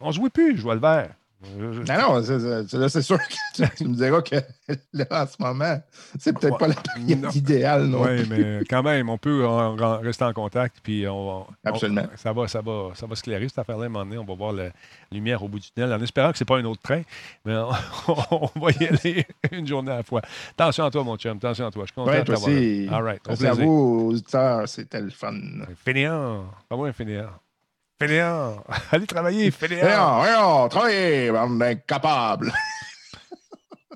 [0.00, 1.10] On se plus, je vois le vert.
[1.42, 4.36] Je- Non, non, c'est- c'est là, c'est sûr que tu me diras que
[4.92, 5.80] là, en ce moment,
[6.18, 7.30] c'est peut-être pas la période Non.
[7.30, 8.02] idéale, non?
[8.02, 12.02] Oui, mais quand même, on peut en- en rester en contact, puis on, Absolument.
[12.12, 14.18] on- ça, va, ça, va, ça va se clairer, cette affaire-là, à un moment donné.
[14.18, 14.68] On va voir la
[15.10, 17.02] lumière au bout du tunnel, en espérant que ce n'est pas un autre train,
[17.46, 17.70] mais on,
[18.54, 20.20] on va y aller une journée à la fois.
[20.52, 21.84] Attention à toi, mon chum, attention à toi.
[21.84, 22.86] Je suis content de toi t'avoir aussi.
[22.86, 22.96] là.
[22.96, 25.34] All right, Merci à vous, auditeurs, c'était le fun.
[25.84, 27.30] Fainéant, pas moi un fainéant.
[28.00, 30.20] Fainéant, allez travailler, fainéant.
[30.20, 32.50] Voyons, travaillez, bande d'incapables.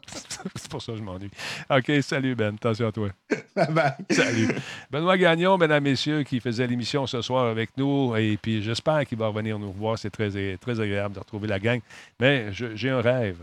[0.56, 1.30] C'est pour ça que je m'ennuie.
[1.70, 3.08] OK, salut Ben, attention à toi.
[3.56, 3.94] Bye bye.
[4.10, 4.48] Salut.
[4.90, 8.14] Benoît Gagnon, mesdames, messieurs, qui faisait l'émission ce soir avec nous.
[8.16, 9.98] Et puis, j'espère qu'il va revenir nous revoir.
[9.98, 11.80] C'est très, très agréable de retrouver la gang.
[12.20, 13.38] Mais j'ai un rêve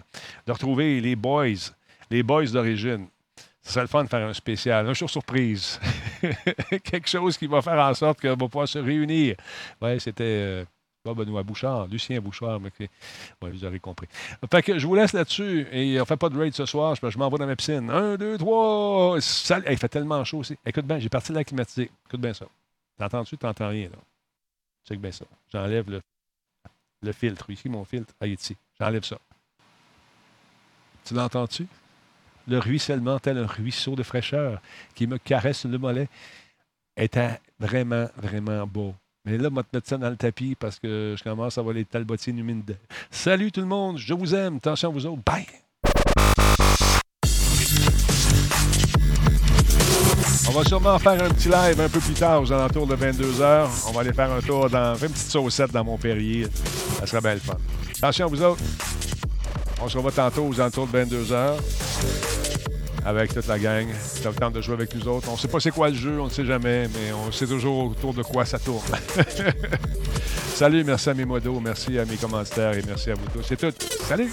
[0.45, 1.71] de retrouver les boys,
[2.11, 3.07] les boys d'origine.
[3.71, 5.79] Ce serait le fun de faire un spécial, un show surprise.
[6.83, 9.37] Quelque chose qui va faire en sorte qu'on va pouvoir se réunir.
[9.81, 10.23] Oui, c'était.
[10.25, 10.65] euh,
[11.05, 14.07] pas Benoît Bouchard, Lucien Bouchard, vous aurez compris.
[14.51, 16.95] Fait que je vous laisse là-dessus et on fait pas de raid ce soir.
[16.95, 17.89] Je, je m'en vais dans ma piscine.
[17.89, 19.17] Un, deux, trois.
[19.17, 20.57] Il fait tellement chaud aussi.
[20.65, 21.89] Écoute bien, j'ai parti de la climatisée.
[22.07, 22.47] Écoute bien ça.
[22.97, 23.37] T'entends-tu?
[23.37, 23.97] T'entends rien, là.
[24.85, 25.23] Check bien ça.
[25.49, 25.89] J'enlève
[27.01, 27.49] le, filtre.
[27.49, 28.13] Ici, mon filtre.
[28.19, 28.57] Ah, ici.
[28.77, 29.17] J'enlève ça.
[31.05, 31.67] Tu l'entends-tu?
[32.47, 34.61] Le ruissellement, tel un ruisseau de fraîcheur
[34.95, 36.09] qui me caresse le mollet,
[36.97, 38.93] était vraiment, vraiment beau.
[39.25, 41.75] Mais là, je vais te ça dans le tapis parce que je commence à avoir
[41.75, 42.77] les talbotiers humides.
[43.11, 44.57] Salut tout le monde, je vous aime.
[44.57, 45.21] Attention à vous autres.
[45.23, 45.45] Bye!
[50.49, 53.87] On va sûrement faire un petit live un peu plus tard, aux alentours de 22h.
[53.87, 56.47] On va aller faire un tour dans une petite saucette dans mon Perrier.
[56.99, 57.57] Ça serait bien le fun.
[57.97, 58.63] Attention à vous autres.
[59.83, 61.57] On se revoit tantôt aux alentours de 22h
[63.05, 63.87] avec toute la gang.
[63.99, 65.27] Ça le temps de jouer avec nous autres.
[65.29, 67.47] On ne sait pas c'est quoi le jeu, on ne sait jamais, mais on sait
[67.47, 68.85] toujours autour de quoi ça tourne.
[70.53, 73.43] Salut, merci à mes modos, merci à mes commanditaires et merci à vous tous.
[73.47, 73.73] C'est tout.
[74.07, 74.31] Salut!